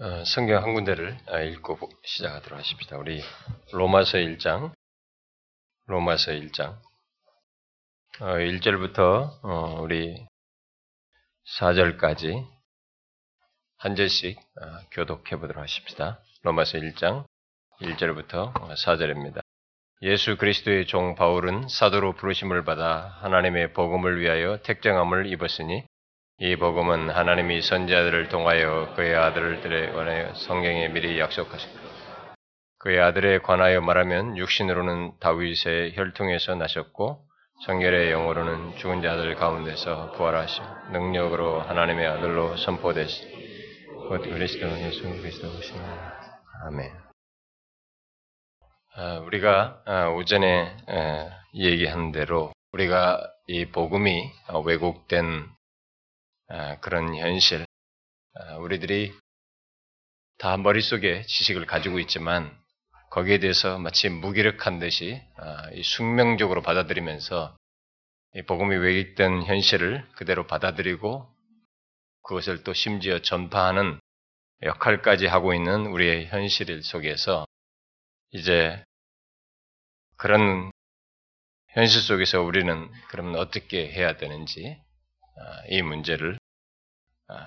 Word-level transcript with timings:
어, 0.00 0.24
성경 0.24 0.60
한 0.64 0.74
군데를 0.74 1.16
아, 1.28 1.40
읽고 1.40 1.78
시작하도록 2.02 2.58
하십시다. 2.58 2.98
우리 2.98 3.22
로마서 3.70 4.18
1장, 4.18 4.72
로마서 5.86 6.32
1장, 6.32 6.76
1절부터 8.18 8.98
어, 8.98 9.38
어, 9.44 9.80
우리 9.82 10.26
4절까지 11.60 12.44
한 13.76 13.94
절씩 13.94 14.36
교독해 14.90 15.36
보도록 15.36 15.62
하십시다. 15.62 16.20
로마서 16.42 16.78
1장 16.78 17.24
1절부터 17.80 18.52
4절입니다. 18.52 19.42
예수 20.02 20.36
그리스도의 20.36 20.88
종 20.88 21.14
바울은 21.14 21.68
사도로 21.68 22.14
부르심을 22.14 22.64
받아 22.64 23.16
하나님의 23.20 23.72
복음을 23.74 24.20
위하여 24.20 24.60
택정함을 24.62 25.26
입었으니 25.26 25.84
이 26.40 26.56
복음은 26.56 27.10
하나님이 27.10 27.62
선지자들을 27.62 28.28
통하여 28.28 28.92
그의 28.96 29.14
아들들에 29.14 29.92
관하여 29.92 30.34
성경에 30.34 30.88
미리 30.88 31.20
약속하신 31.20 31.70
그의 32.80 33.00
아들에 33.00 33.38
관하여 33.38 33.80
말하면 33.80 34.36
육신으로는 34.36 35.20
다윗의 35.20 35.94
혈통에서 35.94 36.56
나셨고 36.56 37.24
성결의 37.66 38.10
영으로는 38.10 38.76
죽은 38.78 39.00
자들 39.00 39.36
가운데서 39.36 40.10
부활하신 40.12 40.64
능력으로 40.90 41.60
하나님의 41.60 42.04
아들로 42.04 42.56
선포되시 42.56 43.30
곧 44.08 44.22
그리스도 44.22 44.66
예수 44.80 45.02
그리스도 45.04 45.46
오시나 45.46 46.14
아멘. 46.66 46.90
아, 48.96 49.18
우리가 49.20 49.82
아, 49.86 50.08
오전에 50.08 50.76
아, 50.88 51.30
얘기한 51.54 52.10
대로 52.10 52.52
우리가 52.72 53.24
이 53.46 53.66
복음이 53.66 54.32
왜곡된 54.64 55.24
아, 55.26 55.54
그런 56.80 57.16
현실, 57.16 57.66
아, 58.34 58.56
우리들이 58.58 59.12
다 60.38 60.56
머릿속에 60.56 61.22
지식을 61.22 61.66
가지고 61.66 61.98
있지만 61.98 62.56
거기에 63.10 63.38
대해서 63.38 63.78
마치 63.78 64.08
무기력한 64.08 64.78
듯이 64.78 65.20
아, 65.36 65.68
숙명적으로 65.82 66.62
받아들이면서 66.62 67.56
복음이 68.46 68.76
왜곡된 68.76 69.44
현실을 69.44 70.06
그대로 70.16 70.46
받아들이고 70.46 71.28
그것을 72.22 72.62
또 72.64 72.72
심지어 72.72 73.20
전파하는 73.20 73.98
역할까지 74.62 75.26
하고 75.26 75.54
있는 75.54 75.86
우리의 75.86 76.26
현실 76.26 76.82
속에서 76.82 77.46
이제 78.30 78.82
그런 80.16 80.70
현실 81.70 82.00
속에서 82.00 82.42
우리는 82.42 82.90
그러면 83.08 83.36
어떻게 83.36 83.90
해야 83.90 84.16
되는지 84.16 84.80
이 85.68 85.82
문제를 85.82 86.34
아, 86.34 86.43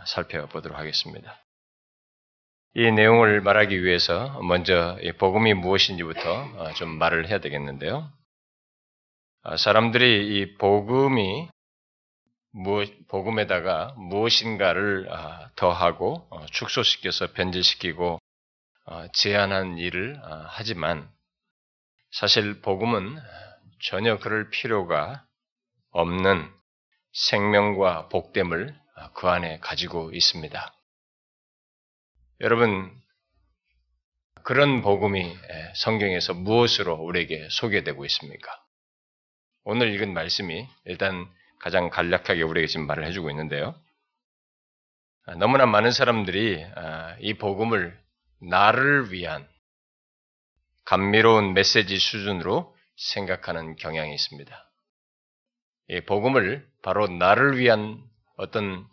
살펴보도록 0.06 0.78
하겠습니다. 0.78 1.38
이 2.74 2.92
내용을 2.92 3.42
말하기 3.42 3.84
위해서 3.84 4.40
먼저 4.44 5.00
복음이 5.18 5.56
무엇인지부터 5.56 6.44
어, 6.58 6.74
좀 6.74 6.90
말을 7.00 7.28
해야 7.28 7.40
되겠는데요. 7.40 8.12
아, 9.42 9.58
사람들이 9.58 10.38
이 10.38 10.58
복음이 10.58 11.50
복음에다가 13.08 13.94
무엇인가를 13.98 15.12
아, 15.12 15.50
더하고 15.56 16.28
어, 16.30 16.46
축소시켜서 16.48 17.32
변질시키고 17.34 18.20
어, 18.86 19.08
제한한 19.14 19.80
일을 19.80 20.22
하지만 20.50 21.10
사실 22.12 22.62
복음은 22.62 23.18
전혀 23.82 24.20
그럴 24.20 24.50
필요가 24.52 25.26
없는 25.92 26.48
생명과 27.12 28.10
복됨을 28.10 28.80
그 29.14 29.28
안에 29.28 29.60
가지고 29.60 30.12
있습니다. 30.12 30.74
여러분, 32.42 32.92
그런 34.44 34.82
복음이 34.82 35.36
성경에서 35.76 36.34
무엇으로 36.34 36.96
우리에게 36.96 37.48
소개되고 37.50 38.06
있습니까? 38.06 38.64
오늘 39.64 39.94
읽은 39.94 40.14
말씀이 40.14 40.68
일단 40.86 41.28
가장 41.60 41.90
간략하게 41.90 42.44
우리에게 42.44 42.68
지금 42.68 42.88
말을 42.88 43.06
해주고 43.08 43.30
있는데요. 43.32 43.76
아, 45.26 45.36
너무나 45.36 45.66
많은 45.66 45.92
사람들이 45.92 46.64
아, 46.76 47.18
이 47.20 47.34
복음을 47.34 48.00
나를 48.40 49.12
위한 49.12 49.48
감미로운 50.86 51.54
메시지 51.54 52.00
수준으로 52.00 52.74
생각하는 52.96 53.76
경향이 53.76 54.14
있습니다. 54.14 54.72
이 55.90 56.02
복음을 56.02 56.66
바로 56.82 57.08
나를 57.08 57.58
위한 57.58 58.02
어떤 58.38 58.88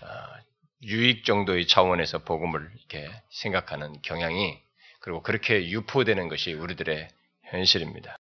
아, 0.00 0.40
유익 0.82 1.24
정도의 1.24 1.66
차원에서 1.66 2.20
복음을 2.20 2.70
이렇게 2.78 3.10
생각하는 3.30 4.00
경향이 4.02 4.58
그리고 5.00 5.22
그렇게 5.22 5.68
유포되는 5.68 6.28
것이 6.28 6.54
우리들의 6.54 7.08
현실입니다. 7.44 8.16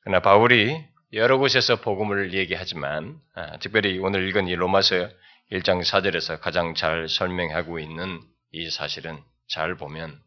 그러나 0.00 0.20
바울이 0.20 0.84
여러 1.12 1.38
곳에서 1.38 1.80
복음을 1.80 2.34
얘기하지만 2.34 3.20
아, 3.34 3.58
특별히 3.58 3.98
오늘 3.98 4.28
읽은 4.28 4.48
이 4.48 4.54
로마서 4.54 5.08
1장 5.50 5.82
4절에서 5.82 6.40
가장 6.40 6.74
잘 6.74 7.08
설명하고 7.08 7.78
있는 7.78 8.22
이 8.52 8.70
사실은 8.70 9.18
잘 9.48 9.76
보면 9.76 10.20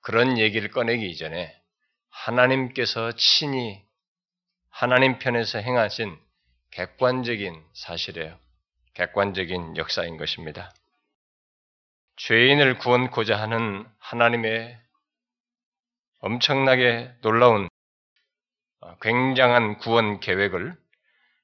그런 0.00 0.38
얘기를 0.38 0.70
꺼내기 0.70 1.08
이전에 1.10 1.54
하나님께서 2.10 3.12
친히 3.12 3.82
하나님 4.70 5.18
편에서 5.18 5.58
행하신 5.58 6.16
객관적인 6.70 7.62
사실이에요. 7.74 8.38
객관적인 8.94 9.76
역사인 9.76 10.16
것입니다. 10.16 10.72
죄인을 12.16 12.78
구원코자 12.78 13.36
하는 13.36 13.86
하나님의 13.98 14.78
엄청나게 16.18 17.12
놀라운 17.22 17.68
어, 18.80 18.96
굉장한 19.00 19.78
구원 19.78 20.20
계획을 20.20 20.76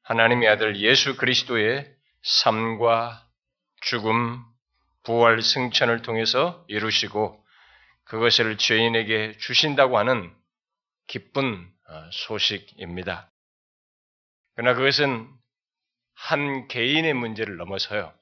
하나님의 0.02 0.48
아들 0.48 0.76
예수 0.76 1.16
그리스도의 1.16 1.90
삶과 2.22 3.26
죽음, 3.80 4.44
부활, 5.02 5.40
승천을 5.42 6.02
통해서 6.02 6.64
이루시고 6.68 7.42
그것을 8.04 8.58
죄인에게 8.58 9.36
주신다고 9.38 9.98
하는 9.98 10.34
기쁜 11.06 11.68
어, 11.88 12.10
소식입니다. 12.12 13.30
그러나 14.56 14.74
그것은 14.74 15.28
한 16.14 16.66
개인의 16.66 17.12
문제를 17.12 17.56
넘어서요. 17.58 18.12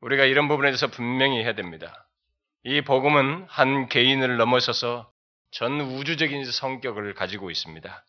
우리가 0.00 0.24
이런 0.24 0.48
부분에 0.48 0.70
대해서 0.70 0.88
분명히 0.88 1.42
해야 1.42 1.54
됩니다. 1.54 2.08
이 2.64 2.80
복음은 2.80 3.46
한 3.48 3.88
개인을 3.88 4.38
넘어서서 4.38 5.12
전 5.50 5.80
우주적인 5.80 6.44
성격을 6.50 7.14
가지고 7.14 7.50
있습니다. 7.50 8.04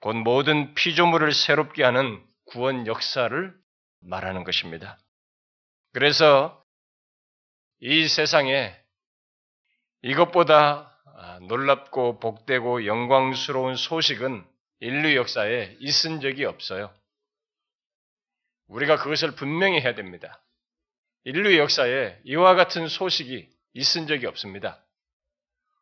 곧 0.00 0.16
모든 0.16 0.74
피조물을 0.74 1.32
새롭게 1.32 1.82
하는 1.82 2.24
구원 2.46 2.86
역사를 2.86 3.54
말하는 4.00 4.44
것입니다. 4.44 4.98
그래서 5.92 6.64
이 7.80 8.06
세상에 8.06 8.74
이것보다 10.02 10.90
놀랍고 11.48 12.20
복되고 12.20 12.86
영광스러운 12.86 13.76
소식은 13.76 14.46
인류 14.80 15.16
역사에 15.16 15.76
있은 15.80 16.20
적이 16.20 16.44
없어요. 16.44 16.92
우리가 18.68 18.96
그것을 18.96 19.34
분명히 19.34 19.80
해야 19.80 19.94
됩니다. 19.94 20.42
인류 21.24 21.56
역사에 21.56 22.18
이와 22.24 22.54
같은 22.54 22.88
소식이 22.88 23.48
있은 23.74 24.06
적이 24.06 24.26
없습니다. 24.26 24.84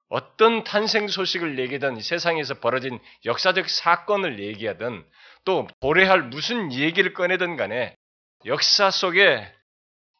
어떤 0.08 0.62
탄생 0.62 1.08
소식을 1.08 1.58
얘기든 1.58 2.00
세상에서 2.00 2.60
벌어진 2.60 3.00
역사적 3.24 3.68
사건을 3.68 4.40
얘기하든 4.40 5.04
또 5.44 5.66
도래할 5.80 6.22
무슨 6.22 6.72
얘기를 6.72 7.14
꺼내든 7.14 7.56
간에 7.56 7.96
역사 8.44 8.90
속에 8.90 9.50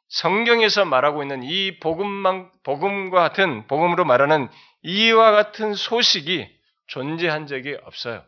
성경에서 0.09 0.85
말하고 0.85 1.23
있는 1.23 1.43
이 1.43 1.79
복음만, 1.79 2.51
복음과 2.63 3.21
같은, 3.21 3.67
복음으로 3.67 4.05
말하는 4.05 4.49
이와 4.83 5.31
같은 5.33 5.75
소식이 5.75 6.49
존재한 6.87 7.47
적이 7.47 7.77
없어요. 7.83 8.25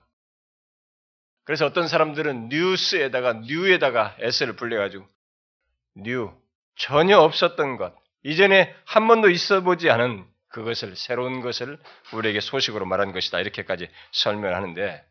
그래서 1.44 1.67
어떤 1.67 1.88
사람들은 1.88 2.49
뉴스에다가 2.49 3.35
뉴에다가 3.44 4.17
s를 4.19 4.56
불려가지고 4.56 5.06
new 5.97 6.32
전혀 6.76 7.19
없었던 7.19 7.76
것 7.76 7.94
이전에 8.23 8.75
한 8.85 9.06
번도 9.06 9.31
있어보지 9.31 9.91
않은 9.91 10.25
그것을 10.49 10.96
새로운 10.96 11.41
것을 11.41 11.79
우리에게 12.12 12.41
소식으로 12.41 12.87
말한 12.87 13.12
것이다 13.12 13.41
이렇게까지 13.41 13.88
설명하는데 14.12 15.05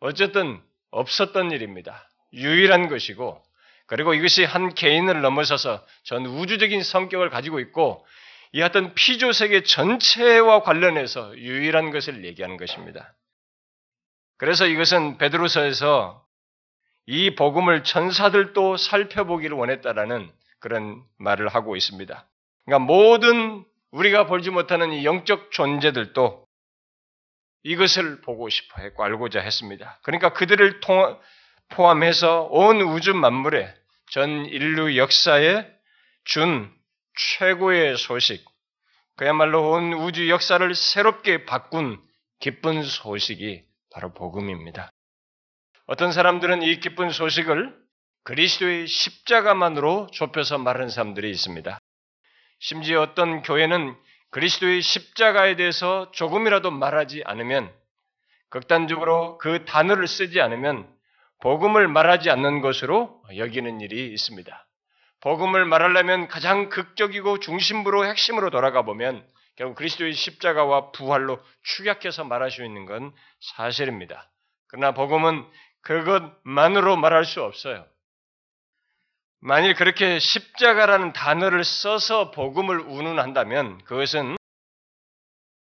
어쨌든 0.00 0.60
없었던 0.90 1.50
일입니다. 1.52 2.08
유일한 2.32 2.88
것이고 2.88 3.42
그리고 3.86 4.14
이것이 4.14 4.44
한 4.44 4.72
개인을 4.74 5.20
넘어서서 5.20 5.84
전 6.04 6.24
우주적인 6.26 6.82
성격을 6.82 7.30
가지고 7.30 7.58
있고 7.60 8.06
이 8.52 8.62
어떤 8.62 8.94
피조 8.94 9.32
세계 9.32 9.62
전체와 9.62 10.62
관련해서 10.62 11.36
유일한 11.36 11.90
것을 11.90 12.24
얘기하는 12.24 12.56
것입니다. 12.56 13.14
그래서 14.40 14.66
이것은 14.66 15.18
베드로서에서 15.18 16.24
이 17.04 17.34
복음을 17.34 17.84
천사들도 17.84 18.78
살펴보기를 18.78 19.54
원했다라는 19.54 20.32
그런 20.60 21.04
말을 21.18 21.48
하고 21.48 21.76
있습니다. 21.76 22.26
그러니까 22.64 22.86
모든 22.86 23.66
우리가 23.90 24.24
볼지 24.24 24.48
못하는 24.48 24.92
이 24.92 25.04
영적 25.04 25.52
존재들도 25.52 26.46
이것을 27.64 28.22
보고 28.22 28.48
싶어 28.48 28.80
했고 28.80 29.04
알고자 29.04 29.40
했습니다. 29.40 29.98
그러니까 30.04 30.32
그들을 30.32 30.80
통, 30.80 31.20
포함해서 31.68 32.44
온 32.44 32.80
우주 32.80 33.12
만물에 33.12 33.74
전 34.10 34.46
인류 34.46 34.96
역사에 34.96 35.70
준 36.24 36.72
최고의 37.14 37.98
소식, 37.98 38.42
그야말로 39.16 39.72
온 39.72 39.92
우주 39.92 40.30
역사를 40.30 40.74
새롭게 40.74 41.44
바꾼 41.44 42.00
기쁜 42.38 42.82
소식이 42.82 43.68
바로 43.92 44.12
복음입니다. 44.12 44.90
어떤 45.86 46.12
사람들은 46.12 46.62
이 46.62 46.78
기쁜 46.80 47.10
소식을 47.10 47.76
그리스도의 48.24 48.86
십자가만으로 48.86 50.08
좁혀서 50.12 50.58
말하는 50.58 50.88
사람들이 50.88 51.30
있습니다. 51.30 51.78
심지어 52.60 53.02
어떤 53.02 53.42
교회는 53.42 53.96
그리스도의 54.30 54.82
십자가에 54.82 55.56
대해서 55.56 56.10
조금이라도 56.12 56.70
말하지 56.70 57.22
않으면 57.24 57.72
극단적으로 58.50 59.38
그 59.38 59.64
단어를 59.64 60.06
쓰지 60.06 60.40
않으면 60.40 60.88
복음을 61.40 61.88
말하지 61.88 62.30
않는 62.30 62.60
것으로 62.60 63.22
여기는 63.36 63.80
일이 63.80 64.12
있습니다. 64.12 64.66
복음을 65.20 65.64
말하려면 65.64 66.28
가장 66.28 66.68
극적이고 66.68 67.40
중심부로 67.40 68.06
핵심으로 68.06 68.50
돌아가 68.50 68.82
보면 68.82 69.26
결국 69.60 69.74
그리스도의 69.74 70.14
십자가와 70.14 70.90
부활로 70.90 71.38
축약해서 71.62 72.24
말할 72.24 72.50
수 72.50 72.64
있는 72.64 72.86
건 72.86 73.12
사실입니다. 73.40 74.30
그러나 74.68 74.94
복음은 74.94 75.46
그것만으로 75.82 76.96
말할 76.96 77.26
수 77.26 77.42
없어요. 77.42 77.86
만일 79.38 79.74
그렇게 79.74 80.18
십자가라는 80.18 81.12
단어를 81.12 81.62
써서 81.64 82.30
복음을 82.30 82.80
운운한다면 82.80 83.84
그것은 83.84 84.38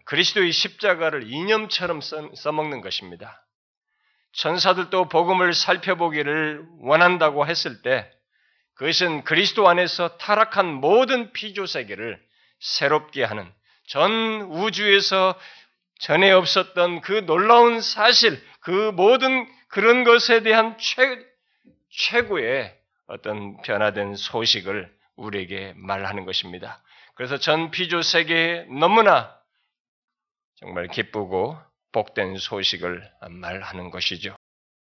그리스도의 0.03 0.51
십자가를 0.51 1.31
이념처럼 1.31 2.01
써먹는 2.01 2.81
것입니다. 2.81 3.47
천사들도 4.33 5.07
복음을 5.07 5.53
살펴보기를 5.53 6.65
원한다고 6.81 7.47
했을 7.47 7.81
때 7.81 8.11
그것은 8.73 9.23
그리스도 9.23 9.69
안에서 9.69 10.17
타락한 10.17 10.65
모든 10.65 11.31
피조 11.31 11.65
세계를 11.65 12.21
새롭게 12.59 13.23
하는 13.23 13.49
전 13.87 14.41
우주에서 14.43 15.35
전에 15.99 16.31
없었던 16.31 17.01
그 17.01 17.25
놀라운 17.25 17.81
사실, 17.81 18.41
그 18.59 18.91
모든 18.95 19.47
그런 19.69 20.03
것에 20.03 20.41
대한 20.41 20.77
최, 20.77 21.17
최고의 21.89 22.75
어떤 23.07 23.61
변화된 23.61 24.15
소식을 24.15 24.93
우리에게 25.15 25.73
말하는 25.77 26.25
것입니다. 26.25 26.81
그래서 27.15 27.37
전 27.37 27.71
피조 27.71 28.01
세계에 28.01 28.65
너무나 28.79 29.35
정말 30.55 30.87
기쁘고 30.87 31.57
복된 31.91 32.37
소식을 32.37 33.09
말하는 33.29 33.89
것이죠. 33.89 34.35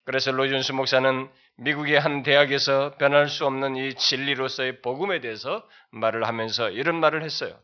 그래서 0.06 0.32
로준수 0.32 0.74
목사는 0.74 1.30
미국의 1.58 2.00
한 2.00 2.24
대학에서 2.24 2.96
변할 2.98 3.28
수 3.28 3.46
없는 3.46 3.76
이 3.76 3.94
진리로서의 3.96 4.82
복음에 4.82 5.20
대해서 5.20 5.68
말을 5.92 6.28
하면서 6.28 6.70
이런 6.70 7.00
말을 7.00 7.24
했어요. 7.24 7.60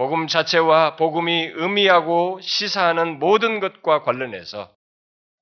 복음 0.00 0.28
자체와 0.28 0.96
복음이 0.96 1.50
의미하고 1.56 2.40
시사하는 2.40 3.18
모든 3.18 3.60
것과 3.60 4.00
관련해서 4.00 4.70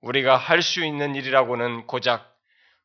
우리가 0.00 0.37
할 0.37 0.62
수 0.62 0.84
있는 0.84 1.14
일이라고는 1.14 1.87
고작 1.87 2.34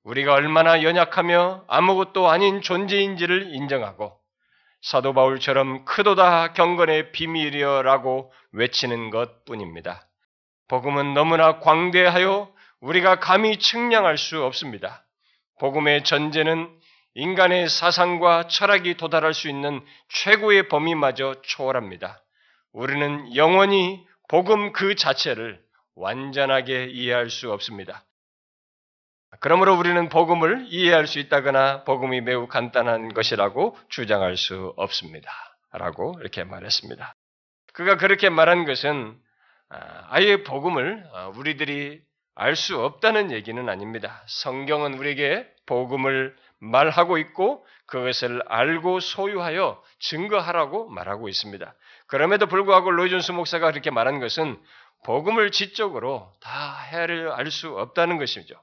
우리가 0.04 0.36
얼마나 0.36 0.84
연약하며 0.84 1.64
아무것도 1.68 2.30
아닌 2.30 2.62
존재인지를 2.62 3.56
인정하고 3.56 4.16
사도 4.84 5.16
바울처럼 5.16 5.86
크도다 5.86 6.54
경건의 6.54 7.12
비밀이여라고 7.12 8.32
외치는 8.52 9.10
것 9.10 9.44
뿐입니다. 9.46 10.08
복음은 10.68 11.16
너무나 11.16 11.58
광대하여 11.58 12.54
우리가 12.82 13.20
감히 13.20 13.58
측량할 13.58 14.20
수 14.20 14.44
없습니다. 14.44 15.08
복음의 15.60 16.04
전제는 16.04 16.70
인간의 17.16 17.70
사상과 17.70 18.48
철학이 18.48 18.96
도달할 18.96 19.34
수 19.34 19.48
있는 19.48 19.86
최고의 20.10 20.68
범위마저 20.68 21.36
초월합니다. 21.44 22.24
우리는 22.72 23.36
영원히 23.36 24.06
복음 24.30 24.74
그 24.74 24.96
자체를 24.96 25.62
완전하게 25.96 26.86
이해할 26.86 27.30
수 27.30 27.52
없습니다. 27.52 28.04
그러므로 29.40 29.76
우리는 29.76 30.10
복음을 30.10 30.66
이해할 30.70 31.06
수 31.06 31.20
있다거나 31.20 31.84
복음이 31.84 32.22
매우 32.22 32.48
간단한 32.48 33.14
것이라고 33.14 33.78
주장할 33.90 34.38
수 34.38 34.74
없습니다. 34.78 35.32
라고 35.72 36.16
이렇게 36.20 36.44
말했습니다. 36.44 37.14
그가 37.74 37.98
그렇게 37.98 38.30
말한 38.30 38.66
것은 38.66 39.20
아, 39.70 40.08
아예 40.10 40.44
복음을 40.44 41.04
아, 41.14 41.28
우리들이 41.36 42.02
알 42.36 42.56
수 42.56 42.84
없다는 42.84 43.32
얘기는 43.32 43.70
아닙니다. 43.70 44.24
성경은 44.28 44.96
우리에게 44.96 45.48
복음을 45.68 46.36
말하고 46.64 47.18
있고 47.18 47.66
그것을 47.88 48.42
알고 48.48 49.00
소유하여 49.00 49.82
증거하라고 50.00 50.90
말하고 50.90 51.28
있습니다. 51.28 51.76
그럼에도 52.08 52.48
불구하고 52.48 52.92
로이존스 52.92 53.34
목사가 53.34 53.72
그렇게 53.72 53.92
말한 53.92 54.20
것은 54.20 54.60
복음을 55.06 55.52
지적으로 55.52 56.32
다 56.42 56.78
해를 56.92 57.32
알 57.32 57.52
수 57.52 57.78
없다는 57.78 58.18
것이죠. 58.18 58.56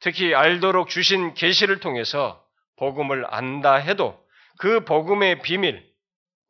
특히 0.00 0.34
알도록 0.34 0.88
주신 0.88 1.34
계시를 1.34 1.80
통해서 1.80 2.42
복음을 2.76 3.26
안다 3.28 3.74
해도 3.74 4.18
그 4.58 4.84
복음의 4.84 5.42
비밀, 5.42 5.84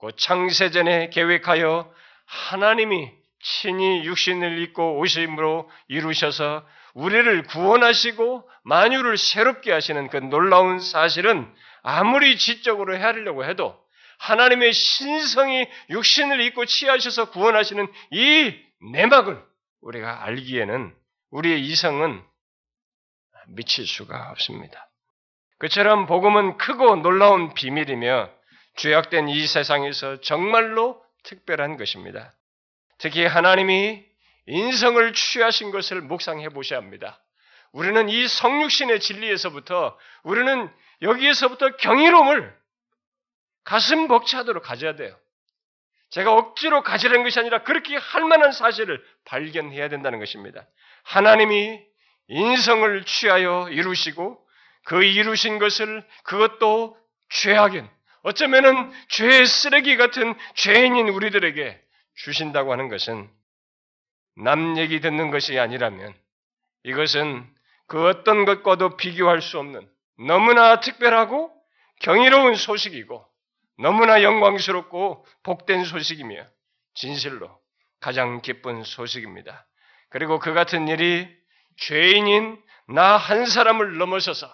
그 0.00 0.14
창세전에 0.16 1.10
계획하여 1.10 1.90
하나님이 2.26 3.10
친히 3.40 4.04
육신을 4.04 4.58
입고 4.60 4.98
오심으로 4.98 5.70
이루셔서 5.88 6.64
우리를 6.94 7.44
구원하시고 7.44 8.48
만유를 8.64 9.16
새롭게 9.16 9.72
하시는 9.72 10.08
그 10.08 10.16
놀라운 10.18 10.78
사실은 10.78 11.52
아무리 11.82 12.36
지적으로 12.38 12.96
헤아리려고 12.96 13.44
해도 13.44 13.78
하나님의 14.18 14.72
신성이 14.72 15.66
육신을 15.90 16.40
입고 16.42 16.64
취하셔서 16.66 17.30
구원하시는 17.30 17.86
이 18.12 18.54
내막을 18.92 19.42
우리가 19.80 20.24
알기에는 20.24 20.94
우리의 21.30 21.60
이성은 21.62 22.22
미칠 23.48 23.86
수가 23.86 24.30
없습니다. 24.30 24.88
그처럼 25.58 26.06
복음은 26.06 26.56
크고 26.58 26.96
놀라운 26.96 27.54
비밀이며 27.54 28.30
죄악된 28.76 29.28
이 29.28 29.46
세상에서 29.46 30.20
정말로 30.20 31.02
특별한 31.24 31.76
것입니다. 31.76 32.32
특히 32.98 33.24
하나님이 33.24 34.04
인성을 34.46 35.12
취하신 35.12 35.70
것을 35.70 36.00
묵상해 36.00 36.48
보셔야 36.50 36.78
합니다. 36.78 37.20
우리는 37.72 38.08
이 38.08 38.28
성육신의 38.28 39.00
진리에서부터 39.00 39.98
우리는 40.24 40.70
여기에서부터 41.00 41.76
경이로움을 41.76 42.54
가슴 43.64 44.08
벅차도록 44.08 44.62
가져야 44.62 44.96
돼요. 44.96 45.16
제가 46.10 46.34
억지로 46.34 46.82
가지라는 46.82 47.24
것이 47.24 47.40
아니라 47.40 47.62
그렇게 47.62 47.96
할 47.96 48.24
만한 48.24 48.52
사실을 48.52 49.02
발견해야 49.24 49.88
된다는 49.88 50.18
것입니다. 50.18 50.66
하나님이 51.04 51.80
인성을 52.28 53.04
취하여 53.04 53.68
이루시고 53.70 54.38
그 54.84 55.02
이루신 55.02 55.58
것을 55.58 56.06
그것도 56.24 56.98
죄악인 57.30 57.88
어쩌면은 58.22 58.92
죄의 59.08 59.46
쓰레기 59.46 59.96
같은 59.96 60.34
죄인인 60.54 61.08
우리들에게 61.08 61.80
주신다고 62.16 62.72
하는 62.72 62.88
것은 62.88 63.30
남 64.36 64.76
얘기 64.78 65.00
듣는 65.00 65.30
것이 65.30 65.58
아니라면 65.58 66.14
이것은 66.84 67.46
그 67.86 68.06
어떤 68.08 68.44
것과도 68.44 68.96
비교할 68.96 69.42
수 69.42 69.58
없는 69.58 69.88
너무나 70.26 70.80
특별하고 70.80 71.52
경이로운 72.00 72.54
소식이고 72.54 73.24
너무나 73.78 74.22
영광스럽고 74.22 75.26
복된 75.42 75.84
소식이며 75.84 76.44
진실로 76.94 77.58
가장 78.00 78.40
기쁜 78.42 78.82
소식입니다. 78.82 79.66
그리고 80.10 80.38
그 80.38 80.52
같은 80.52 80.88
일이 80.88 81.28
죄인인 81.78 82.60
나 82.88 83.16
한 83.16 83.46
사람을 83.46 83.98
넘어서서 83.98 84.50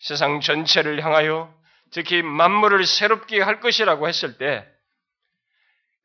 세상 0.00 0.40
전체를 0.40 1.04
향하여 1.04 1.52
특히 1.90 2.22
만물을 2.22 2.84
새롭게 2.84 3.40
할 3.40 3.60
것이라고 3.60 4.08
했을 4.08 4.38
때 4.38 4.66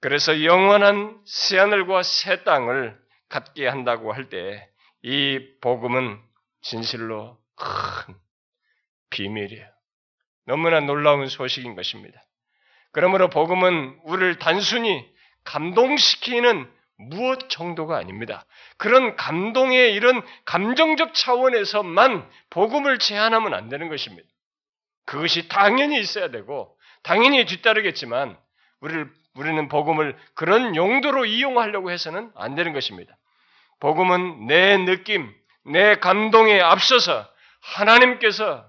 그래서 0.01 0.43
영원한 0.43 1.20
새하늘과 1.25 2.03
새 2.03 2.43
땅을 2.43 3.00
갖게 3.29 3.67
한다고 3.67 4.13
할 4.13 4.29
때 4.29 4.72
이 5.03 5.39
복음은 5.62 6.20
진실로 6.62 7.39
큰 7.55 8.15
비밀이에요. 9.10 9.67
너무나 10.46 10.79
놀라운 10.79 11.27
소식인 11.27 11.75
것입니다. 11.75 12.22
그러므로 12.91 13.29
복음은 13.29 14.00
우리를 14.03 14.38
단순히 14.38 15.10
감동시키는 15.43 16.72
무엇 16.98 17.50
정도가 17.50 17.98
아닙니다. 17.98 18.46
그런 18.77 19.15
감동의 19.15 19.93
이런 19.96 20.22
감정적 20.46 21.15
차원에서만 21.15 22.29
복음을 22.51 23.00
제한하면 23.00 23.55
안 23.55 23.70
되는 23.70 23.89
것입니다. 23.89 24.27
그것이 25.05 25.48
당연히 25.48 26.00
있어야 26.00 26.29
되고 26.29 26.77
당연히 27.01 27.46
뒤따르겠지만 27.46 28.38
우리를 28.81 29.12
우리는 29.35 29.67
복음을 29.69 30.17
그런 30.33 30.75
용도로 30.75 31.25
이용하려고 31.25 31.91
해서는 31.91 32.31
안 32.35 32.55
되는 32.55 32.73
것입니다. 32.73 33.17
복음은 33.79 34.47
내 34.47 34.77
느낌, 34.77 35.33
내 35.65 35.95
감동에 35.95 36.59
앞서서 36.59 37.27
하나님께서 37.61 38.65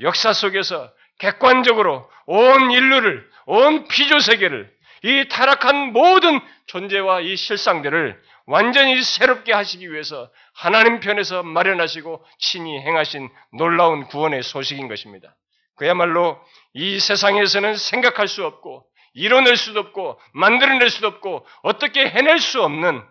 역사 0.00 0.32
속에서 0.32 0.92
객관적으로 1.18 2.08
온 2.26 2.70
인류를, 2.70 3.28
온 3.46 3.88
피조 3.88 4.20
세계를, 4.20 4.74
이 5.02 5.28
타락한 5.28 5.92
모든 5.92 6.40
존재와 6.66 7.20
이 7.20 7.36
실상들을 7.36 8.20
완전히 8.46 9.02
새롭게 9.02 9.52
하시기 9.52 9.90
위해서 9.90 10.30
하나님 10.54 11.00
편에서 11.00 11.42
마련하시고 11.42 12.24
친히 12.38 12.78
행하신 12.80 13.28
놀라운 13.52 14.04
구원의 14.04 14.42
소식인 14.42 14.88
것입니다. 14.88 15.36
그야말로 15.76 16.40
이 16.72 16.98
세상에서는 16.98 17.76
생각할 17.76 18.28
수 18.28 18.44
없고 18.44 18.86
이뤄낼 19.16 19.56
수도 19.56 19.80
없고 19.80 20.20
만들어낼 20.32 20.90
수도 20.90 21.08
없고 21.08 21.46
어떻게 21.62 22.06
해낼 22.08 22.38
수 22.38 22.62
없는 22.62 23.02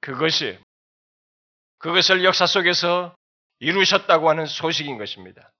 그것이 0.00 0.58
그것을 1.78 2.22
역사 2.22 2.46
속에서 2.46 3.16
이루셨다고 3.58 4.28
하는 4.28 4.44
소식인 4.44 4.98
것입니다. 4.98 5.50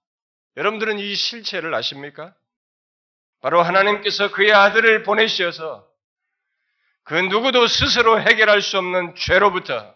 여러분들은 0.58 0.98
이 0.98 1.14
실체를 1.14 1.74
아십니까? 1.74 2.34
바로 3.40 3.62
하나님께서 3.62 4.30
그의 4.30 4.52
아들을 4.52 5.04
보내셔서 5.04 5.86
그 7.04 7.14
누구도 7.14 7.66
스스로 7.66 8.20
해결할 8.20 8.60
수 8.60 8.76
없는 8.76 9.14
죄로부터 9.14 9.94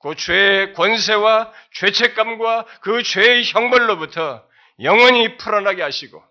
그 0.00 0.14
죄의 0.14 0.74
권세와 0.74 1.52
죄책감과 1.72 2.66
그 2.82 3.02
죄의 3.02 3.44
형벌로부터 3.46 4.46
영원히 4.80 5.36
풀어나게 5.38 5.82
하시고 5.82 6.22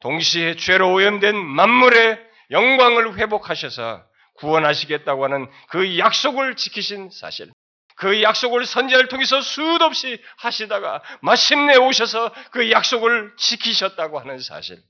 동시에 0.00 0.56
죄로 0.56 0.92
오염된 0.92 1.36
만물의 1.36 2.26
영광을 2.50 3.18
회복하셔서 3.18 4.04
구원하시겠다고 4.34 5.24
하는 5.24 5.50
그 5.68 5.98
약속을 5.98 6.56
지키신 6.56 7.10
사실. 7.10 7.50
그 7.96 8.22
약속을 8.22 8.64
선지자를 8.64 9.08
통해서 9.08 9.40
수도 9.40 9.84
없이 9.84 10.22
하시다가 10.36 11.02
마침내 11.20 11.76
오셔서 11.76 12.32
그 12.52 12.70
약속을 12.70 13.34
지키셨다고 13.36 14.20
하는 14.20 14.38
사실. 14.38 14.80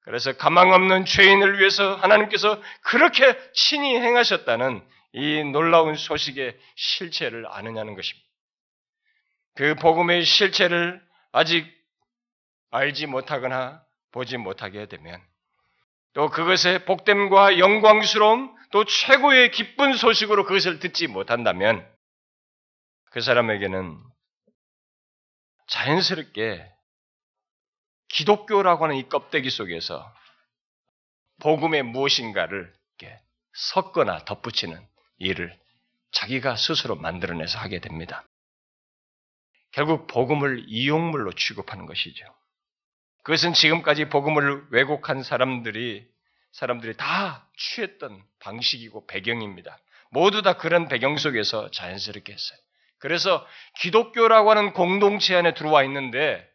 그래서 0.00 0.32
가망 0.32 0.72
없는 0.72 1.06
죄인을 1.06 1.60
위해서 1.60 1.94
하나님께서 1.94 2.60
그렇게 2.82 3.38
친히 3.54 3.96
행하셨다는 3.96 4.84
이 5.12 5.44
놀라운 5.44 5.94
소식의 5.94 6.58
실체를 6.74 7.46
아느냐는 7.48 7.94
것입니다. 7.94 8.28
그 9.54 9.76
복음의 9.76 10.24
실체를 10.24 11.00
아직 11.30 11.72
알지 12.72 13.06
못하거나 13.06 13.83
보지 14.14 14.36
못하게 14.36 14.86
되면 14.86 15.20
또 16.12 16.30
그것의 16.30 16.84
복됨과 16.84 17.58
영광스러움 17.58 18.54
또 18.70 18.84
최고의 18.84 19.50
기쁜 19.50 19.94
소식으로 19.94 20.44
그것을 20.44 20.78
듣지 20.78 21.08
못한다면 21.08 21.84
그 23.10 23.20
사람에게는 23.20 24.00
자연스럽게 25.66 26.70
기독교라고 28.08 28.84
하는 28.84 28.96
이 28.96 29.08
껍데기 29.08 29.50
속에서 29.50 30.14
복음의 31.40 31.82
무엇인가를 31.82 32.72
섞거나 33.56 34.24
덧붙이는 34.24 34.84
일을 35.18 35.56
자기가 36.12 36.56
스스로 36.56 36.96
만들어내서 36.96 37.58
하게 37.58 37.80
됩니다. 37.80 38.24
결국 39.72 40.06
복음을 40.06 40.64
이용물로 40.66 41.32
취급하는 41.32 41.86
것이죠. 41.86 42.24
그것은 43.24 43.54
지금까지 43.54 44.10
복음을 44.10 44.64
왜곡한 44.70 45.22
사람들이 45.22 46.06
사람들이 46.52 46.96
다 46.96 47.48
취했던 47.56 48.22
방식이고 48.38 49.06
배경입니다. 49.06 49.76
모두 50.10 50.42
다 50.42 50.56
그런 50.56 50.88
배경 50.88 51.16
속에서 51.16 51.70
자연스럽게 51.70 52.32
했어요. 52.32 52.58
그래서 52.98 53.44
기독교라고 53.80 54.50
하는 54.50 54.72
공동체 54.72 55.34
안에 55.34 55.54
들어와 55.54 55.82
있는데 55.84 56.48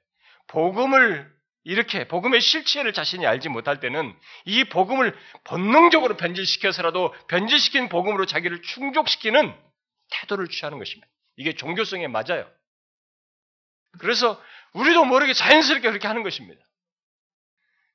복음을 0.48 1.30
이렇게 1.64 2.08
복음의 2.08 2.40
실체를 2.40 2.94
자신이 2.94 3.28
알지 3.28 3.50
못할 3.50 3.80
때는 3.80 4.16
이 4.46 4.64
복음을 4.64 5.18
본능적으로 5.44 6.18
변질시켜서라도 6.18 7.14
변질시킨 7.28 7.90
복음으로 7.90 8.26
자기를 8.26 8.62
충족시키는 8.62 9.54
태도를 10.12 10.48
취하는 10.48 10.78
것입니다. 10.78 11.08
이게 11.36 11.54
종교성에 11.54 12.08
맞아요. 12.08 12.50
그래서 14.00 14.42
우리도 14.74 15.06
모르게 15.06 15.34
자연스럽게 15.34 15.88
그렇게 15.88 16.08
하는 16.08 16.24
것입니다. 16.24 16.62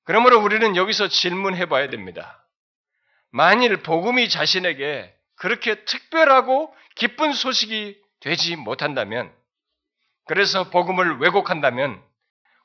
그러므로 0.04 0.40
우리는 0.40 0.76
여기서 0.76 1.08
질문해 1.08 1.66
봐야 1.66 1.88
됩니다. 1.88 2.46
만일 3.30 3.82
복음이 3.82 4.28
자신에게 4.28 5.14
그렇게 5.36 5.84
특별하고 5.84 6.74
기쁜 6.94 7.32
소식이 7.32 8.00
되지 8.20 8.56
못한다면, 8.56 9.34
그래서 10.26 10.70
복음을 10.70 11.18
왜곡한다면, 11.18 12.02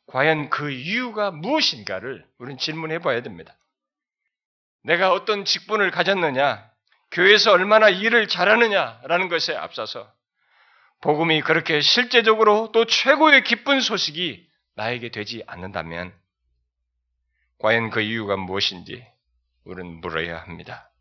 과연 0.08 0.50
그 0.50 0.72
이유가 0.72 1.32
무엇인가를 1.32 2.25
우리는 2.38 2.58
질문해 2.58 3.00
봐야 3.00 3.22
됩니다. 3.22 3.56
내가 4.84 5.12
어떤 5.12 5.46
직분을 5.46 5.92
가졌느냐, 5.92 6.70
교회에서 7.12 7.51
얼마나 7.51 7.89
일을 7.89 8.28
잘하느냐라는 8.28 9.30
것에 9.30 9.56
앞서서 9.56 10.12
복음이 11.01 11.41
그렇게 11.41 11.82
실제적으로 11.82 12.72
또 12.74 12.86
최고의 12.86 13.44
기쁜 13.44 13.79
소식이 13.79 14.48
나에게 14.75 15.10
되지 15.10 15.44
않는다면 15.48 16.13
과연 17.60 17.89
그 17.89 18.01
이유가 18.01 18.36
무엇인지 18.36 19.06
우리는 19.65 20.01
물어야 20.01 20.41
합니다. 20.41 20.91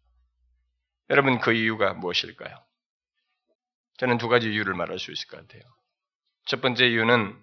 여러분 1.11 1.41
그 1.41 1.53
이유가 1.53 1.95
무엇일까요? 1.95 2.57
저는 3.99 4.19
두 4.19 4.29
가지 4.29 4.53
이유를 4.53 4.75
말할 4.75 4.99
수 4.99 5.11
있을 5.11 5.27
것 5.29 5.39
같아요. 5.39 5.63
첫 6.47 6.61
번째 6.61 6.87
이유는 6.87 7.37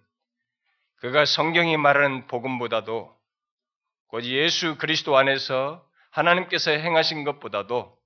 그가 0.98 1.26
성경이 1.26 1.78
말하는 1.78 2.28
복음보다도 2.28 3.16
곧 4.08 4.24
예수 4.26 4.78
그리스도 4.78 5.18
안에서 5.18 5.86
하나님께서 6.12 6.72
행하신 6.72 7.24
것보다도 7.26 7.98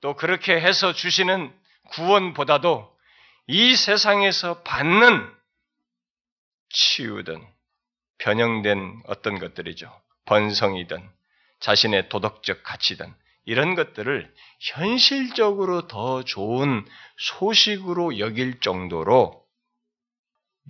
또 0.00 0.16
그렇게 0.16 0.60
해서 0.60 0.92
주시는 0.92 1.56
구원보다도 1.90 2.95
이 3.48 3.76
세상에서 3.76 4.62
받는 4.62 5.32
치유든 6.70 7.46
변형된 8.18 9.02
어떤 9.06 9.38
것들이죠. 9.38 9.90
번성이든 10.24 11.08
자신의 11.60 12.08
도덕적 12.08 12.62
가치든 12.64 13.14
이런 13.44 13.76
것들을 13.76 14.34
현실적으로 14.60 15.86
더 15.86 16.24
좋은 16.24 16.84
소식으로 17.18 18.18
여길 18.18 18.60
정도로 18.60 19.46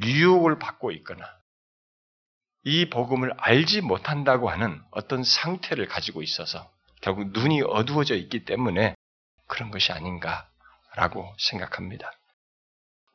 유혹을 0.02 0.58
받고 0.58 0.92
있거나 0.92 1.24
이 2.64 2.90
복음을 2.90 3.32
알지 3.38 3.80
못한다고 3.80 4.50
하는 4.50 4.82
어떤 4.90 5.24
상태를 5.24 5.86
가지고 5.86 6.22
있어서 6.22 6.70
결국 7.00 7.30
눈이 7.32 7.62
어두워져 7.62 8.14
있기 8.16 8.44
때문에 8.44 8.94
그런 9.46 9.70
것이 9.70 9.92
아닌가라고 9.92 11.34
생각합니다. 11.38 12.10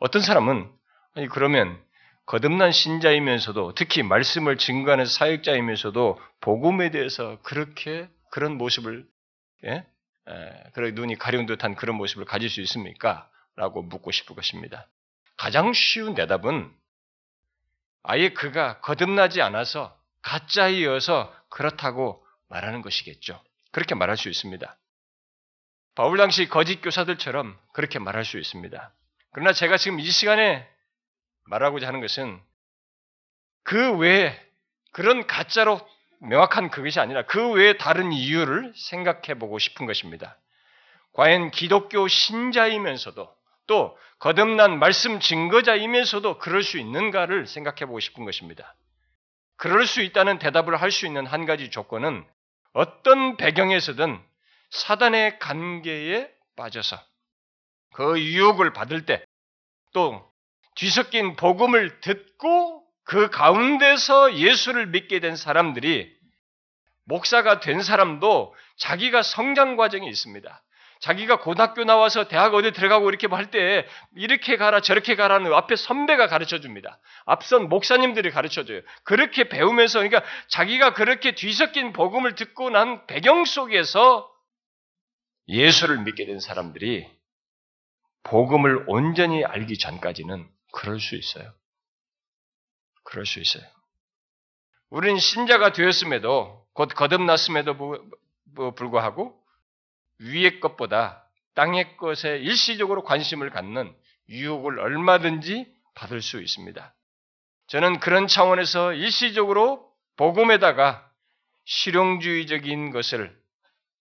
어떤 0.02 0.24
사람은 0.24 0.68
아니 1.16 1.28
그러면 1.28 1.80
거듭난 2.26 2.72
신자이면서도 2.72 3.76
특히 3.76 4.02
말씀을 4.02 4.58
증거하는 4.58 5.06
사역자이면서도 5.06 6.20
복음에 6.42 6.90
대해서 6.90 7.40
그렇게 7.44 8.10
그런 8.32 8.58
모습을 8.58 9.08
예? 9.66 9.86
에, 10.28 10.64
그런 10.74 10.96
눈이 10.96 11.18
가려운 11.18 11.46
듯한 11.46 11.76
그런 11.76 11.98
모습을 11.98 12.26
가질 12.26 12.50
수 12.50 12.62
있습니까? 12.62 13.30
라고 13.56 13.84
묻고 13.84 14.12
싶을 14.12 14.36
것입니다. 14.36 14.88
가장 15.38 15.72
쉬운 15.72 16.16
대답은 16.16 16.74
아예 18.02 18.30
그가 18.30 18.80
거듭나지 18.80 19.44
않아서 19.44 19.96
가짜이어서 20.24 21.32
그렇다고 21.50 22.26
말하는 22.50 22.82
것이겠죠. 22.82 23.40
그렇게 23.72 23.94
말할 23.94 24.18
수 24.18 24.30
있습니다. 24.30 24.78
바울 25.94 26.18
당시 26.18 26.48
거짓 26.50 26.82
교사들처럼 26.82 27.56
그렇게 27.74 28.00
말할 28.00 28.26
수 28.26 28.40
있습니다. 28.40 28.94
그러나 29.32 29.54
제가 29.54 29.78
지금 29.78 30.00
이 30.00 30.10
시간에 30.10 30.68
말하고자 31.46 31.88
하는 31.88 32.02
것은 32.02 32.40
그 33.64 33.98
외에 33.98 34.38
그런 34.92 35.26
가짜로 35.28 35.80
명확한 36.20 36.70
그것이 36.70 37.00
아니라 37.00 37.26
그 37.26 37.52
외에 37.52 37.78
다른 37.78 38.12
이유를 38.12 38.74
생각해 38.76 39.40
보고 39.40 39.58
싶은 39.58 39.86
것입니다. 39.86 40.38
과연 41.14 41.52
기독교 41.52 42.08
신자이면서도 42.08 43.34
또 43.68 43.98
거듭난 44.20 44.80
말씀 44.80 45.20
증거자이면서도 45.20 46.38
그럴 46.38 46.64
수 46.64 46.78
있는가를 46.78 47.48
생각해 47.48 47.86
보고 47.86 48.00
싶은 48.00 48.26
것입니다. 48.26 48.76
그럴 49.58 49.86
수 49.86 50.02
있다는 50.02 50.40
대답을 50.40 50.80
할 50.80 50.92
수 50.92 51.06
있는 51.06 51.26
한 51.26 51.46
가지 51.46 51.70
조건은 51.70 52.26
어떤 52.74 53.38
배경에서든 53.38 54.20
사단의 54.72 55.40
관계에 55.40 56.30
빠져서 56.56 56.98
그 57.94 58.20
유혹을 58.20 58.74
받을 58.74 59.06
때 59.06 59.24
또 59.94 60.26
뒤섞인 60.76 61.36
복음을 61.36 62.00
듣고 62.00 62.84
그 63.04 63.30
가운데서 63.30 64.36
예수를 64.36 64.88
믿게 64.88 65.20
된 65.20 65.36
사람들이 65.36 66.10
목사가 67.06 67.60
된 67.60 67.82
사람도 67.82 68.56
자기가 68.78 69.22
성장 69.22 69.76
과정이 69.76 70.08
있습니다. 70.08 70.64
자기가 71.02 71.40
고등학교 71.40 71.84
나와서 71.84 72.28
대학 72.28 72.54
어디 72.54 72.72
들어가고 72.72 73.10
이렇게 73.10 73.28
할 73.28 73.48
때 73.52 73.86
이렇게 74.16 74.56
가라 74.56 74.82
저렇게 74.82 75.16
가라는 75.16 75.52
앞에 75.52 75.76
선배가 75.76 76.28
가르쳐 76.28 76.60
줍니다. 76.62 77.00
앞선 77.26 77.70
목사님들이 77.70 78.30
가르쳐 78.32 78.64
줘요. 78.64 78.82
그렇게 79.04 79.50
배우면서 79.50 80.00
그러니까 80.00 80.24
자기가 80.50 80.94
그렇게 80.94 81.34
뒤섞인 81.34 81.92
복음을 81.92 82.36
듣고 82.36 82.70
난 82.70 83.06
배경 83.08 83.44
속에서 83.46 84.30
예수를 85.50 85.98
믿게 86.04 86.26
된 86.28 86.40
사람들이 86.40 87.10
복음을 88.24 88.86
온전히 88.88 89.44
알기 89.44 89.78
전까지는 89.78 90.48
그럴 90.72 91.00
수 91.00 91.16
있어요. 91.16 91.54
그럴 93.04 93.26
수 93.26 93.40
있어요. 93.40 93.64
우리는 94.90 95.18
신자가 95.18 95.74
되었음에도 95.74 96.66
곧 96.74 96.90
거듭났음에도 96.94 97.76
불구하고 98.76 99.42
위의 100.20 100.60
것보다 100.60 101.28
땅의 101.56 101.98
것에 101.98 102.38
일시적으로 102.38 103.04
관심을 103.04 103.50
갖는 103.50 103.94
유혹을 104.30 104.80
얼마든지 104.80 105.74
받을 105.96 106.22
수 106.22 106.42
있습니다. 106.42 106.94
저는 107.68 108.00
그런 108.00 108.28
차원에서 108.28 108.94
일시적으로 108.94 109.92
복음에다가 110.18 111.10
실용주의적인 111.66 112.92
것을 112.92 113.38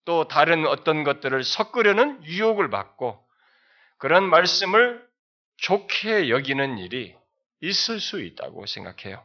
또 0.04 0.28
다른 0.28 0.66
어떤 0.66 1.04
것들을 1.04 1.42
섞으려는 1.44 2.24
유혹을 2.24 2.70
받고 2.70 3.24
그런 4.00 4.30
말씀을 4.30 5.06
좋게 5.58 6.30
여기는 6.30 6.78
일이 6.78 7.14
있을 7.60 8.00
수 8.00 8.22
있다고 8.22 8.64
생각해요. 8.64 9.22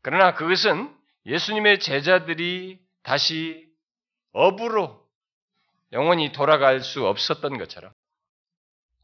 그러나 0.00 0.34
그것은 0.34 0.90
예수님의 1.26 1.78
제자들이 1.78 2.80
다시 3.02 3.68
업으로 4.32 5.06
영원히 5.92 6.32
돌아갈 6.32 6.80
수 6.80 7.06
없었던 7.06 7.58
것처럼 7.58 7.92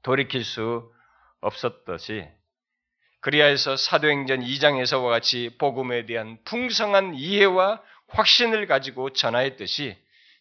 돌이킬 0.02 0.42
수 0.42 0.90
없었듯이 1.42 2.26
그리하여서 3.20 3.76
사도행전 3.76 4.40
2장에서와 4.40 5.10
같이 5.10 5.54
복음에 5.58 6.06
대한 6.06 6.38
풍성한 6.44 7.14
이해와 7.14 7.82
확신을 8.08 8.66
가지고 8.66 9.10
전하였듯이 9.10 9.98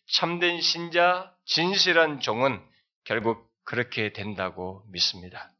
참된 0.07 0.61
신자, 0.61 1.35
진실한 1.43 2.21
종은 2.21 2.63
결국 3.03 3.53
그렇게 3.65 4.13
된다고 4.13 4.83
믿습니다. 4.89 5.51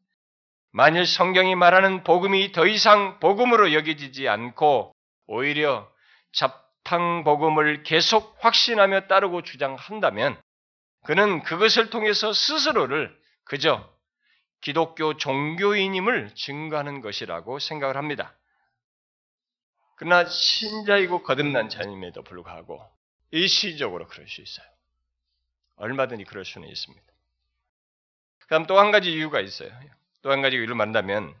만일 0.70 1.06
성경이 1.06 1.54
말하는 1.54 2.04
복음이 2.04 2.52
더 2.52 2.66
이상 2.66 3.18
복음으로 3.20 3.72
여겨지지 3.72 4.28
않고 4.28 4.94
오히려 5.26 5.90
잡탕 6.32 7.24
복음을 7.24 7.82
계속 7.82 8.36
확신하며 8.40 9.08
따르고 9.08 9.42
주장한다면 9.42 10.40
그는 11.04 11.42
그것을 11.42 11.90
통해서 11.90 12.32
스스로를 12.32 13.16
그저 13.44 13.88
기독교 14.60 15.16
종교인임을 15.16 16.34
증거하는 16.34 17.00
것이라고 17.00 17.58
생각을 17.58 17.96
합니다. 17.96 18.36
그러나 19.96 20.28
신자이고 20.28 21.22
거듭난 21.22 21.68
자임에도 21.68 22.22
불구하고 22.22 22.82
일시적으로 23.30 24.06
그럴 24.08 24.28
수 24.28 24.42
있어요. 24.42 24.66
얼마든지 25.76 26.24
그럴 26.24 26.44
수는 26.44 26.68
있습니다. 26.68 27.15
그다음 28.46 28.66
또 28.66 28.78
한 28.78 28.90
가지 28.90 29.12
이유가 29.12 29.40
있어요. 29.40 29.70
또 30.22 30.30
한 30.30 30.42
가지 30.42 30.56
이유를 30.56 30.74
만다면 30.74 31.34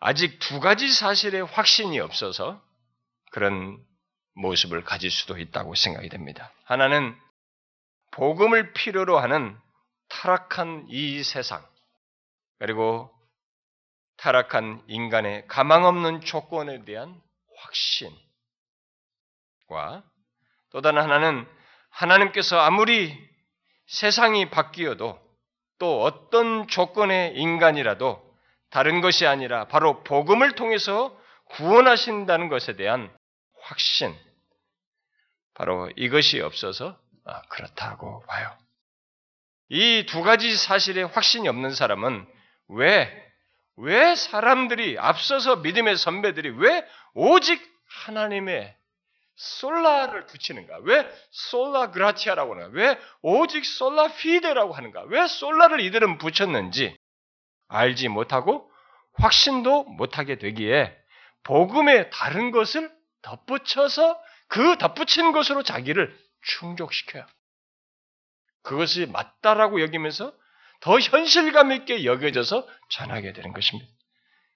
아직 0.00 0.38
두 0.38 0.60
가지 0.60 0.92
사실의 0.92 1.44
확신이 1.44 1.98
없어서 2.00 2.62
그런 3.32 3.84
모습을 4.34 4.84
가질 4.84 5.10
수도 5.10 5.38
있다고 5.38 5.74
생각이 5.74 6.08
됩니다. 6.08 6.52
하나는 6.64 7.16
복음을 8.12 8.72
필요로 8.72 9.18
하는 9.18 9.58
타락한 10.08 10.86
이 10.88 11.22
세상, 11.22 11.66
그리고 12.58 13.12
타락한 14.18 14.82
인간의 14.86 15.46
가망 15.48 15.84
없는 15.84 16.20
조건에 16.22 16.84
대한 16.84 17.20
확신과 17.56 18.14
또 20.70 20.80
다른 20.80 21.02
하나는 21.02 21.46
하나님께서 21.90 22.58
아무리 22.58 23.16
세상이 23.86 24.50
바뀌어도 24.50 25.18
또 25.78 26.02
어떤 26.02 26.66
조건의 26.68 27.36
인간이라도 27.36 28.22
다른 28.70 29.00
것이 29.00 29.26
아니라 29.26 29.66
바로 29.66 30.02
복음을 30.02 30.52
통해서 30.52 31.16
구원하신다는 31.50 32.48
것에 32.48 32.76
대한 32.76 33.10
확신. 33.62 34.14
바로 35.54 35.90
이것이 35.96 36.40
없어서 36.40 36.98
아, 37.24 37.42
그렇다고 37.48 38.20
봐요. 38.26 38.56
이 39.70 40.04
두 40.06 40.22
가지 40.22 40.56
사실에 40.56 41.02
확신이 41.02 41.48
없는 41.48 41.74
사람은 41.74 42.26
왜, 42.68 43.32
왜 43.76 44.14
사람들이 44.14 44.98
앞서서 44.98 45.56
믿음의 45.56 45.96
선배들이 45.96 46.50
왜 46.58 46.86
오직 47.14 47.60
하나님의 48.04 48.74
솔라를 49.38 50.26
붙이는가? 50.26 50.78
왜 50.82 51.08
솔라 51.30 51.92
그라티아라고 51.92 52.54
하는가? 52.54 52.70
왜 52.76 52.98
오직 53.22 53.64
솔라 53.64 54.08
피데라고 54.08 54.74
하는가? 54.74 55.02
왜 55.04 55.26
솔라를 55.28 55.80
이들은 55.80 56.18
붙였는지 56.18 56.96
알지 57.68 58.08
못하고 58.08 58.70
확신도 59.14 59.84
못하게 59.84 60.38
되기에 60.38 60.96
복음의 61.44 62.10
다른 62.10 62.50
것을 62.50 62.92
덧붙여서 63.22 64.20
그 64.48 64.76
덧붙인 64.78 65.32
것으로 65.32 65.62
자기를 65.62 66.16
충족시켜요. 66.42 67.24
그것이 68.62 69.06
맞다라고 69.06 69.80
여기면서 69.80 70.34
더 70.80 70.98
현실감 70.98 71.72
있게 71.72 72.04
여겨져서 72.04 72.66
전하게 72.90 73.32
되는 73.32 73.52
것입니다. 73.52 73.90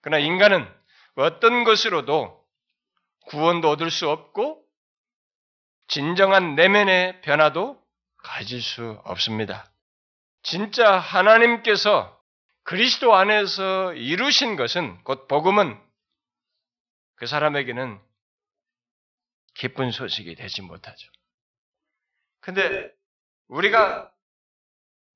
그러나 0.01 0.19
인간은 0.25 0.69
어떤 1.17 1.65
것으로도 1.65 2.43
구원도 3.27 3.71
얻을 3.71 3.91
수 3.91 4.11
없고 4.11 4.63
진정한 5.89 6.55
내면의 6.55 7.21
변화도 7.23 7.83
가질 8.23 8.63
수 8.63 9.01
없습니다. 9.05 9.71
진짜 10.43 10.99
하나님께서 10.99 12.19
그리스도 12.65 13.15
안에서 13.15 13.93
이루신 13.95 14.57
것은 14.57 15.03
곧 15.05 15.29
복음은 15.29 15.79
그 17.17 17.27
사람에게는 17.27 18.01
기쁜 19.55 19.91
소식이 19.91 20.35
되지 20.35 20.63
못하죠. 20.63 21.11
근데 22.41 22.91
우리가 23.49 24.11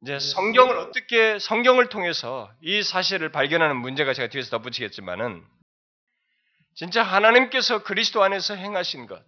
이제 0.03 0.19
성경을 0.19 0.77
어떻게 0.77 1.39
성경을 1.39 1.89
통해서 1.89 2.53
이 2.61 2.83
사실을 2.83 3.33
발견하는 3.33 3.77
문제가 3.77 4.13
제가 4.13 4.29
뒤에서 4.29 4.51
덧붙이겠지만은 4.51 5.45
진짜 6.75 7.03
하나님께서 7.03 7.83
그리스도 7.83 8.23
안에서 8.23 8.55
행하신 8.55 9.07
것 9.07 9.25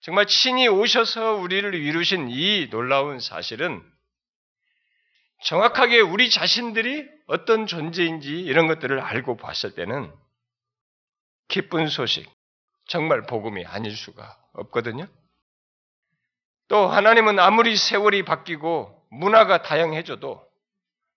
정말 0.00 0.26
친히 0.26 0.66
오셔서 0.66 1.34
우리를 1.34 1.74
이루신 1.74 2.28
이 2.30 2.68
놀라운 2.70 3.20
사실은 3.20 3.82
정확하게 5.42 6.00
우리 6.00 6.30
자신들이 6.30 7.08
어떤 7.26 7.66
존재인지 7.66 8.40
이런 8.40 8.66
것들을 8.66 8.98
알고 9.00 9.36
봤을 9.36 9.74
때는 9.74 10.12
기쁜 11.48 11.88
소식, 11.88 12.30
정말 12.86 13.22
복음이 13.22 13.64
아닐 13.66 13.96
수가 13.96 14.38
없거든요. 14.52 15.06
또 16.68 16.86
하나님은 16.86 17.38
아무리 17.38 17.76
세월이 17.76 18.24
바뀌고 18.24 19.06
문화가 19.10 19.62
다양해져도 19.62 20.46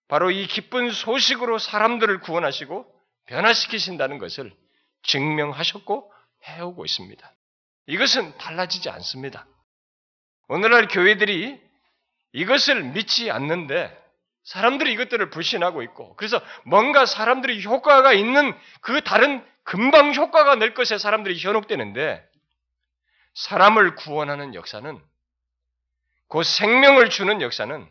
바로 0.08 0.32
이 0.32 0.48
기쁜 0.48 0.92
소식으로 0.92 1.60
사람들을 1.60 2.22
구원하시고 2.22 2.86
변화시키신다는 3.28 4.18
것을 4.18 4.56
증명하셨고 5.04 6.12
해오고 6.48 6.86
있습니다. 6.86 7.34
이것은 7.88 8.38
달라지지 8.38 8.90
않습니다. 8.90 9.46
오늘날 10.48 10.88
교회들이 10.88 11.60
이것을 12.34 12.84
믿지 12.84 13.32
않는데 13.32 13.98
사람들이 14.44 14.92
이것들을 14.94 15.30
불신하고 15.30 15.84
있고 15.84 16.16
그래서 16.16 16.42
뭔가 16.66 17.06
사람들이 17.06 17.64
효과가 17.64 18.14
있는 18.14 18.54
그 18.82 19.02
다른 19.02 19.46
금방 19.64 20.14
효과가 20.14 20.56
낼 20.56 20.74
것에 20.74 20.98
사람들이 20.98 21.40
현혹되는데 21.40 22.24
사람을 23.36 23.96
구원하는 23.96 24.54
역사는 24.54 25.02
그 26.30 26.44
생명을 26.44 27.10
주는 27.10 27.42
역사는 27.42 27.90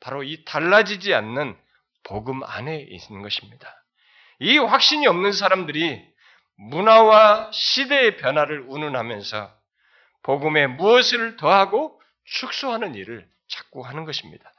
바로 0.00 0.22
이 0.22 0.44
달라지지 0.44 1.14
않는 1.14 1.58
복음 2.04 2.42
안에 2.44 2.78
있는 2.78 3.22
것입니다. 3.22 3.74
이 4.40 4.56
확신이 4.58 5.06
없는 5.06 5.32
사람들이 5.32 6.06
문화와 6.58 7.50
시대의 7.52 8.16
변화를 8.16 8.64
운운하면서 8.66 9.56
복음에 10.22 10.66
무엇을 10.66 11.36
더하고 11.36 12.00
축소하는 12.24 12.94
일을 12.94 13.28
자꾸 13.46 13.80
하는 13.86 14.04
것입니다. 14.04 14.52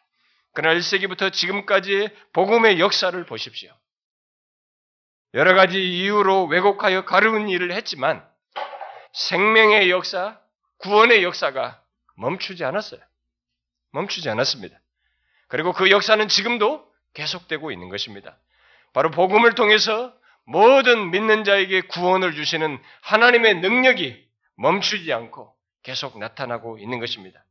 그러나 0.53 0.79
1세기부터 0.79 1.31
지금까지의 1.31 2.15
복음의 2.33 2.79
역사를 2.79 3.23
보십시오. 3.25 3.71
여러 5.35 5.53
가지 5.53 5.79
이유로 5.79 6.45
왜곡하여 6.45 7.05
가르운 7.05 7.49
일을 7.49 7.71
했지만 7.73 8.27
생명의 9.13 9.91
역사, 9.91 10.39
구원의 10.77 11.23
역사가 11.23 11.83
멈추지 12.15 12.63
않았어요. 12.63 13.01
멈추지 13.91 14.29
않았습니다. 14.29 14.79
그리고 15.47 15.73
그 15.73 15.91
역사는 15.91 16.27
지금도 16.29 16.89
계속되고 17.13 17.71
있는 17.71 17.89
것입니다. 17.89 18.37
바로 18.93 19.11
복음을 19.11 19.53
통해서 19.53 20.13
모든 20.45 21.11
믿는 21.11 21.43
자에게 21.43 21.81
구원을 21.81 22.33
주시는 22.33 22.81
하나님의 23.01 23.61
능력이 23.61 24.27
멈추지 24.55 25.13
않고 25.13 25.53
계속 25.83 26.17
나타나고 26.17 26.79
있는 26.79 26.99
것입니다. 26.99 27.45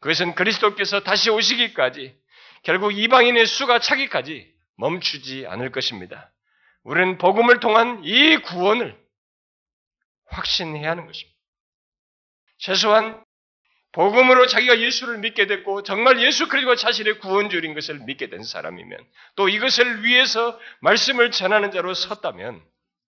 그것은 0.00 0.34
그리스도께서 0.34 1.00
다시 1.00 1.30
오시기까지 1.30 2.16
결국 2.62 2.96
이방인의 2.96 3.46
수가 3.46 3.78
차기까지 3.78 4.52
멈추지 4.76 5.46
않을 5.46 5.70
것입니다. 5.70 6.32
우리는 6.82 7.18
복음을 7.18 7.60
통한 7.60 8.02
이 8.04 8.36
구원을 8.38 9.00
확신해야 10.26 10.90
하는 10.90 11.06
것입니다. 11.06 11.38
최소한 12.58 13.24
복음으로 13.92 14.46
자기가 14.46 14.80
예수를 14.80 15.18
믿게 15.18 15.46
됐고 15.46 15.82
정말 15.82 16.20
예수 16.20 16.48
그리스도 16.48 16.74
자신의 16.76 17.18
구원주인 17.18 17.74
것을 17.74 18.00
믿게 18.00 18.28
된 18.28 18.42
사람이면 18.42 18.98
또 19.36 19.48
이것을 19.48 20.04
위해서 20.04 20.58
말씀을 20.80 21.30
전하는 21.30 21.70
자로 21.70 21.92
섰다면 21.92 22.62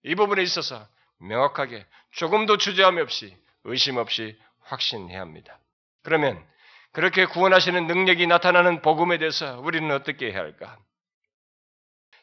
이 0.04 0.14
부분에 0.14 0.42
있어서 0.42 0.86
명확하게 1.20 1.86
조금도 2.12 2.58
주저함 2.58 2.98
없이 2.98 3.34
의심 3.64 3.96
없이 3.96 4.38
확신해야 4.60 5.20
합니다. 5.20 5.58
그러면 6.02 6.44
그렇게 6.92 7.24
구원하시는 7.24 7.86
능력이 7.86 8.26
나타나는 8.26 8.82
복음에 8.82 9.18
대해서 9.18 9.58
우리는 9.60 9.90
어떻게 9.90 10.30
해야 10.30 10.38
할까? 10.38 10.78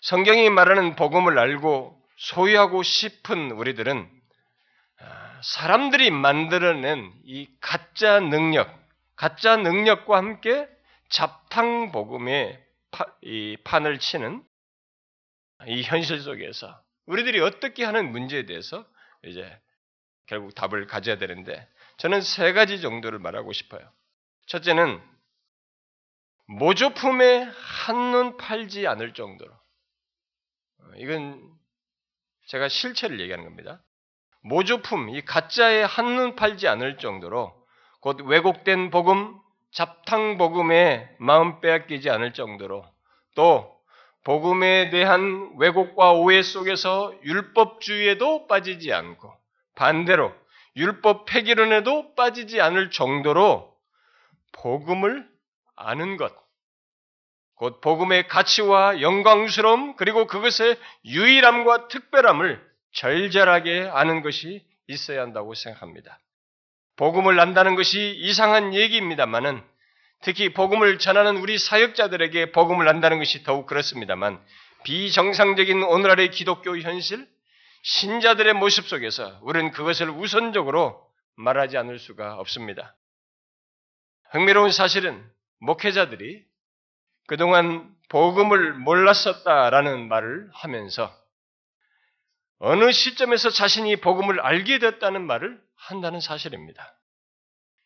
성경이 0.02 0.50
말하는 0.50 0.96
복음을 0.96 1.38
알고 1.38 2.00
소유하고 2.18 2.84
싶은 2.84 3.52
우리들은 3.52 4.08
아, 4.08 4.21
사람들이 5.44 6.12
만들어낸 6.12 7.12
이 7.26 7.48
가짜 7.60 8.20
능력, 8.20 8.72
가짜 9.16 9.58
능력과 9.58 10.18
함께 10.18 10.68
잡탕 11.10 11.92
복음의 11.92 12.64
이 13.22 13.58
판을 13.64 14.00
치는 14.00 14.44
이 15.68 15.84
현실 15.84 16.20
속에서 16.22 16.82
우리들이 17.06 17.40
어떻게 17.42 17.84
하는 17.84 18.12
문제에 18.12 18.46
대해서 18.46 18.86
이제 19.24 19.60
결국 20.26 20.56
답을 20.56 20.88
가져야 20.88 21.18
되는데 21.18 21.68
저는 21.98 22.22
세 22.22 22.54
가지 22.54 22.82
정도를 22.82 23.20
말하고 23.20 23.54
싶어요. 23.54 23.82
첫째는 24.48 25.02
모조품에 26.48 27.44
한눈 27.44 28.38
팔지 28.38 28.88
않을 28.88 29.14
정도로 29.14 29.54
어, 29.54 30.84
이건 30.98 31.42
제가 32.48 32.68
실체를 32.68 33.20
얘기하는 33.20 33.46
겁니다. 33.46 33.84
모조품, 34.42 35.10
이 35.10 35.22
가짜에 35.22 35.84
한눈 35.84 36.36
팔지 36.36 36.68
않을 36.68 36.98
정도로 36.98 37.54
곧 38.00 38.22
왜곡된 38.22 38.90
복음, 38.90 39.40
잡탕 39.72 40.38
복음에 40.38 41.10
마음 41.20 41.62
빼앗기지 41.62 42.10
않을 42.10 42.34
정도로 42.34 42.86
또 43.36 43.76
복음에 44.24 44.90
대한 44.90 45.54
왜곡과 45.58 46.14
오해 46.14 46.42
속에서 46.42 47.14
율법주의에도 47.24 48.48
빠지지 48.48 48.94
않고 48.94 49.34
반대로 49.76 50.34
율법 50.76 51.26
폐기론에도 51.26 52.16
빠지지 52.16 52.62
않을 52.62 52.92
정도로 52.92 53.74
복음을 54.54 55.28
아는 55.76 56.18
것, 56.18 56.34
곧 57.56 57.82
복음의 57.82 58.28
가치와 58.28 59.02
영광스러움 59.02 59.96
그리고 59.96 60.28
그것의 60.28 60.78
유일함과 61.06 61.88
특별함을 61.88 62.71
절절하게 62.94 63.90
아는 63.92 64.22
것이 64.22 64.66
있어야 64.88 65.22
한다고 65.22 65.54
생각합니다. 65.54 66.20
복음을 66.98 67.40
안다는 67.40 67.76
것이 67.76 68.16
이상한 68.18 68.74
얘기입니다만은 68.74 69.64
특히 70.22 70.54
복음을 70.54 71.00
전하는 71.00 71.38
우리 71.38 71.58
사역자들에게 71.58 72.52
복음을 72.52 72.88
안다는 72.88 73.18
것이 73.18 73.44
더욱 73.44 73.66
그렇습니다만 73.66 74.40
비정상적인 74.84 75.84
오늘날의 75.84 76.32
기독교 76.32 76.78
현실, 76.78 77.28
신자들의 77.84 78.54
모습 78.54 78.88
속에서 78.88 79.40
우리는 79.42 79.72
그것을 79.72 80.10
우선적으로 80.10 81.04
말하지 81.38 81.78
않을 81.78 81.98
수가 81.98 82.36
없습니다. 82.36 82.96
흥미로운 84.32 84.72
사실은 84.72 85.24
목회자들이 85.60 86.44
그동안 87.28 87.90
복음을 88.10 88.74
몰랐었다라는 88.74 90.08
말을 90.08 90.50
하면서 90.54 91.16
어느 92.64 92.92
시점에서 92.92 93.50
자신이 93.50 93.96
복음을 93.98 94.40
알게 94.40 94.78
됐다는 94.78 95.26
말을 95.26 95.60
한다는 95.76 96.20
사실입니다. 96.20 96.96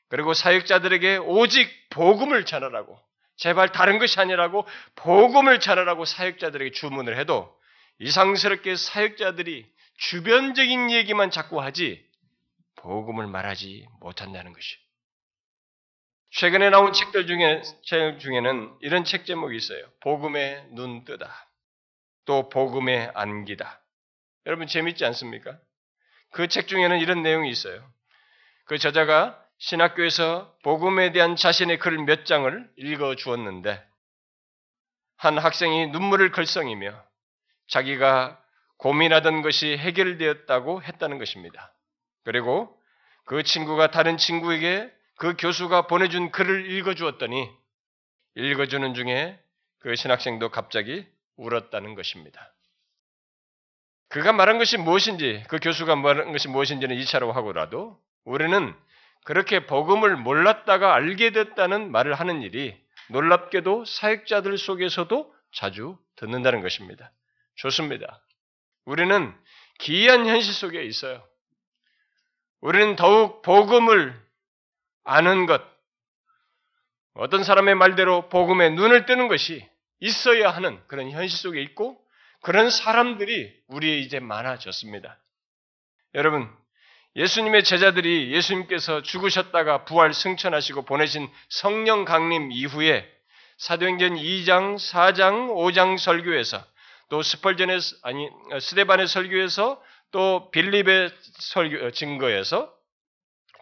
그리고 0.09 0.33
사역자들에게 0.33 1.17
오직 1.17 1.69
복음을 1.91 2.45
전하라고 2.45 2.99
제발 3.37 3.71
다른 3.71 3.99
것이 3.99 4.19
아니라고 4.19 4.67
복음을 4.95 5.61
전하라고 5.61 6.03
사역자들에게 6.03 6.71
주문을 6.71 7.17
해도 7.17 7.57
이상스럽게 7.99 8.75
사역자들이 8.75 9.65
주변적인 9.97 10.91
얘기만 10.91 11.31
자꾸 11.31 11.61
하지 11.61 12.05
복음을 12.75 13.27
말하지 13.27 13.87
못한다는 14.01 14.51
것이. 14.51 14.75
최근에 16.31 16.69
나온 16.69 16.91
책들 16.91 17.27
중에 17.27 17.61
책 17.85 18.19
중에는 18.19 18.77
이런 18.81 19.05
책 19.05 19.25
제목이 19.25 19.55
있어요. 19.55 19.89
복음의 20.01 20.67
눈 20.71 21.05
뜨다. 21.05 21.49
또 22.25 22.49
복음의 22.49 23.11
안기다. 23.15 23.84
여러분 24.45 24.67
재밌지 24.67 25.05
않습니까? 25.05 25.57
그 26.31 26.47
책 26.47 26.67
중에는 26.67 26.99
이런 26.99 27.21
내용이 27.21 27.49
있어요. 27.49 27.83
그 28.65 28.77
저자가 28.77 29.41
신학교에서 29.57 30.55
복음에 30.63 31.11
대한 31.11 31.35
자신의 31.35 31.79
글몇 31.79 32.25
장을 32.25 32.69
읽어 32.77 33.15
주었는데 33.15 33.81
한 35.17 35.37
학생이 35.37 35.87
눈물을 35.87 36.31
글썽이며 36.31 37.01
자기가 37.67 38.41
고민하던 38.77 39.41
것이 39.41 39.77
해결되었다고 39.77 40.83
했다는 40.83 41.17
것입니다. 41.17 41.73
그리고 42.23 42.77
그 43.23 43.43
친구가 43.43 43.91
다른 43.91 44.17
친구에게 44.17 44.91
그 45.17 45.35
교수가 45.37 45.87
보내준 45.87 46.31
글을 46.31 46.69
읽어주었더니 46.71 47.49
읽어주는 48.35 48.93
중에 48.93 49.39
그 49.79 49.95
신학생도 49.95 50.49
갑자기 50.49 51.07
울었다는 51.37 51.95
것입니다. 51.95 52.54
그가 54.15 54.31
말한 54.31 54.59
것이 54.59 54.77
무엇인지, 54.77 55.43
그 55.49 55.59
교수가 55.59 55.97
말한 55.97 56.31
것이 56.31 56.47
무엇인지는 56.47 56.95
2차로 56.99 57.33
하고라도 57.33 57.99
우리는 58.23 58.73
그렇게 59.25 59.65
복음을 59.65 60.15
몰랐다가 60.15 60.95
알게 60.95 61.31
됐다는 61.31 61.91
말을 61.91 62.13
하는 62.13 62.41
일이 62.41 62.81
놀랍게도 63.09 63.83
사역자들 63.83 64.57
속에서도 64.57 65.35
자주 65.53 65.97
듣는다는 66.15 66.61
것입니다. 66.61 67.11
좋습니다. 67.55 68.23
우리는 68.85 69.35
기이한 69.79 70.25
현실 70.27 70.53
속에 70.53 70.85
있어요. 70.85 71.21
우리는 72.61 72.95
더욱 72.95 73.41
복음을 73.41 74.17
아는 75.03 75.45
것, 75.45 75.61
어떤 77.15 77.43
사람의 77.43 77.75
말대로 77.75 78.29
복음에 78.29 78.69
눈을 78.69 79.07
뜨는 79.07 79.27
것이 79.27 79.67
있어야 79.99 80.51
하는 80.51 80.81
그런 80.87 81.11
현실 81.11 81.37
속에 81.37 81.61
있고 81.63 82.04
그런 82.45 82.69
사람들이 82.69 83.51
우리에 83.69 83.97
이제 83.97 84.19
많아졌습니다. 84.19 85.17
여러분, 86.13 86.47
예수님의 87.15 87.63
제자들이 87.63 88.31
예수님께서 88.33 89.01
죽으셨다가 89.01 89.83
부활 89.85 90.13
승천하시고 90.13 90.83
보내신 90.83 91.27
성령 91.49 92.05
강림 92.05 92.51
이후에 92.51 93.11
사도행전 93.57 94.17
2장, 94.17 94.75
4장, 94.75 95.55
5장 95.55 95.97
설교에서 95.97 96.63
또 97.09 97.23
스펄전의 97.23 97.79
아니 98.03 98.29
스데반의 98.61 99.07
설교에서 99.07 99.81
또 100.11 100.51
빌립의 100.51 101.09
설교 101.39 101.91
증거에서 101.91 102.71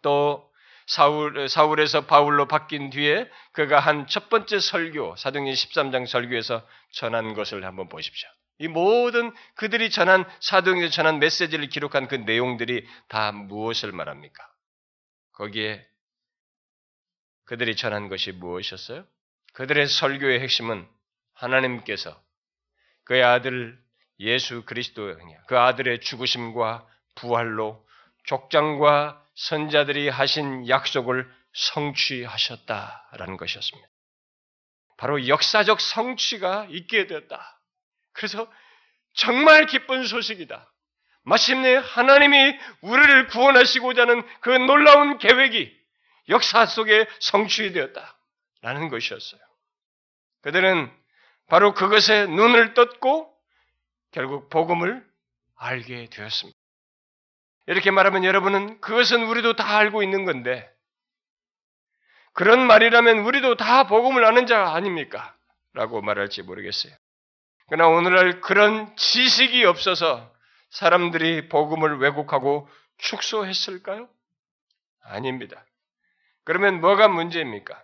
또 0.01 0.51
사울, 0.87 1.47
사울에서 1.47 2.05
바울로 2.05 2.49
바뀐 2.49 2.89
뒤에 2.89 3.29
그가 3.53 3.79
한 3.79 4.07
첫 4.07 4.27
번째 4.27 4.59
설교, 4.59 5.15
사도행전 5.15 5.53
13장 5.53 6.05
설교에서 6.05 6.67
전한 6.91 7.33
것을 7.33 7.63
한번 7.63 7.87
보십시오. 7.87 8.27
이 8.59 8.67
모든 8.67 9.33
그들이 9.55 9.89
전한 9.89 10.25
사도행전 10.39 10.91
전한 10.91 11.19
메시지를 11.19 11.67
기록한 11.69 12.07
그 12.07 12.15
내용들이 12.15 12.87
다 13.07 13.31
무엇을 13.31 13.91
말합니까? 13.91 14.47
거기에 15.33 15.85
그들이 17.45 17.75
전한 17.75 18.09
것이 18.09 18.31
무엇이었어요? 18.31 19.05
그들의 19.53 19.87
설교의 19.87 20.39
핵심은 20.39 20.87
하나님께서 21.33 22.21
그의 23.03 23.23
아들 23.23 23.81
예수 24.19 24.63
그리스도 24.65 25.15
그 25.47 25.57
아들의 25.57 26.01
죽으심과 26.01 26.87
부활로 27.15 27.85
족장과 28.25 29.21
선자들이 29.35 30.09
하신 30.09 30.69
약속을 30.69 31.29
성취하셨다라는 31.53 33.37
것이었습니다. 33.37 33.89
바로 34.97 35.27
역사적 35.27 35.81
성취가 35.81 36.67
있게 36.69 37.07
되었다. 37.07 37.59
그래서 38.13 38.51
정말 39.13 39.65
기쁜 39.65 40.05
소식이다. 40.05 40.71
마침내 41.23 41.75
하나님이 41.75 42.57
우리를 42.81 43.27
구원하시고자 43.27 44.03
하는 44.03 44.23
그 44.41 44.49
놀라운 44.49 45.17
계획이 45.17 45.73
역사 46.29 46.65
속에 46.65 47.07
성취 47.19 47.71
되었다. 47.71 48.17
라는 48.61 48.89
것이었어요. 48.89 49.41
그들은 50.41 50.91
바로 51.47 51.73
그것에 51.73 52.27
눈을 52.27 52.73
떴고 52.73 53.33
결국 54.11 54.49
복음을 54.49 55.05
알게 55.55 56.07
되었습니다. 56.09 56.57
이렇게 57.67 57.91
말하면 57.91 58.23
여러분은 58.23 58.81
그것은 58.81 59.23
우리도 59.23 59.55
다 59.55 59.77
알고 59.77 60.03
있는 60.03 60.25
건데 60.25 60.69
그런 62.33 62.65
말이라면 62.65 63.19
우리도 63.19 63.55
다 63.55 63.85
복음을 63.87 64.25
아는 64.25 64.47
자 64.47 64.73
아닙니까? 64.73 65.35
라고 65.73 66.01
말할지 66.01 66.41
모르겠어요. 66.41 66.93
그러나 67.67 67.87
오늘날 67.87 68.41
그런 68.41 68.95
지식이 68.95 69.63
없어서 69.65 70.31
사람들이 70.69 71.49
복음을 71.49 71.99
왜곡하고 71.99 72.67
축소했을까요? 72.97 74.09
아닙니다. 75.03 75.65
그러면 76.45 76.81
뭐가 76.81 77.07
문제입니까? 77.07 77.81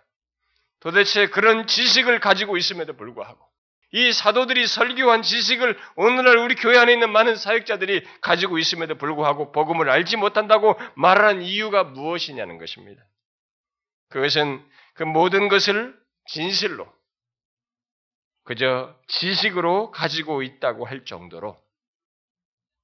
도대체 0.80 1.28
그런 1.28 1.66
지식을 1.66 2.20
가지고 2.20 2.56
있음에도 2.56 2.94
불구하고 2.96 3.50
이 3.92 4.12
사도들이 4.12 4.66
설교한 4.66 5.22
지식을 5.22 5.78
오늘날 5.96 6.36
우리 6.38 6.54
교회 6.54 6.78
안에 6.78 6.92
있는 6.92 7.10
많은 7.10 7.36
사역자들이 7.36 8.06
가지고 8.20 8.58
있음에도 8.58 8.96
불구하고 8.96 9.52
복음을 9.52 9.90
알지 9.90 10.16
못한다고 10.16 10.78
말하는 10.94 11.42
이유가 11.42 11.84
무엇이냐는 11.84 12.58
것입니다. 12.58 13.02
그것은 14.10 14.64
그 14.94 15.02
모든 15.02 15.48
것을 15.48 15.98
진실로 16.26 16.90
그저 18.50 18.98
지식으로 19.06 19.92
가지고 19.92 20.42
있다고 20.42 20.84
할 20.84 21.04
정도로 21.04 21.56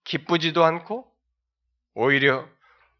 기쁘지도 0.05 0.65
않고 0.65 1.13
오히려 1.95 2.49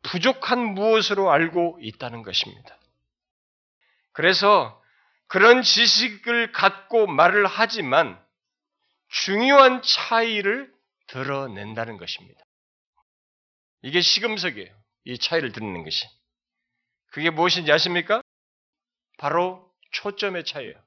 부족한 0.03 0.75
무엇으로 0.75 1.31
알고 1.31 1.79
있다는 1.81 2.25
것입니다. 2.25 2.77
그래서 4.11 4.83
그런 5.29 5.63
지식을 5.63 6.51
갖고 6.51 7.07
말을 7.07 7.47
하지만 7.47 8.21
중요한 9.11 9.81
차이를 9.83 10.75
드러낸다는 11.07 11.99
것입니다. 11.99 12.41
이게 13.83 14.01
시금석이에요. 14.01 14.75
이 15.05 15.19
차이를 15.19 15.53
드러내는 15.53 15.85
것이. 15.85 16.05
그게 17.13 17.31
무엇인지 17.31 17.71
아십니까? 17.71 18.23
바로 19.19 19.73
초점의 19.93 20.45
차이예요. 20.45 20.86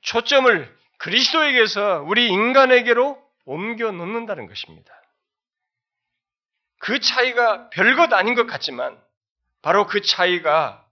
초점을 0.00 0.78
그리스도에게서 0.98 2.04
우리 2.06 2.28
인간에게로 2.28 3.20
옮겨 3.44 3.90
놓는다는 3.90 4.46
것입니다. 4.46 4.92
그 6.78 7.00
차이가 7.00 7.70
별것 7.70 8.12
아닌 8.12 8.34
것 8.34 8.46
같지만 8.46 9.00
바로 9.62 9.86
그 9.86 10.00
차이가 10.00 10.84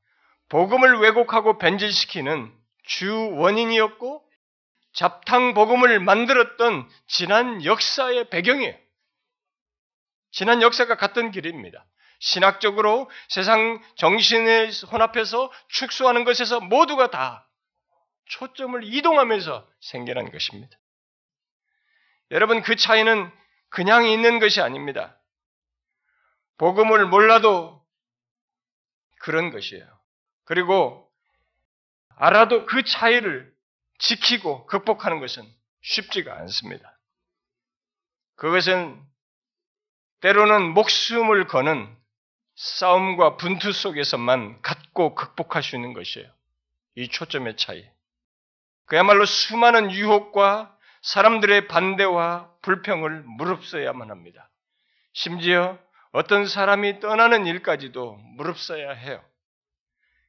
복음을 0.49 0.99
왜곡하고 0.99 1.59
변질시키는 1.59 2.53
주 2.85 3.31
원인이었고 3.33 4.25
잡탕 4.93 5.55
복음을 5.55 6.01
만들었던 6.01 6.89
지난 7.07 7.65
역사의 7.65 8.31
배경이에요. 8.31 8.75
지난 10.31 10.63
역사가 10.63 10.97
같은 10.97 11.31
길입니다. 11.31 11.85
신학적으로 12.19 13.11
세상 13.29 13.83
정신을 13.97 14.71
혼합해서 14.91 15.53
축소하는 15.69 16.25
것에서 16.25 16.61
모두가 16.61 17.11
다 17.11 17.46
초점을 18.27 18.83
이동하면서 18.85 19.69
생겨난 19.81 20.31
것입니다. 20.31 20.77
여러분 22.31 22.63
그 22.63 22.77
차이는 22.77 23.31
그냥 23.69 24.07
있는 24.07 24.39
것이 24.39 24.61
아닙니다. 24.61 25.19
복음을 26.59 27.07
몰라도 27.07 27.85
그런 29.21 29.51
것이에요. 29.51 29.87
그리고 30.45 31.11
알아도 32.17 32.67
그 32.67 32.83
차이를 32.83 33.55
지키고 33.99 34.67
극복하는 34.67 35.21
것은 35.21 35.45
쉽지가 35.83 36.37
않습니다. 36.39 36.99
그것은 38.37 39.03
때로는 40.21 40.73
목숨을 40.75 41.47
거는 41.47 41.95
싸움과 42.55 43.37
분투 43.37 43.73
속에서만 43.73 44.63
갖고 44.63 45.15
극복할 45.15 45.63
수 45.63 45.77
있는 45.77 45.93
것이에요. 45.93 46.31
이 46.95 47.09
초점의 47.09 47.57
차이. 47.57 47.89
그야말로 48.87 49.25
수많은 49.25 49.91
유혹과 49.91 50.77
사람들의 51.03 51.69
반대와 51.69 52.51
불평을 52.63 53.23
무릅써야만 53.25 54.11
합니다. 54.11 54.49
심지어 55.13 55.79
어떤 56.13 56.47
사람이 56.47 57.01
떠나는 57.01 57.47
일까지도 57.47 58.17
무릅써야 58.37 58.93
해요. 58.93 59.23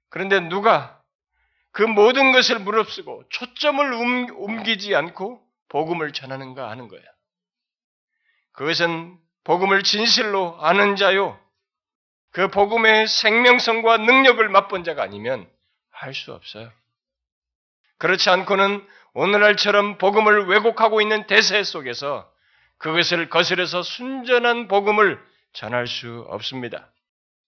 그런데 0.10 0.40
누가 0.40 1.02
그 1.72 1.84
모든 1.84 2.32
것을 2.32 2.60
무릅쓰고 2.60 3.24
초점을 3.30 3.94
옮기지 4.34 4.96
않고 4.96 5.42
복음을 5.70 6.12
전하는가 6.14 6.70
하는 6.70 6.88
거야. 6.88 7.02
그것은 8.54 9.18
복음을 9.44 9.84
진실로 9.84 10.58
아는 10.60 10.96
자요. 10.96 11.40
그 12.32 12.50
복음의 12.50 13.08
생명성과 13.08 13.98
능력을 13.98 14.48
맛본 14.50 14.84
자가 14.84 15.04
아니면 15.04 15.50
할 15.92 16.14
수 16.14 16.34
없어요. 16.34 16.72
그렇지 17.98 18.30
않고는 18.30 18.86
오늘날처럼 19.14 19.98
복음을 19.98 20.46
왜곡하고 20.48 21.02
있는 21.02 21.26
대세 21.28 21.64
속에서 21.64 22.32
그것을 22.78 23.30
거스려서 23.30 23.82
순전한 23.82 24.68
복음을 24.68 25.20
전할 25.54 25.88
수 25.88 26.26
없습니다. 26.30 26.92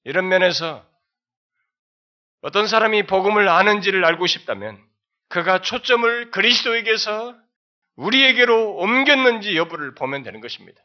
이런 0.04 0.28
면에서 0.28 0.84
어떤 2.42 2.68
사람이 2.68 3.04
복음을 3.04 3.48
아는지를 3.48 4.06
알고 4.06 4.26
싶다면 4.26 4.82
그가 5.28 5.62
초점을 5.62 6.32
그리스도에게서 6.32 7.36
우리에게로 7.96 8.78
옮겼는지 8.78 9.56
여부를 9.58 9.94
보면 9.94 10.24
되는 10.24 10.40
것입니다. 10.40 10.82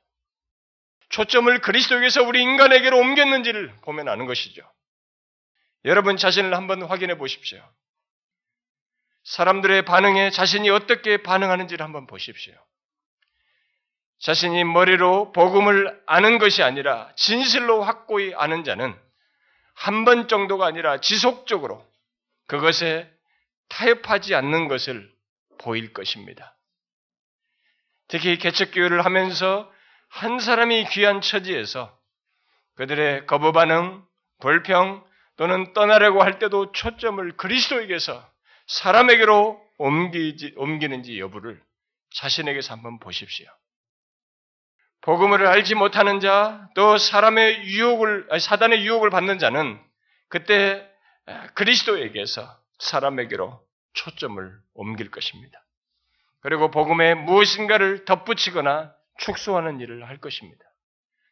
초점을 1.11 1.59
그리스도에게서 1.61 2.25
우리 2.25 2.43
인간에게로 2.43 2.99
옮겼는지를 2.99 3.73
보면 3.83 4.09
아는 4.09 4.27
것이죠. 4.27 4.63
여러분 5.85 6.17
자신을 6.17 6.55
한번 6.55 6.83
확인해 6.83 7.17
보십시오. 7.17 7.63
사람들의 9.25 9.85
반응에 9.85 10.31
자신이 10.31 10.71
어떻게 10.71 11.23
반응하는지를 11.23 11.85
한번 11.85 12.07
보십시오. 12.07 12.55
자신이 14.21 14.65
머리로 14.65 15.33
복음을 15.33 16.01
아는 16.07 16.39
것이 16.39 16.63
아니라 16.63 17.11
진실로 17.17 17.83
확고히 17.83 18.35
아는 18.35 18.65
자는 18.65 18.99
한 19.75 20.05
번 20.05 20.29
정도가 20.29 20.67
아니라 20.67 21.01
지속적으로 21.01 21.85
그것에 22.47 23.11
타협하지 23.69 24.35
않는 24.35 24.69
것을 24.69 25.13
보일 25.59 25.93
것입니다. 25.93 26.57
특히 28.09 28.39
개척교회를 28.39 29.05
하면서 29.05 29.71
한 30.09 30.39
사람이 30.39 30.85
귀한 30.91 31.21
처지에서 31.21 31.99
그들의 32.77 33.27
거부 33.27 33.53
반응, 33.53 34.05
불평 34.41 35.05
또는 35.37 35.73
떠나려고 35.73 36.23
할 36.23 36.39
때도 36.39 36.73
초점을 36.73 37.37
그리스도에게서 37.37 38.34
사람에게로 38.67 39.63
옮기지, 39.79 40.55
옮기는지 40.57 41.19
여부를 41.21 41.63
자신에게서 42.15 42.75
한번 42.75 42.99
보십시오. 42.99 43.47
복음을 45.01 45.47
알지 45.47 45.75
못하는 45.75 46.21
자, 46.21 46.69
또 46.75 46.97
사람의 46.97 47.65
유혹을, 47.65 48.29
사단의 48.41 48.87
유혹을 48.87 49.11
받는 49.11 49.39
자는 49.39 49.79
그때 50.29 50.89
그리스도에게서 51.55 52.59
사람에게로 52.79 53.63
초점을 53.93 54.59
옮길 54.75 55.11
것입니다. 55.11 55.63
그리고 56.41 56.71
복음에 56.71 57.15
무엇인가를 57.15 58.05
덧붙이거나 58.05 58.95
축소하는 59.19 59.81
일을 59.81 60.09
할 60.09 60.19
것입니다. 60.19 60.65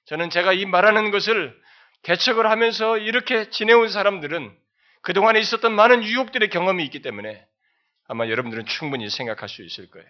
저는 0.06 0.30
제가 0.30 0.52
이 0.52 0.66
말하는 0.66 1.10
것을 1.10 1.58
개척을 2.02 2.50
하면서 2.50 2.98
이렇게 2.98 3.50
지내온 3.50 3.88
사람들은 3.88 4.56
그동안에 5.02 5.40
있었던 5.40 5.72
많은 5.72 6.04
유혹들의 6.04 6.48
경험이 6.50 6.84
있기 6.84 7.02
때문에 7.02 7.44
아마 8.06 8.28
여러분들은 8.28 8.66
충분히 8.66 9.08
생각할 9.10 9.48
수 9.48 9.62
있을 9.62 9.90
거예요. 9.90 10.08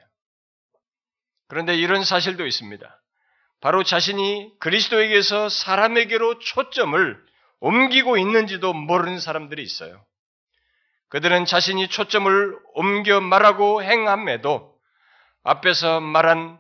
그런데 1.49 1.75
이런 1.75 2.05
사실도 2.05 2.47
있습니다. 2.47 3.03
바로 3.61 3.85
자신이 3.85 4.53
그리스도에게서 4.59 5.49
사람에게로 5.49 6.39
초점을 6.41 7.25
옮기고 7.61 8.19
있는지도 8.19 8.73
모르는 8.73 9.21
사람들이 9.21 9.63
있어요. 9.63 10.05
그들은 11.11 11.45
자신이 11.45 11.89
초점을 11.89 12.59
옮겨 12.75 13.21
말하고 13.21 13.83
행함에도 13.83 14.75
앞에서 15.45 16.01
말한 16.01 16.59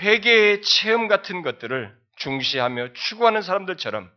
회개의 0.00 0.62
체험 0.62 1.08
같은 1.08 1.42
것들을 1.42 1.96
중시하며 2.16 2.92
추구하는 2.94 3.42
사람들처럼 3.42 4.10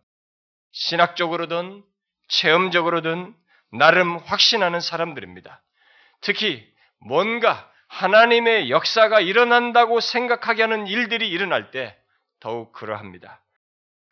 신학적으로든 0.71 1.83
체험적으로든 2.27 3.33
나름 3.71 4.17
확신하는 4.17 4.79
사람들입니다. 4.79 5.61
특히 6.21 6.67
뭔가 6.99 7.71
하나님의 7.87 8.69
역사가 8.69 9.21
일어난다고 9.21 9.99
생각하게 9.99 10.63
하는 10.63 10.87
일들이 10.87 11.29
일어날 11.29 11.71
때 11.71 11.97
더욱 12.39 12.73
그러합니다. 12.73 13.41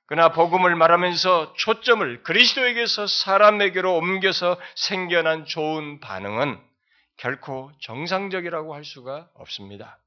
그러나 0.07 0.29
복음을 0.29 0.75
말하면서 0.75 1.53
초점을 1.57 2.23
그리스도에게서 2.23 3.07
사람에게로 3.07 3.95
옮겨서 3.95 4.59
생겨난 4.75 5.45
좋은 5.45 5.99
반응은 5.99 6.59
결코 7.17 7.71
정상적이라고 7.81 8.75
할 8.75 8.85
수가 8.85 9.29
없습니다. 9.33 9.97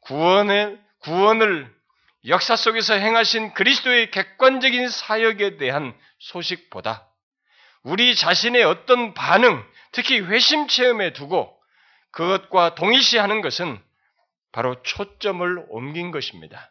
구원의, 0.00 0.78
구원을 1.00 1.72
역사 2.26 2.56
속에서 2.56 2.94
행하신 2.94 3.54
그리스도의 3.54 4.10
객관적인 4.10 4.88
사역에 4.88 5.56
대한 5.56 5.94
소식보다 6.18 7.06
우리 7.82 8.14
자신의 8.14 8.62
어떤 8.62 9.14
반응, 9.14 9.64
특히 9.90 10.20
회심 10.20 10.68
체험에 10.68 11.12
두고 11.12 11.58
그것과 12.12 12.74
동일시하는 12.74 13.40
것은 13.40 13.82
바로 14.52 14.80
초점을 14.82 15.66
옮긴 15.68 16.10
것입니다. 16.10 16.70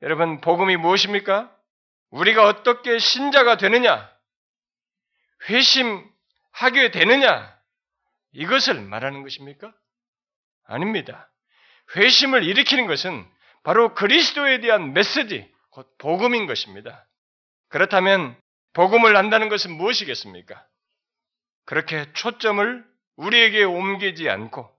여러분, 0.00 0.40
복음이 0.40 0.76
무엇입니까? 0.76 1.54
우리가 2.10 2.46
어떻게 2.46 2.98
신자가 2.98 3.56
되느냐? 3.56 4.10
회심하게 5.48 6.90
되느냐? 6.92 7.56
이것을 8.32 8.80
말하는 8.80 9.22
것입니까? 9.22 9.72
아닙니다. 10.64 11.30
회심을 11.96 12.44
일으키는 12.44 12.86
것은 12.86 13.28
바로 13.62 13.94
그리스도에 13.94 14.60
대한 14.60 14.92
메시지, 14.92 15.50
곧 15.70 15.96
복음인 15.98 16.46
것입니다. 16.46 17.06
그렇다면 17.68 18.36
복음을 18.72 19.16
안다는 19.16 19.48
것은 19.48 19.72
무엇이겠습니까? 19.72 20.66
그렇게 21.64 22.12
초점을 22.14 22.84
우리에게 23.16 23.64
옮기지 23.64 24.28
않고 24.28 24.70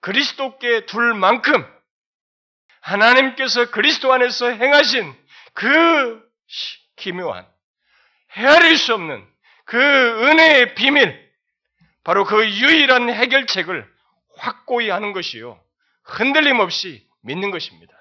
그리스도께 0.00 0.86
둘 0.86 1.14
만큼 1.14 1.66
하나님께서 2.80 3.70
그리스도 3.70 4.12
안에서 4.12 4.48
행하신 4.48 5.12
그 5.54 6.22
기묘한 6.96 7.46
헤아릴 8.36 8.76
수 8.76 8.94
없는 8.94 9.26
그 9.64 9.76
은혜의 9.78 10.74
비밀 10.74 11.26
바로 12.04 12.24
그 12.24 12.48
유일한 12.48 13.10
해결책을 13.10 13.92
확고히 14.36 14.90
하는 14.90 15.12
것이요 15.12 15.60
흔들림 16.04 16.60
없이 16.60 17.04
믿는 17.22 17.50
것입니다. 17.50 17.92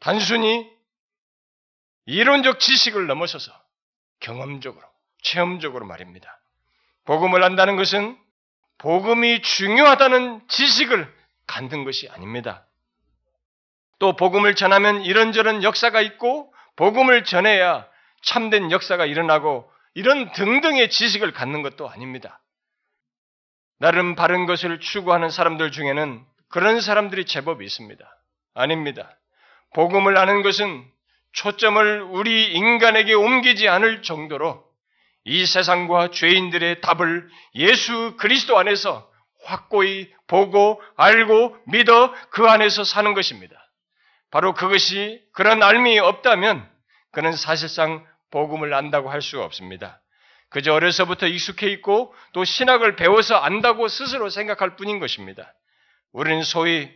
단순히 0.00 0.70
이론적 2.04 2.60
지식을 2.60 3.06
넘어서서 3.06 3.63
경험적으로 4.20 4.84
체험적으로 5.22 5.86
말입니다. 5.86 6.40
복음을 7.04 7.42
안다는 7.42 7.76
것은 7.76 8.16
복음이 8.78 9.42
중요하다는 9.42 10.48
지식을 10.48 11.12
갖는 11.46 11.84
것이 11.84 12.08
아닙니다. 12.08 12.66
또 13.98 14.16
복음을 14.16 14.54
전하면 14.54 15.02
이런저런 15.02 15.62
역사가 15.62 16.00
있고 16.00 16.52
복음을 16.76 17.24
전해야 17.24 17.86
참된 18.22 18.70
역사가 18.70 19.06
일어나고 19.06 19.70
이런 19.94 20.32
등등의 20.32 20.90
지식을 20.90 21.32
갖는 21.32 21.62
것도 21.62 21.88
아닙니다. 21.88 22.40
나름 23.78 24.14
바른 24.14 24.46
것을 24.46 24.80
추구하는 24.80 25.30
사람들 25.30 25.70
중에는 25.70 26.24
그런 26.48 26.80
사람들이 26.80 27.26
제법 27.26 27.62
있습니다. 27.62 28.04
아닙니다. 28.54 29.16
복음을 29.74 30.16
아는 30.16 30.42
것은 30.42 30.84
초점을 31.34 32.02
우리 32.02 32.52
인간에게 32.52 33.12
옮기지 33.12 33.68
않을 33.68 34.02
정도로 34.02 34.64
이 35.24 35.44
세상과 35.46 36.10
죄인들의 36.10 36.80
답을 36.80 37.28
예수 37.56 38.16
그리스도 38.18 38.58
안에서 38.58 39.10
확고히 39.44 40.12
보고 40.26 40.80
알고 40.96 41.56
믿어 41.66 42.14
그 42.30 42.46
안에서 42.46 42.84
사는 42.84 43.14
것입니다. 43.14 43.56
바로 44.30 44.54
그것이 44.54 45.22
그런 45.32 45.62
알미 45.62 45.98
없다면 45.98 46.68
그는 47.12 47.32
사실상 47.32 48.06
복음을 48.30 48.72
안다고 48.72 49.10
할 49.10 49.22
수가 49.22 49.44
없습니다. 49.44 50.00
그저 50.50 50.72
어려서부터 50.72 51.26
익숙해 51.26 51.68
있고 51.72 52.14
또 52.32 52.44
신학을 52.44 52.96
배워서 52.96 53.36
안다고 53.36 53.88
스스로 53.88 54.30
생각할 54.30 54.76
뿐인 54.76 55.00
것입니다. 55.00 55.52
우리는 56.12 56.42
소위 56.42 56.90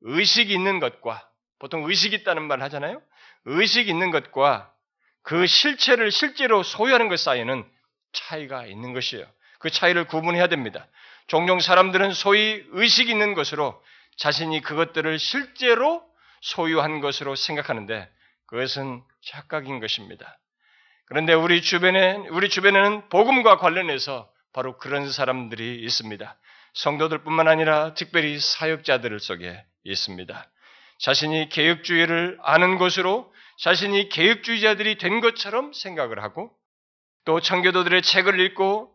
의식이 0.00 0.52
있는 0.52 0.80
것과 0.80 1.28
보통 1.58 1.84
의식이 1.84 2.16
있다는 2.16 2.42
말 2.44 2.62
하잖아요. 2.62 3.00
의식 3.46 3.88
있는 3.88 4.10
것과 4.10 4.72
그 5.22 5.46
실체를 5.46 6.10
실제로 6.10 6.62
소유하는 6.62 7.08
것 7.08 7.18
사이에는 7.18 7.64
차이가 8.12 8.66
있는 8.66 8.92
것이에요. 8.92 9.26
그 9.58 9.70
차이를 9.70 10.06
구분해야 10.06 10.46
됩니다. 10.48 10.86
종종 11.26 11.60
사람들은 11.60 12.12
소위 12.12 12.62
의식 12.72 13.08
있는 13.08 13.34
것으로 13.34 13.82
자신이 14.16 14.60
그것들을 14.60 15.18
실제로 15.18 16.02
소유한 16.40 17.00
것으로 17.00 17.34
생각하는데 17.34 18.08
그것은 18.46 19.02
착각인 19.24 19.80
것입니다. 19.80 20.38
그런데 21.06 21.32
우리 21.32 21.62
주변에 21.62 22.14
우리 22.30 22.48
주변에는 22.48 23.08
복음과 23.08 23.56
관련해서 23.56 24.30
바로 24.52 24.78
그런 24.78 25.10
사람들이 25.10 25.82
있습니다. 25.82 26.38
성도들뿐만 26.74 27.48
아니라 27.48 27.94
특별히 27.94 28.38
사역자들 28.38 29.18
속에 29.20 29.64
있습니다. 29.84 30.50
자신이 30.98 31.48
개혁주의를 31.48 32.38
아는 32.42 32.78
것으로 32.78 33.32
자신이 33.58 34.08
개혁주의자들이 34.08 34.98
된 34.98 35.20
것처럼 35.20 35.72
생각을 35.72 36.22
하고 36.22 36.50
또 37.24 37.40
청교도들의 37.40 38.02
책을 38.02 38.40
읽고 38.40 38.92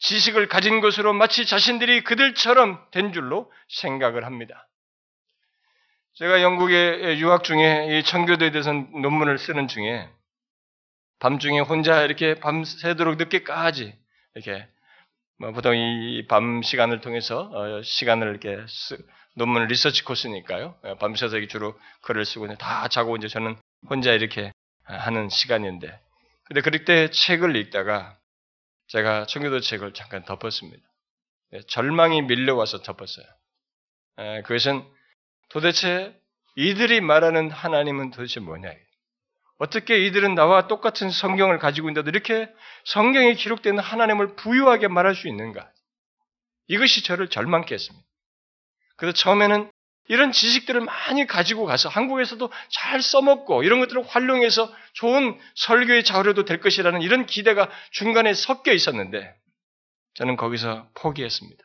지식을 0.00 0.48
가진 0.48 0.80
것으로 0.80 1.12
마치 1.12 1.46
자신들이 1.46 2.02
그들처럼 2.04 2.84
된 2.90 3.12
줄로 3.12 3.52
생각을 3.68 4.24
합니다. 4.24 4.68
제가 6.14 6.42
영국에 6.42 7.18
유학 7.18 7.44
중에 7.44 7.98
이 7.98 8.02
청교도에 8.02 8.50
대해서 8.50 8.72
논문을 8.72 9.38
쓰는 9.38 9.68
중에 9.68 10.08
밤중에 11.20 11.60
혼자 11.60 12.02
이렇게 12.02 12.34
밤새도록 12.34 13.16
늦게까지 13.16 13.94
이렇게 14.34 14.66
뭐 15.38 15.52
보통 15.52 15.74
이 15.76 16.26
밤 16.28 16.62
시간을 16.62 17.00
통해서 17.00 17.50
어, 17.52 17.82
시간을 17.82 18.28
이렇게 18.28 18.58
논문 19.34 19.66
리서치 19.66 20.04
코스니까요. 20.04 20.76
예, 20.84 20.94
밤새서 20.96 21.38
주로 21.46 21.78
글을 22.02 22.24
쓰고 22.24 22.54
다 22.56 22.88
자고 22.88 23.16
이제 23.16 23.28
저는 23.28 23.56
혼자 23.88 24.12
이렇게 24.12 24.52
하는 24.84 25.28
시간인데, 25.28 26.00
근데 26.44 26.60
그럴 26.62 26.84
때 26.84 27.10
책을 27.10 27.56
읽다가 27.56 28.18
제가 28.88 29.26
청교도 29.26 29.60
책을 29.60 29.94
잠깐 29.94 30.24
덮었습니다. 30.24 30.82
예, 31.52 31.60
절망이 31.68 32.22
밀려와서 32.22 32.82
덮었어요. 32.82 33.26
예, 34.18 34.42
그것은 34.42 34.84
도대체 35.48 36.14
이들이 36.56 37.00
말하는 37.00 37.50
하나님은 37.50 38.10
도대체 38.10 38.40
뭐냐? 38.40 38.72
어떻게 39.58 40.04
이들은 40.06 40.34
나와 40.34 40.66
똑같은 40.68 41.10
성경을 41.10 41.58
가지고 41.58 41.88
있는데도 41.88 42.10
이렇게 42.10 42.52
성경에 42.84 43.34
기록되는 43.34 43.78
하나님을 43.78 44.34
부유하게 44.36 44.88
말할 44.88 45.14
수 45.14 45.28
있는가? 45.28 45.70
이것이 46.68 47.04
저를 47.04 47.28
절망케 47.28 47.74
했습니다. 47.74 48.06
그래서 48.96 49.14
처음에는 49.14 49.70
이런 50.10 50.32
지식들을 50.32 50.80
많이 50.80 51.24
가지고 51.24 51.66
가서 51.66 51.88
한국에서도 51.88 52.50
잘 52.68 53.00
써먹고 53.00 53.62
이런 53.62 53.78
것들을 53.78 54.02
활용해서 54.08 54.68
좋은 54.94 55.38
설교의 55.54 56.02
자료도 56.02 56.44
될 56.44 56.60
것이라는 56.60 57.00
이런 57.00 57.26
기대가 57.26 57.70
중간에 57.92 58.34
섞여 58.34 58.72
있었는데 58.72 59.32
저는 60.14 60.34
거기서 60.34 60.88
포기했습니다. 60.94 61.62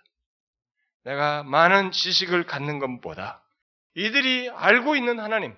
내가 1.06 1.42
많은 1.42 1.92
지식을 1.92 2.46
갖는 2.46 2.78
것보다 2.78 3.42
이들이 3.96 4.52
알고 4.52 4.96
있는 4.96 5.20
하나님, 5.20 5.58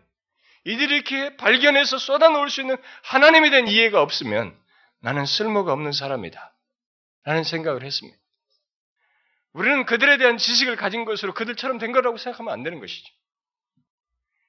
이들이 0.63 0.95
이렇게 0.95 1.35
발견해서 1.35 1.97
쏟아놓을 1.97 2.49
수 2.49 2.61
있는 2.61 2.77
하나님에 3.03 3.49
대한 3.49 3.67
이해가 3.67 4.01
없으면 4.01 4.57
나는 5.01 5.25
쓸모가 5.25 5.73
없는 5.73 5.91
사람이다. 5.91 6.53
라는 7.25 7.43
생각을 7.43 7.83
했습니다. 7.83 8.17
우리는 9.57 9.85
그들에 9.87 10.17
대한 10.17 10.37
지식을 10.37 10.75
가진 10.75 11.03
것으로 11.03 11.33
그들처럼 11.33 11.79
된 11.79 11.91
거라고 11.91 12.17
생각하면 12.17 12.53
안 12.53 12.61
되는 12.61 12.79
것이죠. 12.79 13.11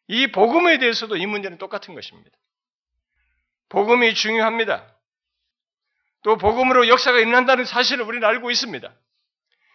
이 0.07 0.27
복음에 0.27 0.77
대해서도 0.77 1.17
이 1.17 1.25
문제는 1.25 1.57
똑같은 1.57 1.95
것입니다. 1.95 2.37
복음이 3.71 4.13
중요합니다. 4.13 4.87
또 6.25 6.37
복음으로 6.37 6.89
역사가 6.89 7.21
일어난다는 7.21 7.65
사실을 7.65 8.05
우리는 8.05 8.27
알고 8.29 8.51
있습니다. 8.51 8.95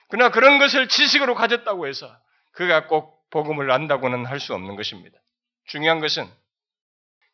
그러나 0.09 0.29
그런 0.29 0.59
것을 0.59 0.87
지식으로 0.87 1.33
가졌다고 1.33 1.87
해서 1.87 2.15
그가 2.51 2.85
꼭 2.85 3.27
복음을 3.31 3.71
안다고는 3.71 4.25
할 4.27 4.39
수 4.39 4.53
없는 4.53 4.75
것입니다. 4.75 5.17
중요한 5.65 5.99
것은 5.99 6.29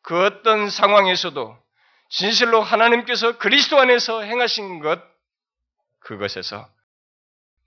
그 0.00 0.24
어떤 0.24 0.70
상황에서도 0.70 1.54
진실로 2.08 2.62
하나님께서 2.62 3.36
그리스도 3.36 3.78
안에서 3.78 4.22
행하신 4.22 4.78
것, 4.80 5.02
그것에서 5.98 6.66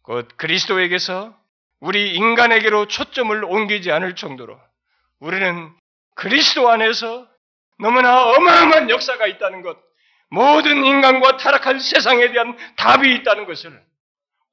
곧 0.04 0.30
그리스도에게서 0.38 1.38
우리 1.80 2.14
인간에게로 2.16 2.88
초점을 2.88 3.44
옮기지 3.44 3.92
않을 3.92 4.16
정도로 4.16 4.60
우리는 5.20 5.74
그리스도 6.16 6.70
안에서 6.70 7.28
너무나 7.80 8.24
어마어마한 8.24 8.90
역사가 8.90 9.28
있다는 9.28 9.62
것, 9.62 9.78
모든 10.30 10.86
인간과 10.86 11.38
타락한 11.38 11.80
세상에 11.80 12.32
대한 12.32 12.58
답이 12.78 13.14
있다는 13.16 13.46
것을 13.46 13.84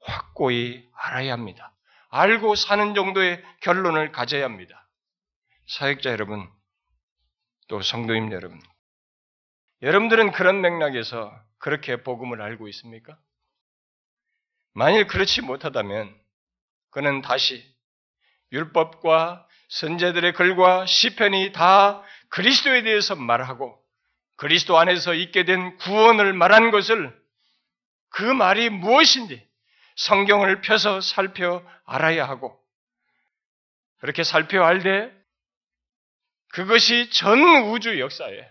확고히 0.02 0.88
알아야 0.94 1.32
합니다. 1.32 1.72
알고 2.10 2.54
사는 2.54 2.94
정도의 2.94 3.42
결론을 3.60 4.12
가져야 4.12 4.44
합니다. 4.44 4.88
사역자 5.68 6.10
여러분, 6.10 6.48
또 7.68 7.82
성도님 7.82 8.32
여러분, 8.32 8.60
여러분들은 9.82 10.32
그런 10.32 10.60
맥락에서 10.60 11.32
그렇게 11.58 12.02
복음을 12.02 12.42
알고 12.42 12.68
있습니까? 12.68 13.16
만일 14.72 15.06
그렇지 15.06 15.42
못하다면 15.42 16.14
그는 16.90 17.22
다시 17.22 17.64
율법과 18.52 19.46
선제들의 19.68 20.32
글과 20.32 20.86
시편이 20.86 21.52
다 21.52 22.02
그리스도에 22.28 22.82
대해서 22.82 23.14
말하고 23.14 23.78
그리스도 24.36 24.78
안에서 24.78 25.14
있게 25.14 25.44
된 25.44 25.76
구원을 25.78 26.32
말한 26.32 26.70
것을 26.70 27.16
그 28.10 28.22
말이 28.22 28.70
무엇인지 28.70 29.46
성경을 29.96 30.62
펴서 30.62 31.00
살펴 31.00 31.62
알아야 31.84 32.28
하고 32.28 32.58
그렇게 33.98 34.24
살펴 34.24 34.64
알되 34.64 35.12
그것이 36.52 37.10
전 37.10 37.38
우주 37.70 38.00
역사에 38.00 38.48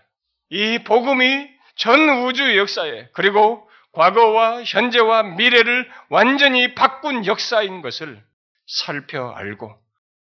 이 0.50 0.78
복음이 0.84 1.50
전 1.76 2.24
우주 2.24 2.56
역사에 2.56 3.08
그리고 3.12 3.69
과거와 3.92 4.62
현재와 4.64 5.22
미래를 5.22 5.90
완전히 6.08 6.74
바꾼 6.74 7.26
역사인 7.26 7.82
것을 7.82 8.24
살펴 8.66 9.30
알고 9.30 9.76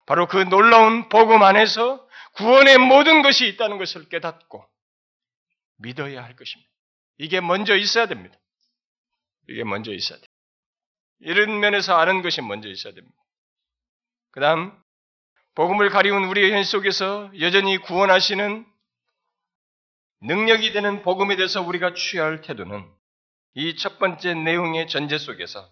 바로 0.06 0.26
그 0.28 0.36
놀라운 0.36 1.08
복음 1.08 1.42
안에서 1.42 2.06
구원의 2.34 2.78
모든 2.78 3.22
것이 3.22 3.46
있다는 3.48 3.78
것을 3.78 4.08
깨닫고 4.08 4.64
믿어야 5.78 6.22
할 6.22 6.36
것입니다. 6.36 6.70
이게 7.18 7.40
먼저 7.40 7.76
있어야 7.76 8.06
됩니다. 8.06 8.36
이게 9.48 9.64
먼저 9.64 9.92
있어야 9.92 10.18
돼요. 10.18 10.28
이런 11.20 11.58
면에서 11.60 11.96
아는 11.96 12.22
것이 12.22 12.42
먼저 12.42 12.68
있어야 12.68 12.92
됩니다. 12.92 13.16
그 14.30 14.40
다음, 14.40 14.72
복음을 15.54 15.88
가리운 15.88 16.24
우리의 16.24 16.52
현 16.52 16.64
속에서 16.64 17.30
여전히 17.40 17.78
구원하시는 17.78 18.66
능력이 20.22 20.72
되는 20.72 21.02
복음에 21.02 21.36
대해서 21.36 21.62
우리가 21.62 21.94
취할 21.94 22.40
태도는 22.40 22.84
이 23.56 23.76
첫 23.76 23.98
번째 23.98 24.34
내용의 24.34 24.88
전제 24.88 25.16
속에서 25.16 25.70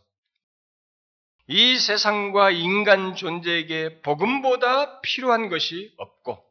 이 1.49 1.77
세상과 1.79 2.51
인간 2.51 3.17
존재에게 3.17 4.01
복음보다 4.03 5.01
필요한 5.01 5.49
것이 5.49 5.93
없고 5.99 6.43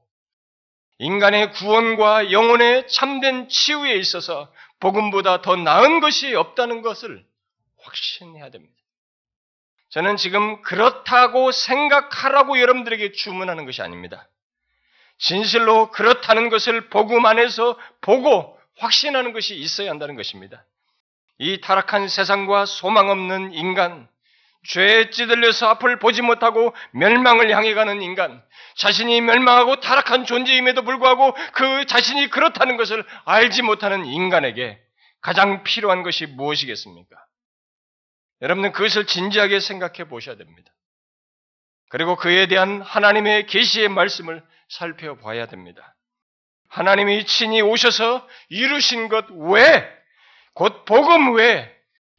인간의 0.99 1.53
구원과 1.53 2.32
영혼의 2.32 2.88
참된 2.88 3.47
치유에 3.47 3.95
있어서 3.95 4.51
복음보다 4.79 5.41
더 5.41 5.55
나은 5.55 5.99
것이 6.01 6.36
없다는 6.36 6.82
것을 6.82 7.25
확신해야 7.79 8.49
됩니다. 8.51 8.75
저는 9.89 10.17
지금 10.17 10.61
그렇다고 10.61 11.51
생각하라고 11.51 12.59
여러분들에게 12.59 13.13
주문하는 13.13 13.65
것이 13.65 13.82
아닙니다. 13.82 14.29
진실로 15.17 15.91
그렇다는 15.91 16.49
것을 16.49 16.89
복음 16.89 17.25
안에서 17.25 17.77
보고 18.01 18.57
확신하는 18.77 19.34
것이 19.34 19.55
있어야 19.55 19.89
한다는 19.89 20.15
것입니다. 20.15 20.65
이 21.42 21.60
타락한 21.60 22.08
세상과 22.08 22.68
소망 22.68 23.10
없는 23.10 23.54
인간, 23.54 24.08
죄에 24.68 25.10
찌들려서 25.10 25.70
앞을 25.70 25.98
보지 25.98 26.22
못하고 26.22 26.76
멸망을 26.92 27.50
향해 27.50 27.74
가는 27.74 28.00
인간, 28.04 28.44
자신이 28.76 29.22
멸망하고 29.22 29.80
타락한 29.80 30.26
존재임에도 30.26 30.84
불구하고 30.84 31.36
그 31.54 31.88
자신이 31.88 32.30
그렇다는 32.30 32.78
것을 32.78 33.04
알지 33.26 33.64
못하는 33.64 34.06
인간에게 34.06 34.80
가장 35.20 35.64
필요한 35.64 36.04
것이 36.04 36.28
무엇이겠습니까? 36.28 37.16
여러분은 38.44 38.72
그것을 38.72 39.08
진지하게 39.08 39.62
생각해 39.62 40.10
보셔야 40.10 40.36
됩니다. 40.36 40.72
그리고 41.89 42.18
그에 42.18 42.46
대한 42.46 42.84
하나님의 42.84 43.48
계시의 43.48 43.89
말씀을 43.89 44.44
살펴봐야 44.70 45.48
됩니다. 45.48 45.96
하나님이 46.70 47.26
친히 47.26 47.62
오셔서 47.64 48.28
이루신 48.50 49.10
것 49.10 49.26
외에 49.32 50.01
곧 50.54 50.86
복음 50.86 51.36
외에 51.36 51.70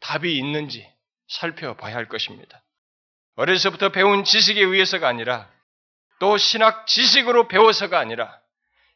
답이 0.00 0.36
있는지 0.36 0.90
살펴봐야 1.28 1.94
할 1.94 2.08
것입니다. 2.08 2.62
어려서부터 3.36 3.90
배운 3.90 4.24
지식에 4.24 4.60
의해서가 4.60 5.08
아니라 5.08 5.50
또 6.18 6.36
신학 6.36 6.86
지식으로 6.86 7.48
배워서가 7.48 7.98
아니라 7.98 8.40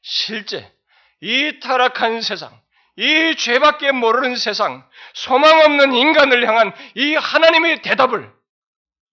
실제 0.03 0.73
이 1.21 1.61
타락한 1.61 2.21
세상, 2.21 2.61
이 2.97 3.35
죄밖에 3.37 3.93
모르는 3.93 4.37
세상, 4.37 4.89
소망 5.15 5.61
없는 5.61 5.95
인간을 5.95 6.47
향한 6.47 6.73
이 6.95 7.15
하나님의 7.15 7.83
대답을 7.83 8.33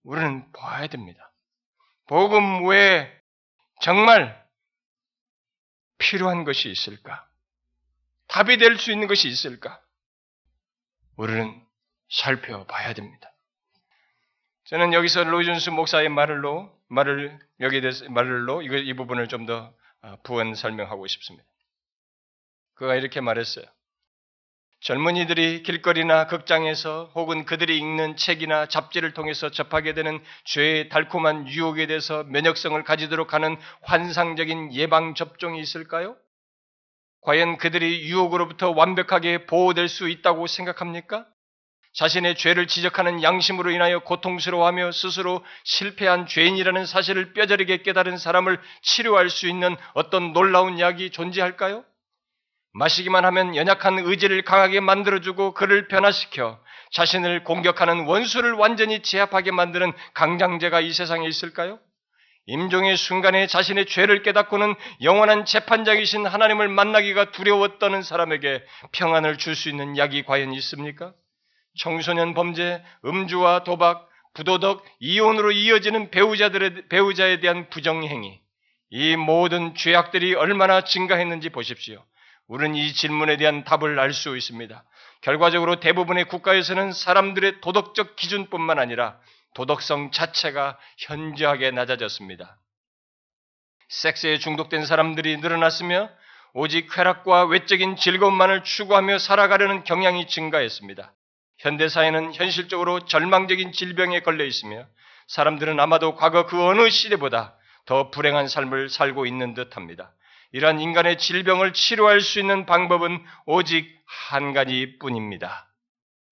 우리는 0.04 0.52
봐야 0.52 0.88
됩니다. 0.88 1.32
복음 2.08 2.66
외에 2.66 3.12
정말 3.82 4.42
필요한 5.98 6.44
것이 6.44 6.70
있을까? 6.70 7.26
답이 8.28 8.58
될 8.58 8.78
수 8.78 8.92
있는 8.92 9.08
것이 9.08 9.28
있을까? 9.30 9.82
우리는 11.16 11.62
살펴봐야 12.10 12.94
됩니다. 12.94 13.32
저는 14.66 14.94
여기서 14.94 15.24
로이준스 15.24 15.72
목사의 15.72 16.10
말을로 16.10 16.72
말을 16.88 17.40
여기에 17.60 17.82
대해서 17.82 18.10
말을로 18.10 18.62
이거 18.62 18.78
이 18.78 18.94
부분을 18.94 19.28
좀더 19.28 19.74
어, 20.02 20.18
부연 20.24 20.56
설명하고 20.56 21.08
싶습니다. 21.08 21.48
그가 22.76 22.96
이렇게 22.96 23.22
말했어요. 23.22 23.66
젊은이들이 24.82 25.64
길거리나 25.64 26.28
극장에서 26.28 27.12
혹은 27.16 27.46
그들이 27.46 27.78
읽는 27.78 28.18
책이나 28.18 28.66
잡지를 28.66 29.14
통해서 29.14 29.50
접하게 29.50 29.94
되는 29.94 30.22
죄의 30.44 30.90
달콤한 30.90 31.48
유혹에 31.48 31.88
대해서 31.88 32.26
면역성을 32.26 32.84
가지도록 32.84 33.34
하는 33.34 33.58
환상적인 33.84 34.74
예방 34.74 35.16
접종이 35.16 35.62
있을까요? 35.62 36.18
과연 37.24 37.58
그들이 37.58 38.04
유혹으로부터 38.04 38.72
완벽하게 38.72 39.46
보호될 39.46 39.88
수 39.88 40.10
있다고 40.10 40.48
생각합니까? 40.48 41.26
자신의 41.94 42.36
죄를 42.36 42.68
지적하는 42.68 43.22
양심으로 43.22 43.70
인하여 43.70 44.00
고통스러워하며 44.00 44.92
스스로 44.92 45.44
실패한 45.64 46.26
죄인이라는 46.26 46.86
사실을 46.86 47.34
뼈저리게 47.34 47.84
깨달은 47.84 48.18
사람을 48.18 48.60
치료할 48.82 49.30
수 49.30 49.48
있는 49.48 49.76
어떤 49.94 50.34
놀라운 50.34 50.80
약이 50.80 51.12
존재할까요? 51.12 51.86
마시기만 52.74 53.24
하면 53.26 53.56
연약한 53.56 54.00
의지를 54.00 54.42
강하게 54.42 54.80
만들어주고 54.80 55.54
그를 55.54 55.88
변화시켜 55.88 56.60
자신을 56.92 57.44
공격하는 57.44 58.06
원수를 58.06 58.54
완전히 58.54 59.04
제압하게 59.04 59.52
만드는 59.52 59.94
강장제가 60.16 60.82
이 60.82 60.92
세상에 60.92 61.28
있을까요? 61.28 61.80
임종의 62.46 62.98
순간에 62.98 63.48
자신의 63.48 63.86
죄를 63.86 64.22
깨닫고는 64.22 64.76
영원한 65.02 65.46
재판장이신 65.46 66.26
하나님을 66.26 66.68
만나기가 66.68 67.32
두려웠던 67.32 68.04
사람에게 68.04 68.64
평안을 68.92 69.38
줄 69.38 69.56
수 69.56 69.70
있는 69.70 69.98
약이 69.98 70.24
과연 70.24 70.54
있습니까? 70.54 71.14
청소년 71.80 72.34
범죄, 72.34 72.84
음주와 73.06 73.64
도박, 73.64 74.10
부도덕, 74.34 74.84
이혼으로 75.00 75.52
이어지는 75.52 76.12
배우자들의 76.12 76.90
배우자에 76.90 77.40
대한 77.40 77.70
부정행위, 77.70 78.40
이 78.90 79.16
모든 79.16 79.74
죄악들이 79.76 80.36
얼마나 80.36 80.84
증가했는지 80.84 81.50
보십시오. 81.50 82.04
우리는 82.48 82.76
이 82.76 82.94
질문에 82.94 83.38
대한 83.38 83.64
답을 83.64 83.98
알 84.00 84.12
수 84.12 84.36
있습니다. 84.36 84.84
결과적으로 85.22 85.80
대부분의 85.80 86.26
국가에서는 86.26 86.92
사람들의 86.92 87.62
도덕적 87.62 88.18
기준뿐만 88.18 88.78
아니라 88.80 89.18
도덕성 89.54 90.12
자체가 90.12 90.78
현저하게 90.98 91.72
낮아졌습니다. 91.72 92.60
섹스에 93.90 94.40
중독된 94.40 94.86
사람들이 94.86 95.38
늘어났으며 95.38 96.10
오직 96.54 96.90
쾌락과 96.92 97.46
외적인 97.46 97.96
즐거움만을 97.96 98.64
추구하며 98.64 99.20
살아가려는 99.20 99.84
경향이 99.84 100.28
증가했습니다. 100.28 101.14
현대사회는 101.60 102.34
현실적으로 102.34 103.06
절망적인 103.06 103.72
질병에 103.72 104.22
걸려 104.22 104.44
있으며 104.44 104.86
사람들은 105.28 105.80
아마도 105.80 106.16
과거 106.16 106.46
그 106.46 106.62
어느 106.64 106.90
시대보다 106.90 107.58
더 107.86 108.12
불행한 108.12 108.48
삶을 108.48 108.90
살고 108.90 109.26
있는 109.26 109.54
듯 109.54 109.76
합니다. 109.76 110.14
이러한 110.52 110.80
인간의 110.80 111.18
질병을 111.18 111.74
치료할 111.74 112.22
수 112.22 112.40
있는 112.40 112.66
방법은 112.66 113.24
오직 113.46 113.90
한 114.06 114.54
가지 114.54 114.98
뿐입니다. 115.00 115.68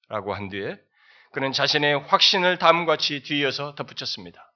라고 0.09 0.33
한 0.33 0.49
뒤에 0.49 0.77
그는 1.31 1.51
자신의 1.51 1.99
확신을 2.07 2.57
다음과 2.57 2.93
같이 2.93 3.23
뒤이어서 3.23 3.75
덧붙였습니다. 3.75 4.51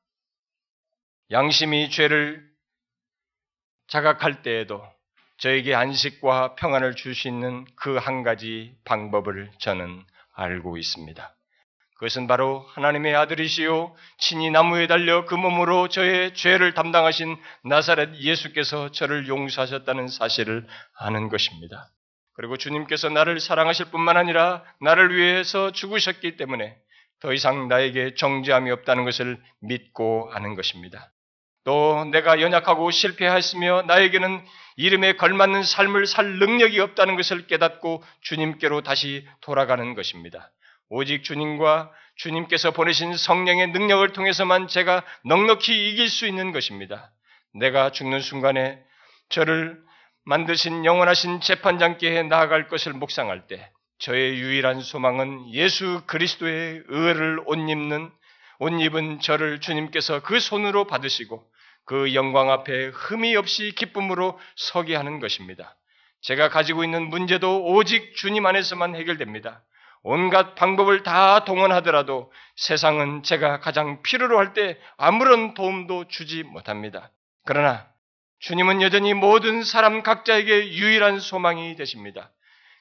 양심이 1.31 1.89
죄를 1.89 2.45
자각할 3.87 4.41
때에도 4.41 4.83
저에게 5.37 5.73
안식과 5.75 6.55
평안을 6.55 6.95
줄 6.95 7.13
수 7.15 7.27
있는 7.27 7.65
그 7.75 7.97
한 7.97 8.23
가지 8.23 8.75
방법을 8.85 9.51
저는 9.59 10.03
알고 10.33 10.77
있습니다. 10.77 11.35
그것은 11.95 12.27
바로 12.27 12.59
하나님의 12.73 13.15
아들이시요 13.15 13.95
친히 14.17 14.51
나무에 14.51 14.87
달려 14.87 15.25
그 15.25 15.33
몸으로 15.33 15.87
저의 15.87 16.33
죄를 16.33 16.73
담당하신 16.73 17.37
나사렛 17.63 18.17
예수께서 18.17 18.91
저를 18.91 19.27
용서하셨다는 19.29 20.09
사실을 20.09 20.67
아는 20.99 21.29
것입니다. 21.29 21.89
그리고 22.35 22.57
주님께서 22.57 23.09
나를 23.09 23.39
사랑하실 23.39 23.87
뿐만 23.91 24.17
아니라 24.17 24.63
나를 24.81 25.15
위해서 25.15 25.71
죽으셨기 25.71 26.37
때문에 26.37 26.77
더 27.21 27.33
이상 27.33 27.67
나에게 27.67 28.15
정죄함이 28.15 28.69
없다는 28.71 29.05
것을 29.05 29.41
믿고 29.61 30.29
하는 30.31 30.55
것입니다. 30.55 31.11
또 31.63 32.05
내가 32.11 32.41
연약하고 32.41 32.91
실패하였으며 32.91 33.83
나에게는 33.87 34.45
이름에 34.75 35.13
걸맞는 35.13 35.63
삶을 35.63 36.05
살 36.05 36.37
능력이 36.37 36.79
없다는 36.79 37.15
것을 37.15 37.47
깨닫고 37.47 38.03
주님께로 38.21 38.81
다시 38.81 39.25
돌아가는 39.41 39.95
것입니다. 39.95 40.51
오직 40.89 41.23
주님과 41.23 41.91
주님께서 42.17 42.71
보내신 42.71 43.15
성령의 43.15 43.67
능력을 43.71 44.07
통해서만 44.13 44.67
제가 44.67 45.03
넉넉히 45.23 45.89
이길 45.89 46.09
수 46.09 46.27
있는 46.27 46.51
것입니다. 46.51 47.11
내가 47.53 47.91
죽는 47.91 48.19
순간에 48.19 48.79
저를 49.29 49.81
만드신 50.25 50.85
영원하신 50.85 51.41
재판장께 51.41 52.23
나아갈 52.23 52.67
것을 52.67 52.93
묵상할 52.93 53.47
때 53.47 53.71
저의 53.99 54.39
유일한 54.39 54.81
소망은 54.81 55.53
예수 55.53 56.01
그리스도의 56.07 56.83
의를 56.87 57.39
옷 57.45 57.55
입는 57.57 58.11
옷 58.59 58.69
입은 58.81 59.19
저를 59.19 59.59
주님께서 59.59 60.21
그 60.21 60.39
손으로 60.39 60.85
받으시고 60.85 61.45
그 61.85 62.15
영광 62.15 62.49
앞에 62.49 62.87
흠이 62.87 63.35
없이 63.35 63.73
기쁨으로 63.75 64.39
서게 64.55 64.95
하는 64.95 65.19
것입니다. 65.19 65.75
제가 66.21 66.49
가지고 66.49 66.83
있는 66.83 67.07
문제도 67.09 67.63
오직 67.63 68.15
주님 68.15 68.47
안에서만 68.47 68.95
해결됩니다. 68.95 69.63
온갖 70.01 70.55
방법을 70.55 71.03
다 71.03 71.45
동원하더라도 71.45 72.31
세상은 72.55 73.21
제가 73.21 73.59
가장 73.59 74.01
필요로 74.01 74.39
할 74.39 74.53
때 74.53 74.79
아무런 74.97 75.53
도움도 75.53 76.07
주지 76.07 76.43
못합니다. 76.43 77.11
그러나 77.45 77.87
주님은 78.45 78.83
여전히 78.83 79.15
모든 79.15 79.63
사람 79.63 80.03
각자에게 80.03 80.73
유일한 80.73 81.19
소망이 81.19 81.75
되십니다. 81.75 82.31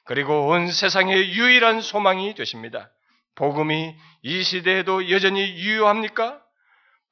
그리고 0.03 0.45
온 0.45 0.67
세상의 0.67 1.31
유일한 1.31 1.81
소망이 1.81 2.35
되십니다. 2.35 2.91
복음이 3.33 3.95
이 4.21 4.43
시대에도 4.43 5.09
여전히 5.09 5.41
유효합니까? 5.57 6.39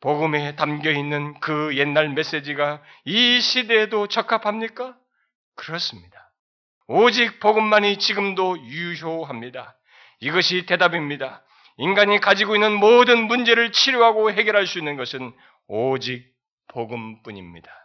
복음에 0.02 0.56
담겨 0.56 0.92
있는 0.92 1.34
그 1.40 1.76
옛날 1.78 2.10
메시지가 2.10 2.84
이 3.06 3.42
시대에도 3.42 4.06
적합합니까? 4.06 4.96
그렇습니다. 5.56 6.32
오직 6.86 7.40
복음만이 7.40 7.98
지금도 7.98 8.60
유효합니다. 8.68 9.76
이것이 10.20 10.68
대답입니다. 10.68 11.44
인간이 11.78 12.20
가지고 12.20 12.54
있는 12.54 12.74
모든 12.74 13.26
문제를 13.26 13.72
치료하고 13.72 14.32
해결할 14.32 14.68
수 14.68 14.78
있는 14.78 14.96
것은 14.96 15.34
오직 15.66 16.32
복음뿐입니다. 16.68 17.83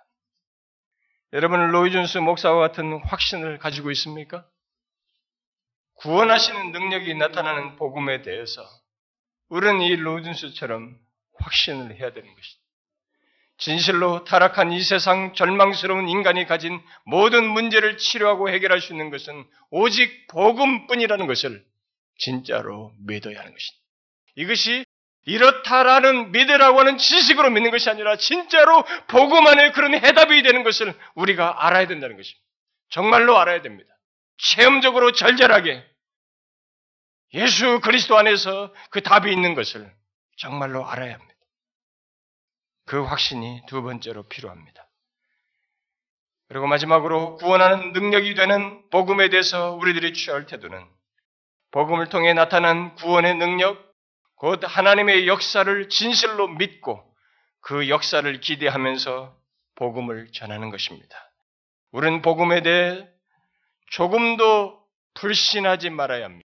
여러분 1.35 1.68
로이존스 1.68 2.18
목사와 2.18 2.59
같은 2.68 3.01
확신을 3.05 3.59
가지고 3.59 3.91
있습니까? 3.91 4.47
구원하시는 5.97 6.72
능력이 6.72 7.14
나타나는 7.16 7.76
복음에 7.76 8.22
대해서 8.22 8.64
우리는 9.51 9.83
이 9.83 9.95
로이존스처럼 9.97 10.99
확신을 11.35 11.97
해야 11.97 12.12
되는 12.12 12.35
것이다. 12.35 12.61
진실로 13.59 14.24
타락한 14.24 14.72
이 14.72 14.81
세상 14.81 15.35
절망스러운 15.35 16.09
인간이 16.09 16.47
가진 16.47 16.81
모든 17.05 17.47
문제를 17.47 17.99
치료하고 17.99 18.49
해결할 18.49 18.81
수 18.81 18.95
있는 18.95 19.11
것은 19.11 19.45
오직 19.70 20.29
복음뿐이라는 20.29 21.26
것을 21.26 21.62
진짜로 22.16 22.95
믿어야 23.05 23.41
하는 23.41 23.53
것이다. 23.53 23.76
이것이 24.37 24.87
이렇다라는 25.29 26.33
믿으라고 26.33 26.81
하는 26.81 26.97
지식으로 26.97 27.51
믿는 27.51 27.70
것이 27.70 27.91
아니라 27.91 28.16
진짜로 28.16 28.83
안에 29.47 29.72
그런 29.72 29.95
해답이 29.95 30.43
되는 30.43 30.64
것을 30.64 30.99
우리가 31.14 31.66
알아야 31.66 31.87
된다는 31.87 32.16
것입니다. 32.16 32.43
정말로 32.89 33.39
알아야 33.39 33.61
됩니다. 33.61 33.93
체험적으로 34.39 35.12
절절하게 35.12 35.85
예수 37.35 37.81
그리스도 37.81 38.16
안에서 38.16 38.72
그 38.91 39.03
답이 39.03 39.31
있는 39.31 39.55
것을 39.55 39.93
정말로 40.39 40.87
알아야 40.87 41.12
합니다. 41.12 41.35
그 42.87 43.05
확신이 43.05 43.61
두 43.68 43.83
번째로 43.83 44.22
필요합니다. 44.29 44.89
그리고 46.49 46.66
마지막으로 46.66 47.37
구원하는 47.37 47.93
능력이 47.93 48.35
되는 48.35 48.89
복음에 48.89 49.29
대해서 49.29 49.72
우리들이 49.72 50.14
취할 50.14 50.47
태도는 50.47 50.89
복음을 51.70 52.09
통해 52.09 52.33
나타난 52.33 52.95
구원의 52.95 53.35
능력, 53.35 53.88
곧 54.39 54.61
하나님의 54.64 55.26
역사를 55.26 55.89
진실로 55.89 56.49
믿고 56.49 57.05
그 57.61 57.89
역사를 57.89 58.41
기대하면서 58.41 59.36
복음을 59.74 60.28
전하는 60.32 60.70
것입니다. 60.70 61.16
우리는 61.91 62.22
복음에 62.22 62.62
대해 62.62 63.07
조금도 63.91 64.80
불신하지 65.14 65.91
말아야 65.91 66.24
합니다. 66.24 66.49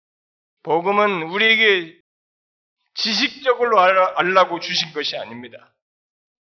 복음은 0.62 1.22
우리에게 1.22 1.98
지식적으로 2.94 3.80
알라고 3.80 4.60
주신 4.60 4.92
것이 4.92 5.16
아닙니다. 5.16 5.72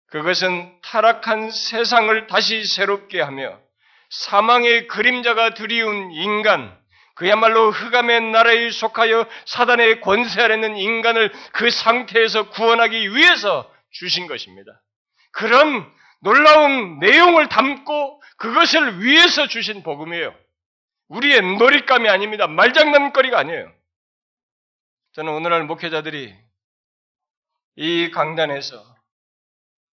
그것은 0.08 0.80
타락한 0.82 1.52
세상을 1.52 2.28
다시 2.28 2.64
새롭게 2.66 3.22
하며 3.22 3.60
사망의 4.10 4.88
그림자가 4.88 5.54
드리운 5.54 6.12
인간, 6.12 6.77
그야말로 7.18 7.72
흑암의 7.72 8.30
나라에 8.30 8.70
속하여 8.70 9.28
사단의 9.48 10.02
권세 10.02 10.40
아래 10.40 10.54
있는 10.54 10.78
인간을 10.78 11.34
그 11.52 11.72
상태에서 11.72 12.52
구원하기 12.52 13.16
위해서 13.16 13.74
주신 13.90 14.28
것입니다. 14.28 14.84
그런 15.32 15.92
놀라운 16.20 17.00
내용을 17.00 17.50
담고 17.50 18.22
그것을 18.38 19.02
위해서 19.04 19.48
주신 19.48 19.82
복음이에요. 19.82 20.36
우리의 21.08 21.42
놀잇감이 21.58 22.08
아닙니다. 22.08 22.46
말장난거리가 22.46 23.40
아니에요. 23.40 23.74
저는 25.14 25.34
오늘날 25.34 25.64
목회자들이 25.64 26.36
이 27.78 28.12
강단에서 28.12 28.96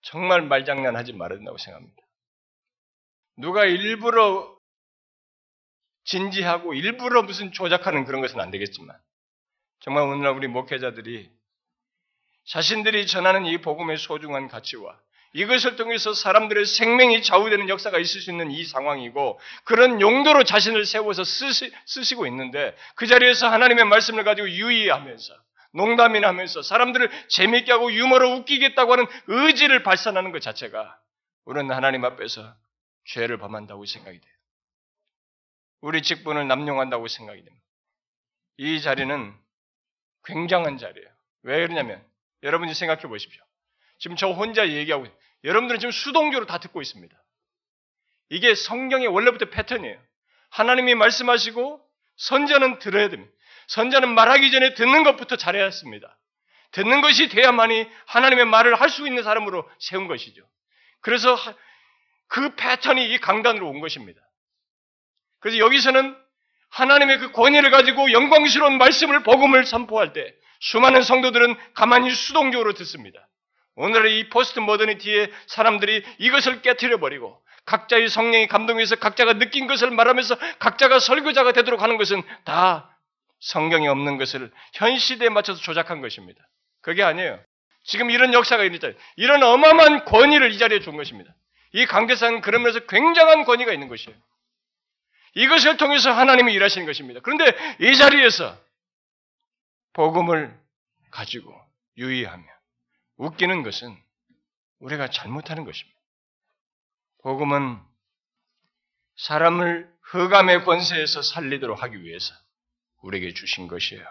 정말 0.03 0.43
말장난하지 0.43 1.15
말아야 1.15 1.39
된다고 1.39 1.57
생각합니다. 1.57 2.03
누가 3.39 3.65
일부러 3.65 4.54
진지하고 6.05 6.75
일부러 6.75 7.23
무슨 7.23 7.53
조작하는 7.53 8.05
그런 8.05 8.21
것은 8.21 8.41
안 8.41 8.51
되겠지만 8.51 8.97
정말 9.81 10.05
오늘날 10.05 10.35
우리 10.35 10.49
목회자들이 10.49 11.31
자신들이 12.47 13.07
전하는 13.07 13.47
이 13.47 13.59
복음의 13.59 13.97
소중한 13.97 14.49
가치와 14.49 14.99
이것을 15.35 15.77
통해서 15.77 16.15
사람들의 16.15 16.65
생명이 16.65 17.23
좌우되는 17.23 17.69
역사가 17.69 17.99
있을 17.99 18.21
수 18.21 18.31
있는 18.31 18.53
이 18.53 18.65
상황이고 18.65 19.41
그런 19.65 20.01
용도로 20.01 20.45
자신을 20.45 20.87
세워서 20.87 21.25
쓰시, 21.25 21.73
쓰시고 21.87 22.27
있는데 22.29 22.77
그 22.95 23.07
자리에서 23.07 23.49
하나님의 23.49 23.85
말씀을 23.87 24.23
가지고 24.23 24.49
유의하면서 24.49 25.35
농담이나 25.73 26.29
하면서 26.29 26.63
사람들을 26.63 27.11
재미있게 27.29 27.73
하고 27.73 27.93
유머로 27.93 28.37
웃기겠다고 28.37 28.93
하는 28.93 29.07
의지를 29.27 29.83
발산하는 29.83 30.31
것 30.31 30.41
자체가 30.41 30.97
우리는 31.47 31.75
하나님 31.75 32.05
앞에서 32.05 32.55
죄를 33.07 33.39
범한다고 33.39 33.85
생각이 33.85 34.21
돼요. 34.21 34.34
우리 35.85 36.01
직분을 36.01 36.49
남용한다고 36.49 37.09
생각이 37.09 37.45
됩니다. 37.45 37.67
이 38.57 38.81
자리는 38.81 39.35
굉장한 40.25 40.79
자리예요. 40.79 41.09
왜 41.43 41.61
그러냐면 41.61 42.03
여러분이 42.43 42.73
생각해 42.73 43.03
보십시오. 43.03 43.43
지금 43.99 44.17
저 44.17 44.29
혼자 44.31 44.67
얘기하고 44.67 45.07
여러분들은 45.45 45.81
지금 45.81 45.91
수동적으로 45.91 46.47
다 46.47 46.57
듣고 46.57 46.81
있습니다. 46.81 47.15
이게 48.31 48.55
성경의 48.55 49.09
원래부터 49.09 49.51
패턴이에요. 49.51 50.01
하나님이 50.49 50.95
말씀하시고 50.95 51.87
선자는 52.17 52.79
들어야 52.79 53.11
됩니다. 53.11 53.31
선자는 53.69 54.09
말하기 54.15 54.53
전에 54.53 54.73
듣는 54.73 55.03
것부터 55.05 55.37
잘해야 55.37 55.65
했습니다. 55.65 56.19
듣는 56.71 57.03
것이 57.03 57.29
돼야만이 57.29 57.87
하나님의 58.07 58.47
말을 58.47 58.81
할 58.81 58.89
수 58.89 59.07
있는 59.07 59.23
사람으로 59.23 59.69
세운 59.81 60.09
것이죠. 60.09 60.43
그래서 61.03 61.37
그 62.29 62.55
패턴이 62.55 63.13
이 63.13 63.19
강단으로 63.19 63.69
온 63.69 63.81
것입니다. 63.81 64.24
그래서 65.45 65.59
여기서는 65.59 66.17
하나님의 66.71 67.19
그 67.19 67.33
권위를 67.33 67.71
가지고 67.71 68.11
영광스러운 68.11 68.79
말씀을 68.79 69.23
복음을 69.25 69.67
선포할 69.67 70.15
때 70.15 70.33
수많은 70.61 71.03
성도들은 71.03 71.55
가만히 71.75 72.11
수동적으로 72.13 72.73
듣습니다. 72.73 73.29
오늘의 73.77 74.21
이 74.21 74.29
포스트 74.31 74.59
모더니티의 74.61 75.31
사람들이 75.47 76.03
이것을 76.17 76.63
깨뜨려 76.63 76.99
버리고 76.99 77.43
각자의 77.67 78.09
성령이 78.09 78.49
감동해서 78.49 78.97
각자가 78.97 79.35
느낀 79.35 79.67
것을 79.67 79.91
말하면서 79.91 80.35
각자가 80.61 80.99
설교자가 80.99 81.53
되도록 81.53 81.83
하는 81.83 81.99
것은 81.99 82.23
다 82.47 82.97
성경에 83.41 83.87
없는 83.89 84.17
것을 84.17 84.51
현 84.73 84.97
시대에 84.97 85.29
맞춰서 85.29 85.61
조작한 85.61 86.01
것입니다. 86.01 86.41
그게 86.81 87.03
아니에요. 87.03 87.39
지금 87.83 88.11
이런 88.11 88.33
역사가 88.33 88.65
있는 88.65 88.81
이런 89.17 89.43
어마어마한 89.43 90.07
권위를 90.07 90.53
이 90.53 90.59
자리에 90.59 90.81
준 90.81 90.97
것입니다. 90.97 91.35
이 91.73 91.85
강대상은 91.85 92.41
그러면서 92.41 92.79
굉장한 92.87 93.45
권위가 93.45 93.75
있는 93.75 93.89
것이에요. 93.89 94.17
이것을 95.35 95.77
통해서 95.77 96.13
하나님이 96.13 96.53
일하시는 96.55 96.87
것입니다. 96.87 97.21
그런데 97.21 97.45
이 97.81 97.97
자리에서 97.97 98.57
복음을 99.93 100.57
가지고 101.11 101.55
유의하며 101.97 102.45
웃기는 103.17 103.63
것은 103.63 103.97
우리가 104.81 105.09
잘못하는 105.09 105.65
것입니다. 105.65 105.99
복음은 107.23 107.81
사람을 109.17 109.89
흑암의 110.03 110.65
권세에서 110.65 111.23
살리도록 111.23 111.83
하기 111.83 112.03
위해서 112.03 112.35
우리에게 113.03 113.33
주신 113.33 113.69
것이에요. 113.69 114.05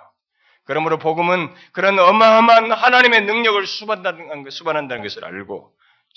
그러므로 0.65 0.97
복음은 0.97 1.53
그런 1.73 1.99
어마어마한 1.99 2.71
하나님의 2.71 3.25
능력을 3.25 3.67
수반한다는, 3.67 5.03
것을 5.03 5.25
알고 5.25 5.75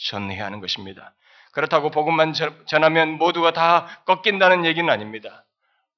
전해야 0.09 0.47
하는 0.47 0.61
것입니다. 0.61 1.15
그렇다고 1.57 1.91
복음만 1.91 2.35
전하면 2.67 3.13
모두가 3.13 3.55
다 3.55 4.03
꺾인다는 4.05 4.67
얘기는 4.67 4.93
아닙니다. 4.93 5.47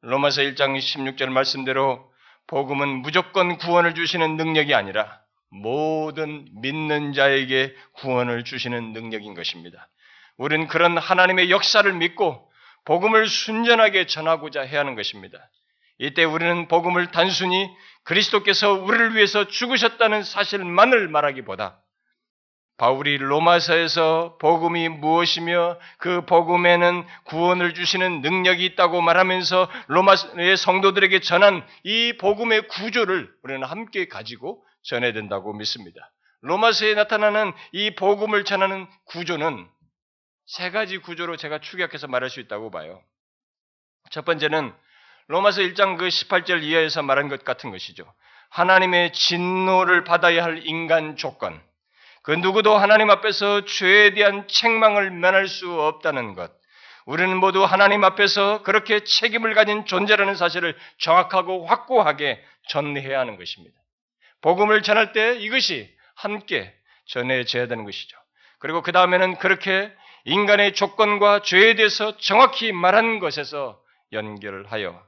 로마서 0.02 0.42
1장 0.42 0.78
16절 0.78 1.30
말씀대로 1.30 2.12
복음은 2.46 3.02
무조건 3.02 3.58
구원을 3.58 3.96
주시는 3.96 4.36
능력이 4.36 4.72
아니라 4.72 5.20
모든 5.50 6.46
믿는 6.62 7.12
자에게 7.12 7.74
구원을 7.94 8.44
주시는 8.44 8.92
능력인 8.92 9.34
것입니다. 9.34 9.88
우리는 10.36 10.68
그런 10.68 10.96
하나님의 10.96 11.50
역사를 11.50 11.92
믿고 11.92 12.48
복음을 12.84 13.26
순전하게 13.26 14.06
전하고자 14.06 14.60
해야 14.60 14.78
하는 14.78 14.94
것입니다. 14.94 15.40
이때 15.98 16.22
우리는 16.22 16.68
복음을 16.68 17.10
단순히 17.10 17.68
그리스도께서 18.04 18.74
우리를 18.74 19.16
위해서 19.16 19.48
죽으셨다는 19.48 20.22
사실만을 20.22 21.08
말하기보다 21.08 21.80
바울이 22.78 23.18
로마서에서 23.18 24.38
복음이 24.40 24.88
무엇이며 24.88 25.78
그 25.98 26.24
복음에는 26.24 27.04
구원을 27.24 27.74
주시는 27.74 28.20
능력이 28.20 28.64
있다고 28.64 29.00
말하면서 29.00 29.68
로마의 29.88 30.56
성도들에게 30.56 31.18
전한 31.20 31.66
이 31.82 32.16
복음의 32.18 32.68
구조를 32.68 33.30
우리는 33.42 33.64
함께 33.64 34.06
가지고 34.06 34.64
전해야 34.82 35.12
된다고 35.12 35.52
믿습니다. 35.52 36.12
로마서에 36.42 36.94
나타나는 36.94 37.52
이 37.72 37.96
복음을 37.96 38.44
전하는 38.44 38.86
구조는 39.06 39.68
세 40.46 40.70
가지 40.70 40.98
구조로 40.98 41.36
제가 41.36 41.58
축약해서 41.58 42.06
말할 42.06 42.30
수 42.30 42.38
있다고 42.38 42.70
봐요. 42.70 43.02
첫 44.10 44.24
번째는 44.24 44.72
로마서 45.26 45.62
1장 45.62 45.98
그 45.98 46.06
18절 46.06 46.62
이하에서 46.62 47.02
말한 47.02 47.28
것 47.28 47.44
같은 47.44 47.70
것이죠. 47.72 48.04
하나님의 48.50 49.12
진노를 49.12 50.04
받아야 50.04 50.44
할 50.44 50.64
인간 50.64 51.16
조건. 51.16 51.60
그 52.22 52.32
누구도 52.32 52.76
하나님 52.76 53.10
앞에서 53.10 53.64
죄에 53.64 54.14
대한 54.14 54.46
책망을 54.48 55.10
면할 55.10 55.48
수 55.48 55.80
없다는 55.80 56.34
것. 56.34 56.52
우리는 57.06 57.34
모두 57.36 57.64
하나님 57.64 58.04
앞에서 58.04 58.62
그렇게 58.62 59.02
책임을 59.02 59.54
가진 59.54 59.86
존재라는 59.86 60.34
사실을 60.34 60.76
정확하고 60.98 61.66
확고하게 61.66 62.44
전해야 62.68 63.18
하는 63.20 63.38
것입니다. 63.38 63.74
복음을 64.42 64.82
전할 64.82 65.12
때 65.12 65.36
이것이 65.36 65.90
함께 66.14 66.74
전해져야 67.06 67.66
되는 67.66 67.84
것이죠. 67.84 68.18
그리고 68.58 68.82
그 68.82 68.92
다음에는 68.92 69.38
그렇게 69.38 69.90
인간의 70.24 70.74
조건과 70.74 71.40
죄에 71.42 71.74
대해서 71.74 72.16
정확히 72.18 72.72
말한 72.72 73.20
것에서 73.20 73.80
연결을 74.12 74.70
하여 74.70 75.02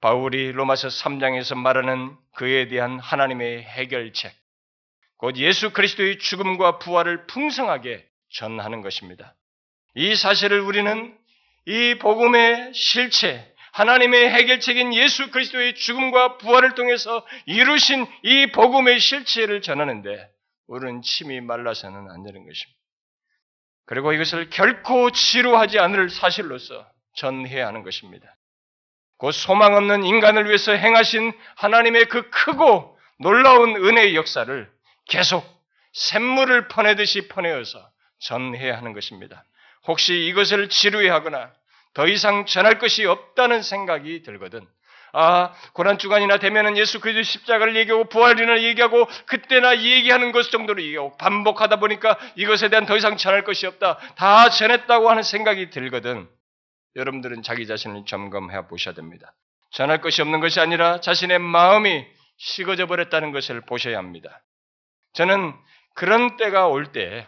바울이 0.00 0.52
로마서 0.52 0.88
3장에서 0.88 1.56
말하는 1.56 2.14
그에 2.34 2.68
대한 2.68 2.98
하나님의 2.98 3.62
해결책, 3.62 4.32
곧 5.18 5.36
예수 5.36 5.72
그리스도의 5.72 6.18
죽음과 6.18 6.78
부활을 6.78 7.26
풍성하게 7.26 8.06
전하는 8.30 8.82
것입니다. 8.82 9.34
이 9.94 10.14
사실을 10.14 10.60
우리는 10.60 11.16
이 11.66 11.96
복음의 11.98 12.72
실체, 12.74 13.52
하나님의 13.72 14.30
해결책인 14.30 14.94
예수 14.94 15.30
그리스도의 15.30 15.74
죽음과 15.74 16.38
부활을 16.38 16.74
통해서 16.74 17.26
이루신 17.46 18.06
이 18.22 18.46
복음의 18.52 19.00
실체를 19.00 19.62
전하는데 19.62 20.28
우리는 20.66 21.02
침이 21.02 21.40
말라서는 21.40 21.98
안 22.10 22.22
되는 22.22 22.46
것입니다. 22.46 22.80
그리고 23.86 24.12
이것을 24.12 24.50
결코 24.50 25.10
지루하지 25.10 25.78
않을 25.78 26.10
사실로서 26.10 26.86
전해야 27.14 27.66
하는 27.68 27.82
것입니다. 27.82 28.36
곧 29.18 29.32
소망 29.32 29.74
없는 29.74 30.04
인간을 30.04 30.46
위해서 30.46 30.72
행하신 30.72 31.32
하나님의 31.56 32.06
그 32.06 32.28
크고 32.30 32.98
놀라운 33.18 33.76
은혜의 33.76 34.14
역사를 34.14 34.75
계속 35.08 35.44
샘물을 35.92 36.68
퍼내듯이 36.68 37.28
퍼내어서 37.28 37.90
전해야 38.20 38.76
하는 38.76 38.92
것입니다. 38.92 39.44
혹시 39.86 40.26
이것을 40.26 40.68
지루해하거나 40.68 41.52
더 41.94 42.06
이상 42.06 42.44
전할 42.44 42.78
것이 42.78 43.06
없다는 43.06 43.62
생각이 43.62 44.22
들거든. 44.22 44.66
아, 45.12 45.54
고난주간이나 45.72 46.38
되면은 46.38 46.76
예수 46.76 47.00
그리스도 47.00 47.22
십자가를 47.22 47.74
얘기하고 47.76 48.04
부활이나 48.10 48.60
얘기하고 48.62 49.06
그때나 49.24 49.78
얘기하는 49.80 50.30
것 50.30 50.50
정도로 50.50 50.82
얘기하고 50.82 51.16
반복하다 51.16 51.76
보니까 51.76 52.18
이것에 52.34 52.68
대한 52.68 52.84
더 52.84 52.96
이상 52.98 53.16
전할 53.16 53.42
것이 53.44 53.66
없다. 53.66 53.96
다 54.16 54.50
전했다고 54.50 55.08
하는 55.08 55.22
생각이 55.22 55.70
들거든. 55.70 56.28
여러분들은 56.96 57.42
자기 57.42 57.66
자신을 57.66 58.04
점검해 58.06 58.68
보셔야 58.68 58.94
됩니다. 58.94 59.32
전할 59.70 60.02
것이 60.02 60.20
없는 60.20 60.40
것이 60.40 60.60
아니라 60.60 61.00
자신의 61.00 61.38
마음이 61.38 62.04
식어져 62.36 62.86
버렸다는 62.86 63.32
것을 63.32 63.62
보셔야 63.62 63.96
합니다. 63.96 64.42
저는 65.16 65.54
그런 65.94 66.36
때가 66.36 66.68
올 66.68 66.92
때 66.92 67.26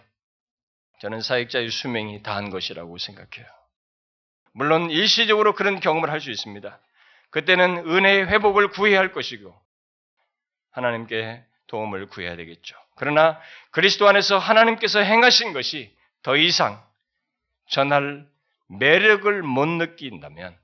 저는 1.01 1.21
사역자의 1.23 1.71
수명이 1.71 2.23
다한 2.23 2.51
것이라고 2.51 2.99
생각해요. 2.99 3.47
물론 4.53 4.91
일시적으로 4.91 5.55
그런 5.55 5.81
경험을 5.81 6.11
할 6.11 6.21
수 6.21 6.31
있습니다. 6.31 6.79
그때는 7.31 7.89
은혜의 7.89 8.27
회복을 8.27 8.69
구해야 8.69 8.99
할 8.99 9.13
것이고 9.13 9.55
하나님께 10.71 11.45
도움을 11.69 12.07
구해야 12.07 12.37
되겠죠. 12.37 12.77
그러나 12.97 13.41
그리스도 13.71 14.09
안에서 14.09 14.39
하나님께서 14.39 15.01
행하신 15.01 15.53
것이 15.53 15.95
더 16.23 16.37
이상 16.37 16.83
전할 17.69 18.27
매력을 18.69 19.43
못 19.43 19.67
느낀다면 19.67 20.59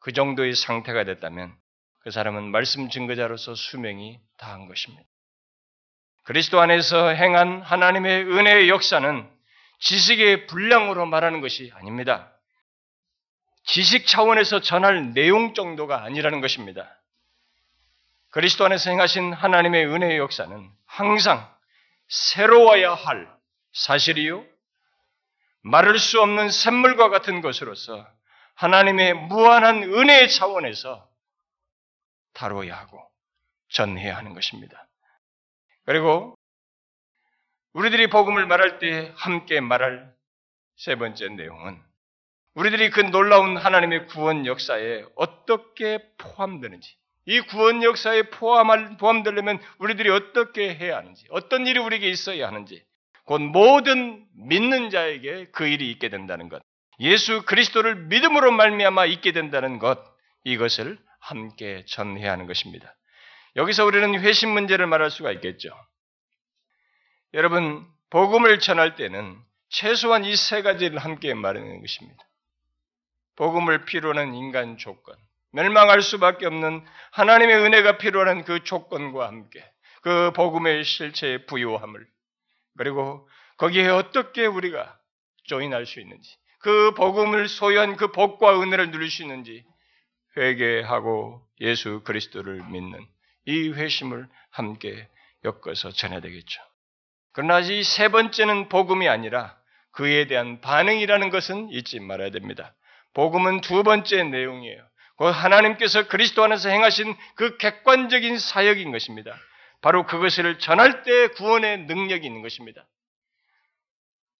그 0.00 0.12
정도의 0.12 0.54
상태가 0.54 1.04
됐다면 1.04 1.56
그 2.00 2.10
사람은 2.10 2.50
말씀 2.50 2.88
증거자로서 2.90 3.54
수명이 3.54 4.20
다한 4.36 4.66
것입니다. 4.66 5.08
그리스도 6.28 6.60
안에서 6.60 7.08
행한 7.08 7.62
하나님의 7.62 8.24
은혜의 8.24 8.68
역사는 8.68 9.26
지식의 9.78 10.46
분량으로 10.46 11.06
말하는 11.06 11.40
것이 11.40 11.72
아닙니다. 11.74 12.30
지식 13.64 14.06
차원에서 14.06 14.60
전할 14.60 15.14
내용 15.14 15.54
정도가 15.54 16.04
아니라는 16.04 16.42
것입니다. 16.42 16.94
그리스도 18.28 18.66
안에서 18.66 18.90
행하신 18.90 19.32
하나님의 19.32 19.86
은혜의 19.86 20.18
역사는 20.18 20.70
항상 20.84 21.50
새로워야 22.08 22.92
할 22.92 23.26
사실이요. 23.72 24.44
말할 25.62 25.98
수 25.98 26.20
없는 26.20 26.50
샘물과 26.50 27.08
같은 27.08 27.40
것으로서 27.40 28.06
하나님의 28.52 29.14
무한한 29.14 29.82
은혜의 29.82 30.28
차원에서 30.28 31.08
다뤄야 32.34 32.76
하고 32.76 33.02
전해야 33.70 34.14
하는 34.18 34.34
것입니다. 34.34 34.87
그리고 35.88 36.34
우리들이 37.72 38.08
복음을 38.10 38.44
말할 38.44 38.78
때 38.78 39.10
함께 39.16 39.58
말할 39.62 40.12
세 40.76 40.96
번째 40.96 41.30
내용은 41.30 41.80
우리들이 42.52 42.90
그 42.90 43.00
놀라운 43.00 43.56
하나님의 43.56 44.06
구원 44.08 44.44
역사에 44.44 45.06
어떻게 45.16 45.98
포함되는지, 46.18 46.94
이 47.24 47.40
구원 47.40 47.82
역사에 47.82 48.24
포함할, 48.24 48.98
포함되려면 48.98 49.60
우리들이 49.78 50.10
어떻게 50.10 50.74
해야 50.74 50.98
하는지, 50.98 51.24
어떤 51.30 51.66
일이 51.66 51.78
우리에게 51.78 52.10
있어야 52.10 52.48
하는지, 52.48 52.84
곧 53.24 53.40
모든 53.40 54.26
믿는 54.34 54.90
자에게 54.90 55.46
그 55.52 55.66
일이 55.66 55.90
있게 55.90 56.10
된다는 56.10 56.50
것, 56.50 56.60
예수 57.00 57.46
그리스도를 57.46 57.94
믿음으로 58.08 58.52
말미암아 58.52 59.06
있게 59.06 59.32
된다는 59.32 59.78
것, 59.78 59.98
이것을 60.44 60.98
함께 61.18 61.86
전해야 61.86 62.32
하는 62.32 62.46
것입니다. 62.46 62.97
여기서 63.58 63.84
우리는 63.84 64.20
회심 64.20 64.50
문제를 64.50 64.86
말할 64.86 65.10
수가 65.10 65.32
있겠죠. 65.32 65.68
여러분, 67.34 67.84
복음을 68.08 68.60
전할 68.60 68.94
때는 68.94 69.36
최소한 69.68 70.24
이 70.24 70.36
세 70.36 70.62
가지를 70.62 70.98
함께 70.98 71.34
말하는 71.34 71.80
것입니다. 71.80 72.22
복음을 73.34 73.84
필요하는 73.84 74.34
인간 74.34 74.78
조건, 74.78 75.16
멸망할 75.50 76.02
수밖에 76.02 76.46
없는 76.46 76.86
하나님의 77.10 77.56
은혜가 77.56 77.98
필요한 77.98 78.44
그 78.44 78.62
조건과 78.62 79.26
함께 79.26 79.68
그 80.02 80.32
복음의 80.34 80.84
실체의 80.84 81.46
부요함을 81.46 82.06
그리고 82.76 83.28
거기에 83.56 83.88
어떻게 83.88 84.46
우리가 84.46 84.96
조인할 85.44 85.84
수 85.84 85.98
있는지, 86.00 86.30
그 86.60 86.94
복음을 86.94 87.48
소유한 87.48 87.96
그 87.96 88.12
복과 88.12 88.62
은혜를 88.62 88.92
누릴 88.92 89.10
수 89.10 89.22
있는지 89.22 89.64
회개하고 90.36 91.42
예수 91.60 92.02
그리스도를 92.04 92.62
믿는 92.70 93.04
이 93.46 93.70
회심을 93.70 94.28
함께 94.50 95.08
엮어서 95.44 95.90
전해야 95.92 96.20
되겠죠. 96.20 96.60
그러나 97.32 97.60
이 97.60 97.82
세 97.84 98.08
번째는 98.08 98.68
복음이 98.68 99.08
아니라 99.08 99.56
그에 99.92 100.26
대한 100.26 100.60
반응이라는 100.60 101.30
것은 101.30 101.70
잊지 101.70 102.00
말아야 102.00 102.30
됩니다. 102.30 102.74
복음은 103.14 103.60
두 103.60 103.82
번째 103.82 104.24
내용이에요. 104.24 104.86
그 105.16 105.24
하나님께서 105.24 106.06
그리스도 106.08 106.44
안에서 106.44 106.68
행하신 106.68 107.14
그 107.34 107.56
객관적인 107.56 108.38
사역인 108.38 108.92
것입니다. 108.92 109.36
바로 109.80 110.06
그것을 110.06 110.58
전할 110.58 111.02
때 111.02 111.28
구원의 111.28 111.86
능력이 111.86 112.26
있는 112.26 112.42
것입니다. 112.42 112.86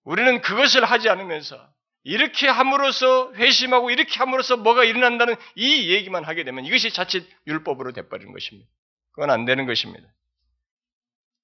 우리는 0.05 0.41
그것을 0.41 0.85
하지 0.85 1.09
않으면서 1.09 1.69
이렇게 2.05 2.49
함으로써 2.49 3.33
회심하고 3.35 3.91
이렇게 3.91 4.17
함으로써 4.19 4.57
뭐가 4.57 4.85
일어난다는 4.85 5.35
이 5.57 5.93
얘기만 5.93 6.25
하게 6.25 6.45
되면 6.45 6.65
이것이 6.65 6.93
자칫 6.93 7.29
율법으로 7.47 7.93
돼버리는 7.93 8.33
것입니다. 8.33 8.69
그건 9.19 9.31
안 9.31 9.45
되는 9.45 9.67
것입니다. 9.67 10.07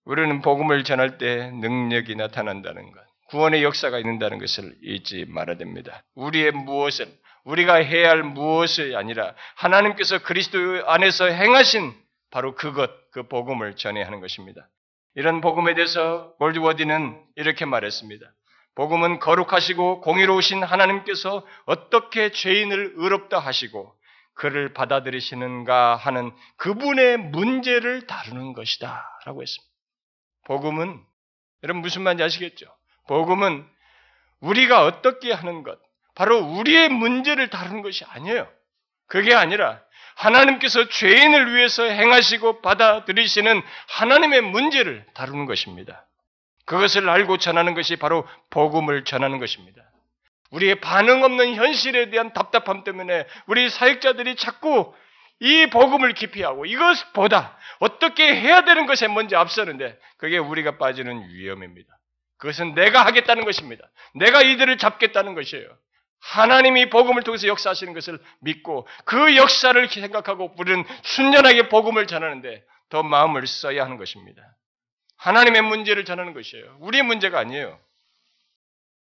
우리는 0.05 0.43
복음을 0.43 0.85
전할 0.85 1.19
때 1.19 1.51
능력이 1.51 2.15
나타난다는 2.15 2.93
것, 2.93 3.01
구원의 3.31 3.65
역사가 3.65 3.99
있는다는 3.99 4.39
것을 4.39 4.77
잊지 4.81 5.25
말아야 5.27 5.57
됩니다. 5.57 6.05
우리의 6.15 6.53
무엇은 6.53 7.13
우리가 7.43 7.75
해야 7.75 8.11
할 8.11 8.23
무엇이 8.23 8.95
아니라 8.95 9.35
하나님께서 9.57 10.21
그리스도 10.23 10.89
안에서 10.89 11.25
행하신 11.25 11.93
바로 12.31 12.55
그것, 12.55 12.93
그 13.11 13.27
복음을 13.27 13.75
전해야 13.75 14.07
하는 14.07 14.21
것입니다. 14.21 14.69
이런 15.17 15.41
복음에 15.41 15.75
대해서 15.75 16.33
골드워디는 16.39 17.21
이렇게 17.35 17.65
말했습니다. 17.65 18.25
복음은 18.77 19.19
거룩하시고 19.19 20.01
공의로우신 20.01 20.63
하나님께서 20.63 21.45
어떻게 21.67 22.31
죄인을 22.31 22.93
의롭다 22.95 23.41
하시고 23.41 23.97
그를 24.35 24.73
받아들이시는가 24.73 25.97
하는 25.97 26.33
그분의 26.57 27.19
문제를 27.19 28.07
다루는 28.07 28.53
것이다. 28.53 29.21
라고 29.25 29.43
했습니다. 29.43 29.73
복음은, 30.47 31.01
여러분 31.63 31.83
무슨 31.83 32.03
말인지 32.03 32.23
아시겠죠? 32.23 32.67
복음은 33.09 33.67
우리가 34.41 34.85
어떻게 34.85 35.33
하는 35.33 35.63
것, 35.63 35.79
바로 36.15 36.39
우리의 36.39 36.89
문제를 36.91 37.49
다루는 37.49 37.83
것이 37.83 38.05
아니에요. 38.05 38.49
그게 39.07 39.35
아니라 39.35 39.81
하나님께서 40.17 40.89
죄인을 40.89 41.55
위해서 41.55 41.85
행하시고 41.85 42.61
받아들이시는 42.63 43.63
하나님의 43.89 44.43
문제를 44.43 45.07
다루는 45.15 45.47
것입니다. 45.47 46.07
그것을 46.67 47.09
알고 47.09 47.39
전하는 47.39 47.75
것이 47.75 47.97
바로 47.97 48.27
복음을 48.51 49.05
전하는 49.05 49.39
것입니다. 49.39 49.83
우리의 50.55 50.77
반응 50.77 51.25
없는 51.25 51.55
현실에 51.57 52.11
대한 52.11 52.33
답답함 52.33 52.85
때문에 52.85 53.27
우리 53.47 53.69
사역자들이 53.69 54.37
자꾸 54.37 54.95
이 55.41 55.67
복음을 55.67 56.15
기피하고 56.15 56.65
이것보다 56.65 57.59
어떻게 57.81 58.35
해야 58.35 58.65
되는 58.65 58.87
것에 58.87 59.09
먼저 59.09 59.37
앞서는데 59.37 59.99
그게 60.17 60.39
우리가 60.39 60.79
빠지는 60.79 61.29
위험입니다. 61.29 61.89
그것은 62.39 62.75
내가 62.75 63.05
하겠다는 63.05 63.45
것입니다. 63.45 63.91
내가 64.15 64.43
이들을 64.43 64.79
잡겠다는 64.79 65.35
것이에요. 65.35 65.67
하나님이 66.21 66.89
복음을 66.89 67.23
통해서 67.23 67.49
역사하시는 67.49 67.93
것을 67.93 68.19
믿고 68.41 68.87
그 69.05 69.37
역사를 69.37 69.89
생각하고 69.89 70.55
우리는 70.57 70.85
순전하게 71.03 71.69
복음을 71.69 72.07
전하는데 72.07 72.65
더 72.91 73.03
마음을 73.03 73.47
써야 73.47 73.85
하는 73.85 73.99
것입니다. 73.99 74.43
하나님의 75.17 75.63
문제를 75.63 76.05
전하는 76.05 76.33
것이에요. 76.33 76.77
우리의 76.81 77.03
문제가 77.03 77.41
아니에요. 77.41 77.79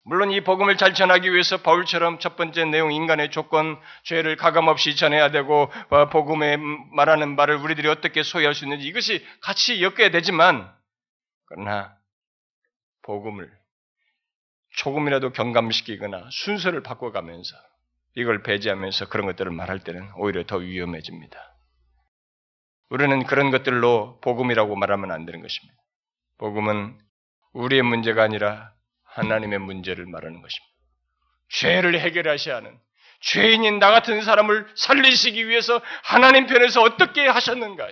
물론 0.08 0.30
이 0.30 0.40
복음을 0.40 0.76
잘 0.76 0.94
전하기 0.94 1.32
위해서 1.32 1.62
바울처럼 1.62 2.20
첫 2.20 2.36
번째 2.36 2.64
내용 2.66 2.92
인간의 2.92 3.32
조건, 3.32 3.76
죄를 4.04 4.36
가감없이 4.36 4.94
전해야 4.94 5.32
되고 5.32 5.68
어, 5.90 6.08
복음에 6.10 6.56
말하는 6.92 7.34
말을 7.34 7.56
우리들이 7.56 7.88
어떻게 7.88 8.22
소유할 8.22 8.54
수 8.54 8.64
있는지 8.64 8.86
이것이 8.86 9.26
같이 9.42 9.82
엮여야 9.82 10.12
되지만 10.12 10.72
그러나 11.46 11.96
복음을 13.02 13.50
조금이라도 14.76 15.32
경감시키거나 15.32 16.28
순서를 16.30 16.84
바꿔가면서 16.84 17.56
이걸 18.14 18.44
배제하면서 18.44 19.08
그런 19.08 19.26
것들을 19.26 19.50
말할 19.50 19.80
때는 19.80 20.08
오히려 20.18 20.44
더 20.46 20.58
위험해집니다. 20.58 21.36
우리는 22.90 23.24
그런 23.24 23.50
것들로 23.50 24.20
복음이라고 24.20 24.76
말하면 24.76 25.10
안 25.10 25.26
되는 25.26 25.42
것입니다. 25.42 25.82
복음은 26.38 26.96
우리의 27.54 27.82
문제가 27.82 28.22
아니라 28.22 28.75
하나님의 29.16 29.58
문제를 29.60 30.06
말하는 30.06 30.42
것입니다. 30.42 30.74
죄를 31.48 31.98
해결하셔야 31.98 32.56
하는 32.56 32.78
죄인인 33.20 33.78
나 33.78 33.90
같은 33.90 34.20
사람을 34.22 34.68
살리시기 34.76 35.48
위해서 35.48 35.80
하나님 36.02 36.46
편에서 36.46 36.82
어떻게 36.82 37.26
하셨는가? 37.26 37.90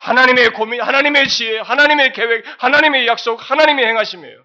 하나님의 0.00 0.50
고민, 0.50 0.80
하나님의 0.80 1.28
지혜, 1.28 1.60
하나님의 1.60 2.12
계획, 2.12 2.44
하나님의 2.58 3.06
약속, 3.06 3.38
하나님의 3.38 3.86
행하심이에요. 3.86 4.44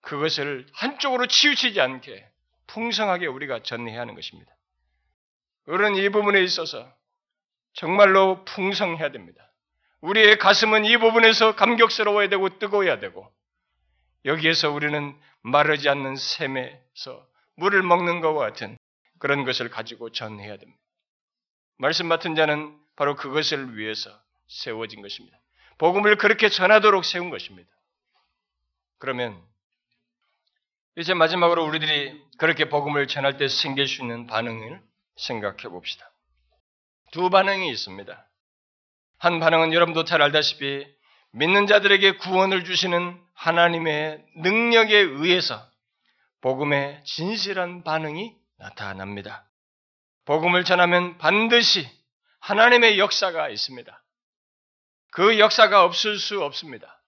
그것을 0.00 0.66
한쪽으로 0.72 1.26
치우치지 1.26 1.78
않게 1.78 2.26
풍성하게 2.68 3.26
우리가 3.26 3.62
전해야 3.62 4.00
하는 4.00 4.14
것입니다. 4.14 4.50
우리는 5.66 5.96
이 5.96 6.08
부분에 6.08 6.40
있어서 6.42 6.90
정말로 7.74 8.46
풍성해야 8.46 9.10
됩니다. 9.10 9.52
우리의 10.00 10.38
가슴은 10.38 10.86
이 10.86 10.96
부분에서 10.96 11.54
감격스러워야 11.54 12.30
되고 12.30 12.58
뜨거워야 12.58 12.98
되고 12.98 13.30
여기에서 14.24 14.70
우리는 14.70 15.18
마르지 15.42 15.88
않는 15.88 16.16
샘에서 16.16 17.26
물을 17.56 17.82
먹는 17.82 18.20
것과 18.20 18.40
같은 18.40 18.76
그런 19.18 19.44
것을 19.44 19.68
가지고 19.70 20.10
전해야 20.10 20.56
됩니다. 20.56 20.80
말씀 21.78 22.06
맡은 22.06 22.34
자는 22.34 22.78
바로 22.96 23.16
그것을 23.16 23.76
위해서 23.76 24.10
세워진 24.48 25.02
것입니다. 25.02 25.38
복음을 25.78 26.16
그렇게 26.16 26.48
전하도록 26.48 27.04
세운 27.04 27.30
것입니다. 27.30 27.70
그러면 28.98 29.42
이제 30.96 31.14
마지막으로 31.14 31.64
우리들이 31.64 32.22
그렇게 32.36 32.68
복음을 32.68 33.06
전할 33.06 33.38
때 33.38 33.48
생길 33.48 33.86
수 33.86 34.02
있는 34.02 34.26
반응을 34.26 34.82
생각해 35.16 35.62
봅시다. 35.68 36.12
두 37.12 37.30
반응이 37.30 37.70
있습니다. 37.70 38.28
한 39.18 39.40
반응은 39.40 39.72
여러분도 39.72 40.04
잘 40.04 40.20
알다시피 40.22 40.86
믿는 41.32 41.66
자들에게 41.66 42.16
구원을 42.16 42.64
주시는 42.64 43.20
하나님의 43.34 44.24
능력에 44.36 44.96
의해서 44.98 45.64
복음의 46.40 47.02
진실한 47.04 47.84
반응이 47.84 48.34
나타납니다. 48.58 49.48
복음을 50.24 50.64
전하면 50.64 51.18
반드시 51.18 51.88
하나님의 52.40 52.98
역사가 52.98 53.48
있습니다. 53.48 54.02
그 55.12 55.38
역사가 55.38 55.84
없을 55.84 56.18
수 56.18 56.42
없습니다. 56.42 57.00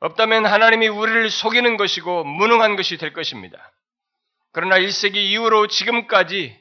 없다면 0.00 0.44
하나님이 0.44 0.88
우리를 0.88 1.30
속이는 1.30 1.76
것이고 1.76 2.24
무능한 2.24 2.76
것이 2.76 2.98
될 2.98 3.12
것입니다. 3.12 3.72
그러나 4.52 4.78
1세기 4.78 5.16
이후로 5.16 5.66
지금까지 5.68 6.58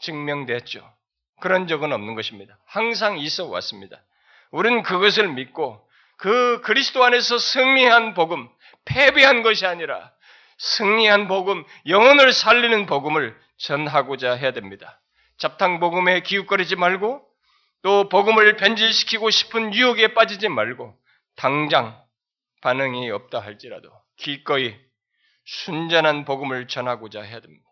증명됐죠. 0.00 0.88
그런 1.40 1.66
적은 1.66 1.92
없는 1.92 2.14
것입니다. 2.14 2.58
항상 2.64 3.18
있어 3.18 3.46
왔습니다. 3.46 4.02
우리는 4.50 4.82
그것을 4.82 5.28
믿고 5.28 5.86
그 6.16 6.60
그리스도 6.62 7.04
안에서 7.04 7.38
승리한 7.38 8.14
복음, 8.14 8.48
패배한 8.84 9.42
것이 9.42 9.66
아니라 9.66 10.12
승리한 10.58 11.28
복음, 11.28 11.64
영혼을 11.86 12.32
살리는 12.32 12.86
복음을 12.86 13.38
전하고자 13.58 14.32
해야 14.32 14.52
됩니다. 14.52 15.00
잡탕 15.38 15.80
복음에 15.80 16.20
기웃거리지 16.20 16.76
말고 16.76 17.22
또 17.82 18.08
복음을 18.08 18.56
변질시키고 18.56 19.30
싶은 19.30 19.74
유혹에 19.74 20.14
빠지지 20.14 20.48
말고 20.48 20.96
당장 21.36 22.02
반응이 22.62 23.10
없다 23.10 23.40
할지라도 23.40 23.90
기꺼이 24.16 24.74
순전한 25.44 26.24
복음을 26.24 26.66
전하고자 26.66 27.22
해야 27.22 27.40
됩니다. 27.40 27.64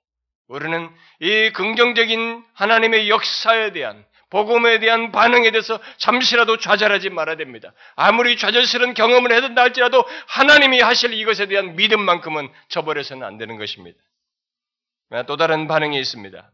우리는 0.47 0.95
이 1.21 1.51
긍정적인 1.51 2.45
하나님의 2.53 3.09
역사에 3.09 3.73
대한 3.73 4.07
복음에 4.35 4.81
대한 4.81 5.13
반응에 5.13 5.53
대해서 5.53 5.79
잠시라도 5.97 6.57
좌절하지 6.57 7.11
말아야 7.11 7.37
됩니다. 7.37 7.73
아무리 7.95 8.37
좌절스러운 8.37 8.93
경험을 8.95 9.33
해든다 9.33 9.63
할지라도 9.63 10.05
하나님이 10.27 10.81
하실 10.81 11.13
이것에 11.13 11.47
대한 11.47 11.77
믿음만큼은 11.77 12.49
저버려서는 12.67 13.25
안 13.25 13.39
되는 13.39 13.59
것입니다. 13.59 13.97
또 15.29 15.37
다른 15.37 15.69
반응이 15.69 15.97
있습니다. 16.01 16.51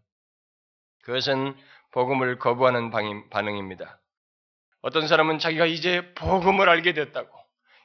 그것은 1.05 1.57
복음을 1.93 2.39
거부하는 2.39 2.91
반응입니다. 3.31 3.99
어떤 4.83 5.09
사람은 5.09 5.39
자기가 5.39 5.65
이제 5.65 6.13
복음을 6.17 6.69
알게 6.69 6.93
됐다고, 6.93 7.31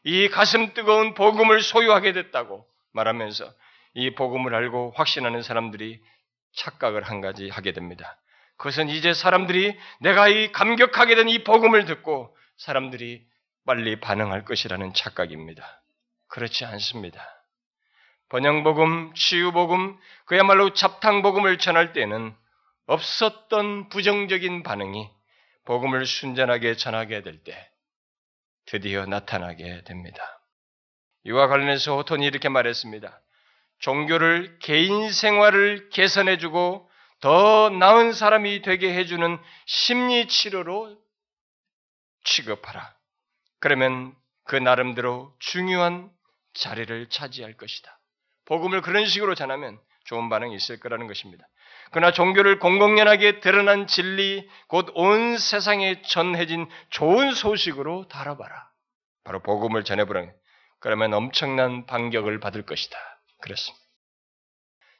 이 0.04 0.28
가슴 0.28 0.74
뜨거운 0.74 1.14
복음을 1.14 1.62
소유하게 1.62 2.12
됐다고 2.12 2.68
말하면서 2.92 3.50
이 3.94 4.14
복음을 4.14 4.54
알고 4.54 4.92
확신하는 4.98 5.42
사람들이 5.42 6.02
착각을 6.54 7.04
한 7.04 7.22
가지 7.22 7.48
하게 7.48 7.72
됩니다. 7.72 8.18
그것은 8.58 8.90
이제 8.90 9.14
사람들이 9.14 9.78
내가 10.00 10.28
이 10.28 10.52
감격하게 10.52 11.16
된 11.16 11.28
이 11.28 11.44
복음을 11.44 11.86
듣고 11.86 12.36
사람들이 12.58 13.26
빨리 13.66 14.00
반응할 14.00 14.46
것이라는 14.46 14.94
착각입니다. 14.94 15.82
그렇지 16.28 16.66
않습니다. 16.66 17.24
번영복음, 18.30 19.14
치유복음, 19.14 19.98
그야말로 20.26 20.74
잡탕복음을 20.74 21.58
전할 21.58 21.94
때는 21.94 22.34
없었던 22.88 23.90
부정적인 23.90 24.64
반응이 24.64 25.10
복음을 25.66 26.06
순전하게 26.06 26.76
전하게 26.76 27.22
될 27.22 27.44
때 27.44 27.70
드디어 28.68 29.06
나타나게 29.06 29.84
됩니다. 29.84 30.42
이와 31.24 31.48
관련해서 31.48 31.96
호톤이 31.98 32.26
이렇게 32.26 32.50
말했습니다. 32.50 33.20
종교를 33.80 34.58
개인 34.60 35.12
생활을 35.12 35.90
개선해주고 35.90 36.85
더 37.22 37.70
나은 37.70 38.14
사람이 38.14 38.62
되게 38.62 38.94
해주는 38.94 39.40
심리 39.66 40.28
치료로 40.28 40.98
취급하라. 42.24 42.94
그러면 43.60 44.16
그 44.44 44.56
나름대로 44.56 45.34
중요한 45.40 46.12
자리를 46.54 47.10
차지할 47.10 47.54
것이다. 47.58 48.00
복음을 48.46 48.82
그런 48.82 49.06
식으로 49.06 49.36
전하면 49.36 49.80
좋은 50.06 50.30
반응이 50.30 50.56
있을 50.56 50.80
거라는 50.80 51.08
것입니다. 51.08 51.46
그러나 51.92 52.12
종교를 52.12 52.60
공공연하게 52.60 53.40
드러난 53.40 53.88
진리, 53.88 54.48
곧 54.68 54.90
온 54.96 55.38
세상에 55.38 56.02
전해진 56.04 56.68
좋은 56.90 57.34
소식으로 57.34 58.08
다뤄봐라. 58.08 58.70
바로 59.24 59.42
복음을 59.42 59.84
전해보라. 59.84 60.28
그러면 60.80 61.14
엄청난 61.14 61.86
반격을 61.86 62.40
받을 62.40 62.64
것이다. 62.64 62.98
그렇습니다. 63.42 63.85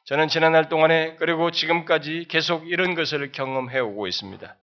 저는 0.06 0.28
지난날 0.28 0.68
동안에 0.68 1.16
그리고 1.16 1.50
지금까지 1.50 2.26
계속 2.28 2.70
이런 2.70 2.94
것을 2.94 3.32
경험해 3.32 3.80
오고 3.80 4.06
있습니다. 4.06 4.56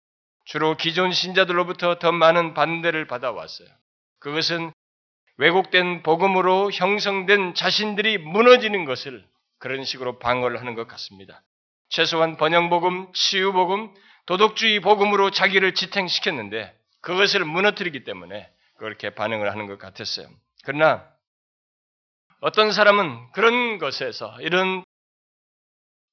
주로 0.44 0.76
기존 0.76 1.10
신자들로부터 1.10 1.98
더 1.98 2.12
많은 2.12 2.54
반대를 2.54 3.08
받아왔어요. 3.08 3.66
그것은 4.20 4.72
왜곡된 5.38 6.04
복음으로 6.04 6.70
형성된 6.70 7.54
자신들이 7.54 8.18
무너지는 8.18 8.84
것을 8.84 9.24
그런 9.58 9.82
식으로 9.82 10.20
방어를 10.20 10.60
하는 10.60 10.76
것 10.76 10.86
같습니다. 10.86 11.42
최소한 11.88 12.36
번영복음, 12.36 13.12
치유복음, 13.12 13.92
도덕주의 14.26 14.78
복음으로 14.78 15.32
자기를 15.32 15.74
지탱시켰는데 15.74 16.72
그것을 17.00 17.44
무너뜨리기 17.44 18.04
때문에 18.04 18.48
그렇게 18.78 19.10
반응을 19.10 19.50
하는 19.50 19.66
것 19.66 19.78
같았어요. 19.78 20.28
그러나 20.64 21.04
어떤 22.40 22.70
사람은 22.70 23.32
그런 23.32 23.78
것에서 23.78 24.40
이런 24.40 24.84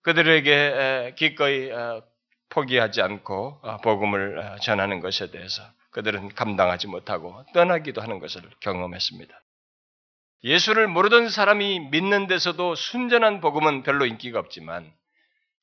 그들에게 0.02 1.14
기꺼이 1.18 1.72
어, 1.72 2.04
포기하지 2.50 3.02
않고 3.02 3.60
어, 3.62 3.78
복음을 3.78 4.40
어, 4.40 4.56
전하는 4.58 5.00
것에 5.00 5.32
대해서 5.32 5.62
그들은 5.92 6.30
감당하지 6.30 6.88
못하고 6.88 7.44
떠나기도 7.54 8.02
하는 8.02 8.20
것을 8.20 8.42
경험했습니다. 8.60 9.34
예수를 10.44 10.88
모르던 10.88 11.30
사람이 11.30 11.90
믿는 11.92 12.28
데서도 12.28 12.76
순전한 12.76 13.42
복음은 13.42 13.84
별로 13.84 14.06
인기가 14.06 14.40
없지만 14.40 14.92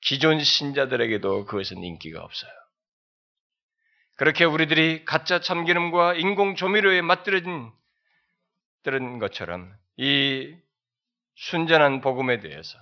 기존 0.01 0.43
신자들에게도 0.43 1.47
그것은 1.47 1.83
인기가 1.83 2.23
없어요. 2.23 2.51
그렇게 4.17 4.45
우리들이 4.45 5.05
가짜 5.05 5.41
참기름과 5.41 6.15
인공 6.15 6.55
조미료에 6.55 7.03
맛들어진 7.03 7.71
들은 8.83 9.19
것처럼 9.19 9.75
이 9.97 10.55
순전한 11.35 12.01
복음에 12.01 12.41
대해서 12.41 12.79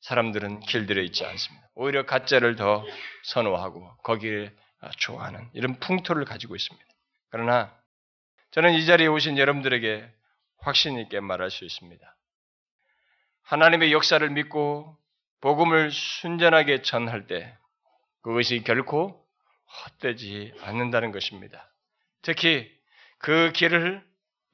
사람들은 0.00 0.60
길들여 0.60 1.02
있지 1.02 1.24
않습니다. 1.24 1.68
오히려 1.74 2.06
가짜를 2.06 2.56
더 2.56 2.84
선호하고 3.24 3.96
거기에 4.02 4.52
좋아하는 4.98 5.48
이런 5.52 5.78
풍토를 5.80 6.24
가지고 6.24 6.54
있습니다. 6.54 6.86
그러나 7.30 7.74
저는 8.52 8.74
이 8.74 8.86
자리에 8.86 9.06
오신 9.06 9.38
여러분들에게 9.38 10.08
확신 10.58 10.98
있게 10.98 11.20
말할 11.20 11.50
수 11.50 11.64
있습니다. 11.64 12.16
하나님의 13.42 13.92
역사를 13.92 14.28
믿고 14.28 14.96
복음을 15.40 15.90
순전하게 15.90 16.82
전할 16.82 17.26
때 17.26 17.56
그것이 18.22 18.62
결코 18.64 19.24
헛되지 19.84 20.54
않는다는 20.62 21.12
것입니다. 21.12 21.72
특히 22.22 22.68
그 23.18 23.52
길을 23.52 24.04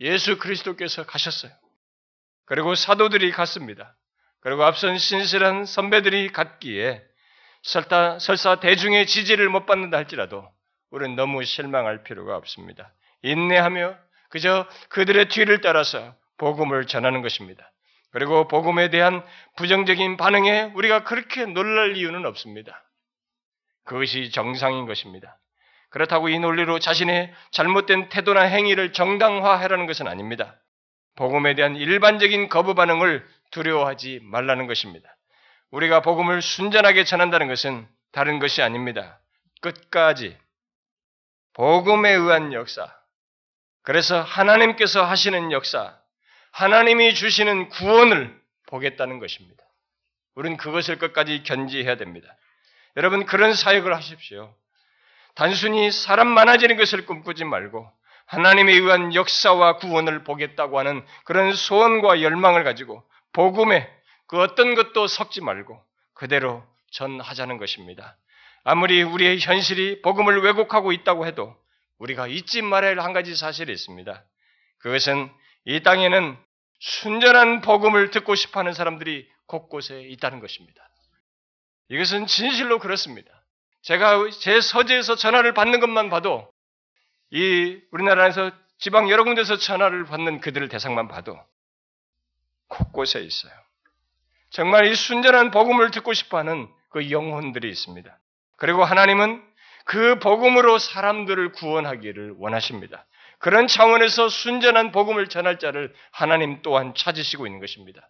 예수 0.01 0.39
그리스도께서 0.39 1.07
가셨어요. 1.07 1.53
그리고 2.45 2.75
사도들이 2.75 3.31
갔습니다. 3.31 3.97
그리고 4.43 4.65
앞선 4.65 4.99
신실한 4.99 5.65
선배들이 5.65 6.29
갔기에 6.33 7.03
설사, 7.63 8.19
설사 8.19 8.57
대중의 8.57 9.07
지지를 9.07 9.49
못 9.49 9.67
받는다 9.67 9.97
할지라도 9.97 10.49
우리는 10.91 11.17
너무 11.17 11.45
실망할 11.45 12.03
필요가 12.03 12.37
없습니다. 12.37 12.93
인내하며 13.23 13.97
그저 14.31 14.67
그들의 14.89 15.29
뒤를 15.29 15.61
따라서 15.61 16.15
복음을 16.39 16.87
전하는 16.87 17.23
것입니다. 17.23 17.71
그리고 18.11 18.49
복음에 18.49 18.91
대한 18.91 19.25
부정적인 19.57 20.17
반응에 20.17 20.73
우리가 20.75 21.05
그렇게 21.05 21.47
놀랄 21.47 21.97
이유는 21.97 22.27
없습니다. 22.27 22.85
그것이 23.85 24.31
정상인 24.31 24.87
것입니다. 24.87 25.39
그렇다고 25.91 26.29
이 26.29 26.39
논리로 26.39 26.79
자신의 26.79 27.33
잘못된 27.53 28.09
태도나 28.09 28.43
행위를 28.43 28.93
정당화하라는 28.93 29.87
것은 29.87 30.09
아닙니다. 30.09 30.57
복음에 31.17 31.55
대한 31.55 31.77
일반적인 31.77 32.49
거부 32.49 32.75
반응을 32.75 33.27
두려워하지 33.51 34.21
말라는 34.23 34.67
것입니다. 34.67 35.17
우리가 35.71 36.01
복음을 36.01 36.43
순전하게 36.43 37.05
전한다는 37.05 37.49
것은 37.49 37.87
다른 38.13 38.39
것이 38.39 38.63
아닙니다. 38.63 39.21
끝까지 39.61 40.37
복음에 41.55 42.13
의한 42.13 42.53
역사, 42.53 42.95
그래서 43.83 44.21
하나님께서 44.21 45.05
하시는 45.05 45.53
역사, 45.53 45.99
하나님이 46.53 47.15
주시는 47.15 47.69
구원을 47.71 48.41
보겠다는 48.67 49.19
것입니다. 49.19 49.63
우리는 50.35 50.57
그것을 50.57 50.99
끝까지 50.99 51.43
견지해야 51.43 51.97
됩니다. 51.97 52.37
여러분 52.97 53.27
그런 53.27 53.55
사역을 53.55 53.95
하십시오. 53.95 54.55
단순히 55.35 55.91
사람 55.91 56.29
많아지는 56.29 56.77
것을 56.77 57.07
꿈꾸지 57.07 57.45
말고 57.45 57.91
하나님에 58.33 58.73
의한 58.73 59.15
역사와 59.15 59.77
구원을 59.77 60.25
보겠다고 60.25 60.79
하는 60.79 61.05
그런 61.25 61.53
소원과 61.53 62.23
열망을 62.23 62.65
가지고 62.65 63.05
복음에 63.35 63.87
그 64.27 64.41
어떤 64.41 64.75
것도 64.75 65.07
섞지 65.07 65.43
말고 65.43 65.79
그대로 66.15 66.65
전하자는 66.93 67.59
것입니다. 67.59 68.17
아무리 68.65 69.03
우리의 69.03 69.39
현실이 69.39 70.01
복음을 70.01 70.43
왜곡하고 70.43 70.93
있다고 70.93 71.27
해도 71.27 71.55
우리가 71.99 72.27
잊지 72.27 72.63
말아야 72.63 72.93
할 72.93 73.01
한 73.01 73.13
가지 73.13 73.37
사실이 73.37 73.71
있습니다. 73.71 74.25
그것은 74.79 75.31
이 75.67 75.83
땅에는 75.83 76.39
순전한 76.81 77.61
복음을 77.61 78.11
듣고 78.11 78.35
싶어 78.35 78.61
하는 78.61 78.73
사람들이 78.73 79.29
곳곳에 79.45 80.01
있다는 80.05 80.41
것입니다. 80.41 80.89
이것은 81.91 82.27
진실로 82.27 82.79
그렇습니다. 82.79 83.31
제가 83.83 84.31
제 84.41 84.63
서재에서 84.63 85.17
전화를 85.17 85.53
받는 85.53 85.81
것만 85.81 86.09
봐도 86.09 86.52
이 87.33 87.81
우리나라에서 87.91 88.51
지방 88.79 89.09
여러 89.09 89.25
군데서 89.25 89.57
전화를 89.57 90.05
받는 90.05 90.41
그들을 90.41 90.69
대상만 90.69 91.09
봐도 91.09 91.39
곳곳에 92.69 93.21
있어요. 93.21 93.53
정말 94.51 94.87
이 94.87 94.95
순전한 94.95 95.51
복음을 95.51 95.91
듣고 95.91 96.13
싶어 96.13 96.39
하는 96.39 96.69
그 96.91 97.11
영혼들이 97.11 97.69
있습니다. 97.71 98.19
그리고 98.57 98.85
하나님은 98.85 99.43
그 99.85 100.19
복음으로 100.19 100.79
사람들을 100.79 101.53
구원하기를 101.53 102.35
원하십니다. 102.39 103.07
그런 103.39 103.67
차원에서 103.67 104.29
순전한 104.29 104.93
복음을 104.93 105.29
전할 105.29 105.59
자를 105.59 105.93
하나님 106.13 106.61
또한 106.63 106.95
찾으시고 106.95 107.47
있는 107.47 107.61
것입니다. 107.61 108.09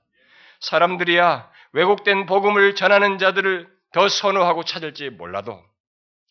사람들이야 0.61 1.49
왜곡된 1.73 2.27
복음을 2.27 2.75
전하는 2.75 3.19
자들을 3.19 3.69
더 3.93 4.09
선호하고 4.09 4.65
찾을지 4.65 5.11
몰라도 5.11 5.63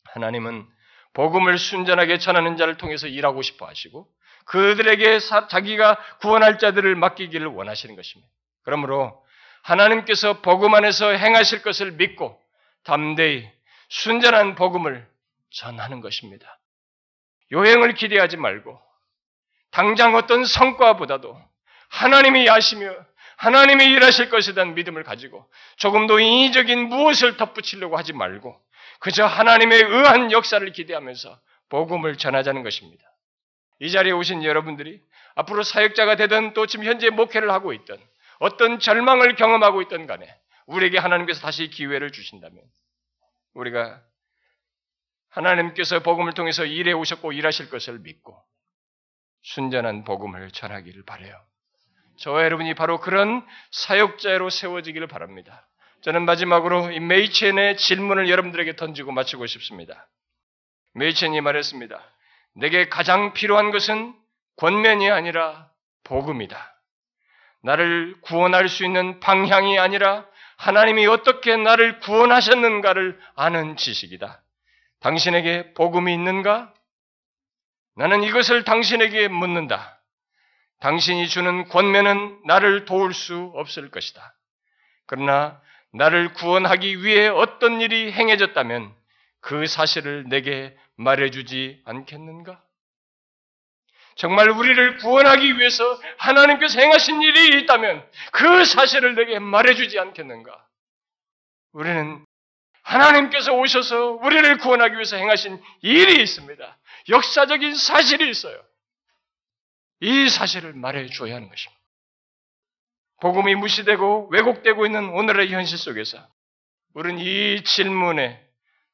하나님은 0.05 0.67
복음을 1.13 1.57
순전하게 1.57 2.17
전하는 2.17 2.57
자를 2.57 2.77
통해서 2.77 3.07
일하고 3.07 3.41
싶어 3.41 3.67
하시고 3.67 4.07
그들에게 4.45 5.19
자기가 5.49 5.97
구원할 6.19 6.57
자들을 6.57 6.95
맡기기를 6.95 7.47
원하시는 7.47 7.95
것입니다. 7.95 8.31
그러므로 8.63 9.23
하나님께서 9.63 10.41
복음 10.41 10.73
안에서 10.73 11.11
행하실 11.11 11.61
것을 11.61 11.91
믿고 11.93 12.39
담대히 12.83 13.47
순전한 13.89 14.55
복음을 14.55 15.07
전하는 15.51 16.01
것입니다. 16.01 16.59
요행을 17.51 17.93
기대하지 17.93 18.37
말고 18.37 18.79
당장 19.71 20.15
어떤 20.15 20.45
성과보다도 20.45 21.39
하나님이 21.89 22.47
야시며 22.47 22.93
하나님이 23.37 23.85
일하실 23.85 24.29
것에 24.29 24.53
대한 24.53 24.75
믿음을 24.75 25.03
가지고 25.03 25.49
조금도 25.77 26.19
인위적인 26.19 26.89
무엇을 26.89 27.37
덧붙이려고 27.37 27.97
하지 27.97 28.13
말고 28.13 28.55
그저 29.01 29.25
하나님의 29.25 29.81
의한 29.81 30.31
역사를 30.31 30.71
기대하면서 30.71 31.39
복음을 31.69 32.17
전하자는 32.17 32.61
것입니다. 32.61 33.03
이 33.79 33.89
자리에 33.89 34.11
오신 34.11 34.43
여러분들이 34.43 35.01
앞으로 35.33 35.63
사역자가 35.63 36.15
되든 36.17 36.53
또 36.53 36.67
지금 36.67 36.85
현재 36.85 37.09
목회를 37.09 37.49
하고 37.51 37.73
있든 37.73 37.97
어떤 38.39 38.79
절망을 38.79 39.35
경험하고 39.35 39.81
있든 39.81 40.05
간에 40.05 40.39
우리에게 40.67 40.99
하나님께서 40.99 41.41
다시 41.41 41.67
기회를 41.69 42.11
주신다면 42.11 42.61
우리가 43.55 44.03
하나님께서 45.29 46.01
복음을 46.01 46.33
통해서 46.33 46.63
일해 46.63 46.91
오셨고 46.91 47.31
일하실 47.31 47.71
것을 47.71 47.99
믿고 47.99 48.39
순전한 49.41 50.03
복음을 50.03 50.51
전하기를 50.51 51.05
바래요. 51.05 51.43
저와 52.17 52.43
여러분이 52.43 52.75
바로 52.75 52.99
그런 52.99 53.43
사역자로 53.71 54.51
세워지기를 54.51 55.07
바랍니다. 55.07 55.67
저는 56.01 56.23
마지막으로 56.25 56.91
이 56.91 56.99
메이첸의 56.99 57.77
질문을 57.77 58.27
여러분들에게 58.29 58.75
던지고 58.75 59.11
마치고 59.11 59.45
싶습니다. 59.45 60.07
메이첸이 60.93 61.41
말했습니다. 61.41 62.01
내게 62.55 62.89
가장 62.89 63.33
필요한 63.33 63.71
것은 63.71 64.13
권면이 64.57 65.09
아니라 65.11 65.69
복음이다. 66.03 66.75
나를 67.63 68.15
구원할 68.21 68.67
수 68.67 68.83
있는 68.83 69.19
방향이 69.19 69.77
아니라 69.77 70.25
하나님이 70.57 71.05
어떻게 71.05 71.55
나를 71.55 71.99
구원하셨는가를 71.99 73.19
아는 73.35 73.77
지식이다. 73.77 74.41
당신에게 74.99 75.73
복음이 75.73 76.13
있는가? 76.13 76.73
나는 77.95 78.23
이것을 78.23 78.63
당신에게 78.63 79.27
묻는다. 79.27 79.99
당신이 80.79 81.27
주는 81.29 81.67
권면은 81.67 82.41
나를 82.45 82.85
도울 82.85 83.13
수 83.13 83.51
없을 83.55 83.91
것이다. 83.91 84.35
그러나 85.05 85.61
나를 85.93 86.33
구원하기 86.33 87.03
위해 87.03 87.27
어떤 87.27 87.81
일이 87.81 88.11
행해졌다면 88.11 88.93
그 89.41 89.65
사실을 89.65 90.25
내게 90.29 90.75
말해주지 90.95 91.81
않겠는가? 91.85 92.61
정말 94.15 94.49
우리를 94.49 94.97
구원하기 94.97 95.57
위해서 95.57 95.83
하나님께서 96.17 96.79
행하신 96.79 97.21
일이 97.21 97.61
있다면 97.61 98.07
그 98.31 98.65
사실을 98.65 99.15
내게 99.15 99.39
말해주지 99.39 99.99
않겠는가? 99.99 100.67
우리는 101.71 102.25
하나님께서 102.83 103.53
오셔서 103.53 104.11
우리를 104.21 104.57
구원하기 104.57 104.93
위해서 104.95 105.15
행하신 105.15 105.61
일이 105.81 106.21
있습니다. 106.21 106.77
역사적인 107.09 107.75
사실이 107.75 108.29
있어요. 108.29 108.61
이 110.01 110.29
사실을 110.29 110.73
말해줘야 110.73 111.35
하는 111.35 111.49
것입니다. 111.49 111.80
복음이 113.21 113.55
무시되고 113.55 114.29
왜곡되고 114.31 114.85
있는 114.85 115.09
오늘의 115.09 115.51
현실 115.53 115.77
속에서 115.77 116.27
우리는 116.93 117.19
이 117.19 117.63
질문에 117.63 118.43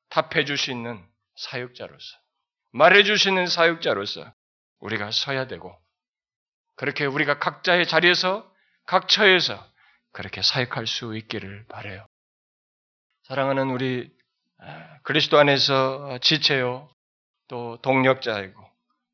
답해 0.10 0.46
줄 0.46 0.58
수 0.58 0.72
있는 0.72 1.04
사역자로서 1.38 2.18
말해 2.72 3.04
주시는 3.04 3.48
사역자로서 3.48 4.32
우리가 4.80 5.12
서야 5.12 5.48
되고 5.48 5.76
그렇게 6.76 7.06
우리가 7.06 7.40
각자의 7.40 7.88
자리에서 7.88 8.50
각 8.86 9.08
처에서 9.08 9.66
그렇게 10.12 10.42
사역할 10.42 10.88
수 10.88 11.16
있기를 11.16 11.66
바래요. 11.68 12.06
사랑하는 13.24 13.70
우리 13.70 14.12
아, 14.60 15.00
그리스도 15.04 15.38
안에서 15.38 16.18
지체요 16.20 16.90
또 17.48 17.78
동력자이고 17.82 18.62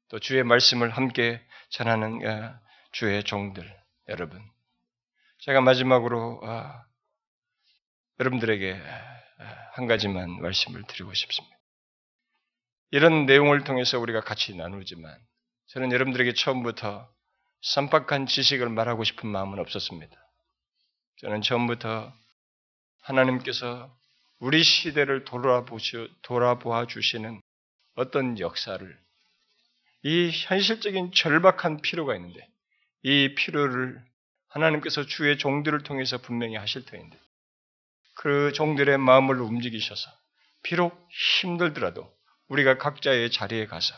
또 0.10 0.20
주의 0.20 0.44
말씀을 0.44 0.90
함께 0.90 1.42
전하는 1.70 2.26
아, 2.28 2.60
주의 2.92 3.24
종들 3.24 3.64
여러분 4.10 4.53
제가 5.46 5.60
마지막으로 5.60 6.40
아, 6.46 6.86
여러분들에게 8.18 8.80
한 9.74 9.88
가지만 9.88 10.42
말씀을 10.42 10.84
드리고 10.84 11.14
싶습니다. 11.14 11.54
이런 12.92 13.26
내용을 13.26 13.66
통해서 13.66 14.00
우리가 14.00 14.22
같이 14.22 14.56
나누지만 14.56 15.14
저는 15.68 15.92
여러분들에게 15.92 16.34
처음부터 16.34 17.12
쌈박한 17.62 18.28
지식을 18.28 18.70
말하고 18.70 19.04
싶은 19.04 19.28
마음은 19.28 19.60
없었습니다. 19.60 20.16
저는 21.18 21.42
처음부터 21.42 22.14
하나님께서 23.02 23.94
우리 24.40 24.64
시대를 24.64 25.26
돌아보시, 25.26 26.10
돌아보아 26.22 26.88
주시는 26.88 27.42
어떤 27.96 28.40
역사를 28.40 28.98
이 30.04 30.32
현실적인 30.32 31.12
절박한 31.12 31.82
필요가 31.82 32.16
있는데 32.16 32.48
이 33.02 33.36
필요를 33.36 34.13
하나님께서 34.54 35.06
주의 35.06 35.38
종들을 35.38 35.84
통해서 35.84 36.20
분명히 36.20 36.56
하실 36.56 36.86
터인데 36.86 37.20
그 38.16 38.52
종들의 38.54 38.98
마음을 39.00 39.42
움직이셔서 39.42 40.10
비록 40.62 41.08
힘들더라도 41.42 42.12
우리가 42.48 42.78
각자의 42.78 43.32
자리에 43.32 43.66
가서 43.66 43.96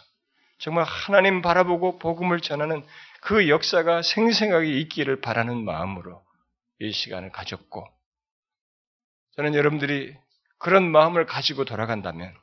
정말 0.59 0.85
하나님 0.85 1.41
바라보고 1.41 1.99
복음을 1.99 2.39
전하는 2.39 2.85
그 3.21 3.49
역사가 3.49 4.01
생생하게 4.01 4.79
있기를 4.79 5.19
바라는 5.19 5.63
마음으로 5.65 6.25
이 6.79 6.91
시간을 6.91 7.31
가졌고 7.31 7.85
저는 9.35 9.53
여러분들이 9.53 10.15
그런 10.57 10.89
마음을 10.89 11.25
가지고 11.25 11.65
돌아간다면 11.65 12.33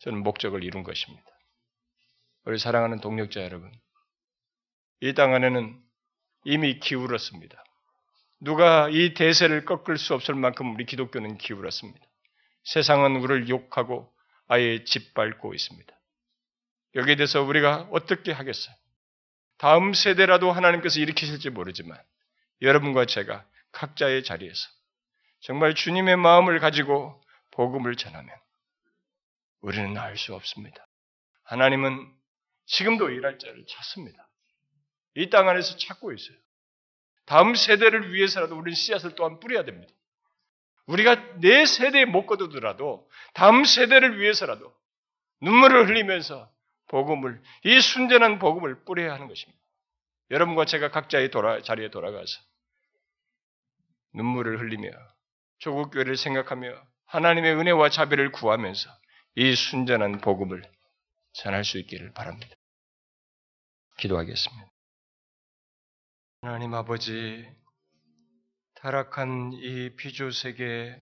저는 0.00 0.22
목적을 0.22 0.62
이룬 0.62 0.82
것입니다. 0.82 1.24
우리 2.44 2.58
사랑하는 2.58 3.00
동력자 3.00 3.42
여러분, 3.42 3.72
이 5.00 5.14
땅 5.14 5.32
안에는 5.32 5.83
이미 6.44 6.78
기울었습니다. 6.78 7.64
누가 8.40 8.88
이 8.90 9.14
대세를 9.14 9.64
꺾을 9.64 9.96
수 9.98 10.14
없을 10.14 10.34
만큼 10.34 10.74
우리 10.74 10.84
기독교는 10.84 11.38
기울었습니다. 11.38 12.00
세상은 12.64 13.16
우리를 13.16 13.48
욕하고 13.48 14.12
아예 14.48 14.84
짓밟고 14.84 15.54
있습니다. 15.54 15.94
여기에 16.94 17.16
대해서 17.16 17.42
우리가 17.42 17.88
어떻게 17.90 18.32
하겠어요? 18.32 18.74
다음 19.58 19.94
세대라도 19.94 20.52
하나님께서 20.52 21.00
일으키실지 21.00 21.50
모르지만 21.50 21.98
여러분과 22.62 23.06
제가 23.06 23.44
각자의 23.72 24.24
자리에서 24.24 24.68
정말 25.40 25.74
주님의 25.74 26.16
마음을 26.16 26.58
가지고 26.58 27.22
복음을 27.50 27.96
전하면 27.96 28.34
우리는 29.60 29.96
알 29.96 30.16
수 30.16 30.34
없습니다. 30.34 30.86
하나님은 31.44 32.12
지금도 32.66 33.10
일할 33.10 33.38
자를 33.38 33.64
찾습니다. 33.68 34.28
이 35.16 35.30
땅 35.30 35.48
안에서 35.48 35.76
찾고 35.76 36.12
있어요. 36.12 36.36
다음 37.26 37.54
세대를 37.54 38.12
위해서라도 38.12 38.56
우리는 38.56 38.74
씨앗을 38.74 39.14
또한 39.14 39.40
뿌려야 39.40 39.64
됩니다. 39.64 39.92
우리가 40.86 41.38
내 41.40 41.64
세대에 41.64 42.04
못 42.04 42.26
거두더라도 42.26 43.08
다음 43.32 43.64
세대를 43.64 44.20
위해서라도 44.20 44.74
눈물을 45.40 45.88
흘리면서 45.88 46.50
복음을 46.88 47.42
이 47.64 47.80
순전한 47.80 48.38
복음을 48.38 48.84
뿌려야 48.84 49.14
하는 49.14 49.28
것입니다. 49.28 49.58
여러분과 50.30 50.64
제가 50.66 50.90
각자의 50.90 51.30
돌아, 51.30 51.62
자리에 51.62 51.90
돌아가서 51.90 52.40
눈물을 54.12 54.60
흘리며 54.60 54.90
조국 55.58 55.90
교회를 55.90 56.16
생각하며 56.16 56.74
하나님의 57.06 57.54
은혜와 57.54 57.88
자비를 57.88 58.32
구하면서 58.32 58.90
이 59.36 59.54
순전한 59.54 60.20
복음을 60.20 60.62
전할 61.32 61.64
수 61.64 61.78
있기를 61.78 62.12
바랍니다. 62.12 62.54
기도하겠습니다. 63.98 64.73
하나님 66.44 66.74
아버지, 66.74 67.50
타락한 68.74 69.54
이 69.54 69.96
피조 69.96 70.30
세계, 70.30 71.00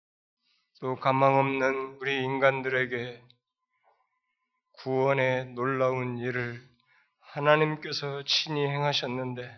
또 0.80 0.96
가망 0.96 1.36
없는 1.36 1.98
우리 2.00 2.24
인간들에게 2.24 3.22
구원의 4.78 5.50
놀라운 5.54 6.18
일을 6.18 6.60
하나님께서 7.20 8.24
친히 8.24 8.66
행하셨는데, 8.66 9.48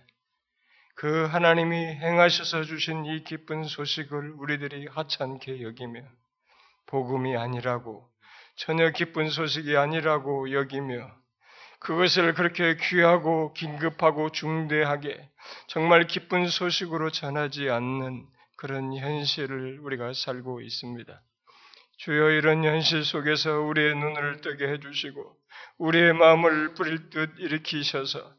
그 0.97 1.25
하나님이 1.25 1.75
행하셔서 1.77 2.65
주신 2.65 3.07
이 3.07 3.25
기쁜 3.25 3.65
소식을 3.65 4.33
우리들이 4.33 4.87
하찮게 4.87 5.63
여기며, 5.63 6.03
복음이 6.89 7.39
아니라고, 7.39 8.07
전혀 8.57 8.91
기쁜 8.91 9.31
소식이 9.31 9.79
아니라고 9.79 10.53
여기며, 10.53 11.20
그것을 11.81 12.35
그렇게 12.35 12.77
귀하고 12.77 13.53
긴급하고 13.55 14.31
중대하게 14.31 15.29
정말 15.67 16.07
기쁜 16.07 16.47
소식으로 16.47 17.11
전하지 17.11 17.71
않는 17.71 18.27
그런 18.57 18.95
현실을 18.95 19.81
우리가 19.81 20.13
살고 20.13 20.61
있습니다. 20.61 21.21
주여 21.97 22.31
이런 22.31 22.65
현실 22.65 23.05
속에서 23.05 23.61
우리의 23.61 23.95
눈을 23.95 24.41
뜨게 24.43 24.69
해주시고 24.69 25.37
우리의 25.79 26.13
마음을 26.13 26.75
뿌릴 26.75 27.11
듯 27.11 27.31
일으키셔서 27.39 28.33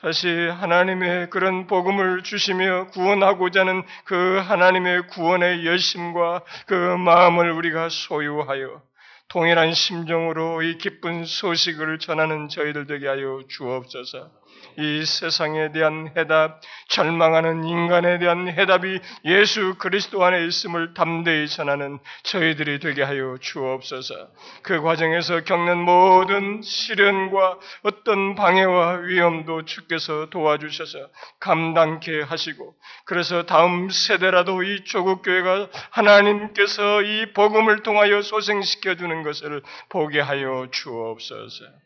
다시 0.00 0.28
하나님의 0.28 1.30
그런 1.30 1.66
복음을 1.66 2.22
주시며 2.22 2.88
구원하고자 2.88 3.60
하는 3.60 3.82
그 4.04 4.38
하나님의 4.38 5.08
구원의 5.08 5.66
열심과 5.66 6.44
그 6.66 6.74
마음을 6.74 7.50
우리가 7.50 7.88
소유하여 7.88 8.82
동일한 9.28 9.74
심정으로 9.74 10.62
이 10.62 10.78
기쁜 10.78 11.24
소식을 11.24 11.98
전하는 11.98 12.48
저희들 12.48 12.86
되게 12.86 13.08
하여 13.08 13.42
주옵소서. 13.48 14.30
이 14.78 15.04
세상에 15.04 15.72
대한 15.72 16.10
해답, 16.16 16.60
절망하는 16.88 17.64
인간에 17.64 18.18
대한 18.18 18.48
해답이 18.48 19.00
예수 19.24 19.74
그리스도 19.78 20.24
안에 20.24 20.46
있음을 20.46 20.94
담대히 20.94 21.48
전하는 21.48 21.98
저희들이 22.22 22.80
되게 22.80 23.02
하여 23.02 23.36
주옵소서. 23.40 24.14
그 24.62 24.80
과정에서 24.82 25.44
겪는 25.44 25.78
모든 25.78 26.62
시련과 26.62 27.58
어떤 27.82 28.34
방해와 28.34 28.98
위험도 28.98 29.64
주께서 29.64 30.26
도와주셔서 30.30 30.98
감당케 31.40 32.22
하시고, 32.22 32.74
그래서 33.04 33.44
다음 33.46 33.88
세대라도 33.88 34.62
이 34.62 34.84
조국 34.84 35.22
교회가 35.22 35.68
하나님께서 35.90 37.02
이 37.02 37.32
복음을 37.32 37.82
통하여 37.82 38.22
소생시켜 38.22 38.96
주는 38.96 39.22
것을 39.22 39.62
보게 39.88 40.20
하여 40.20 40.68
주옵소서. 40.70 41.85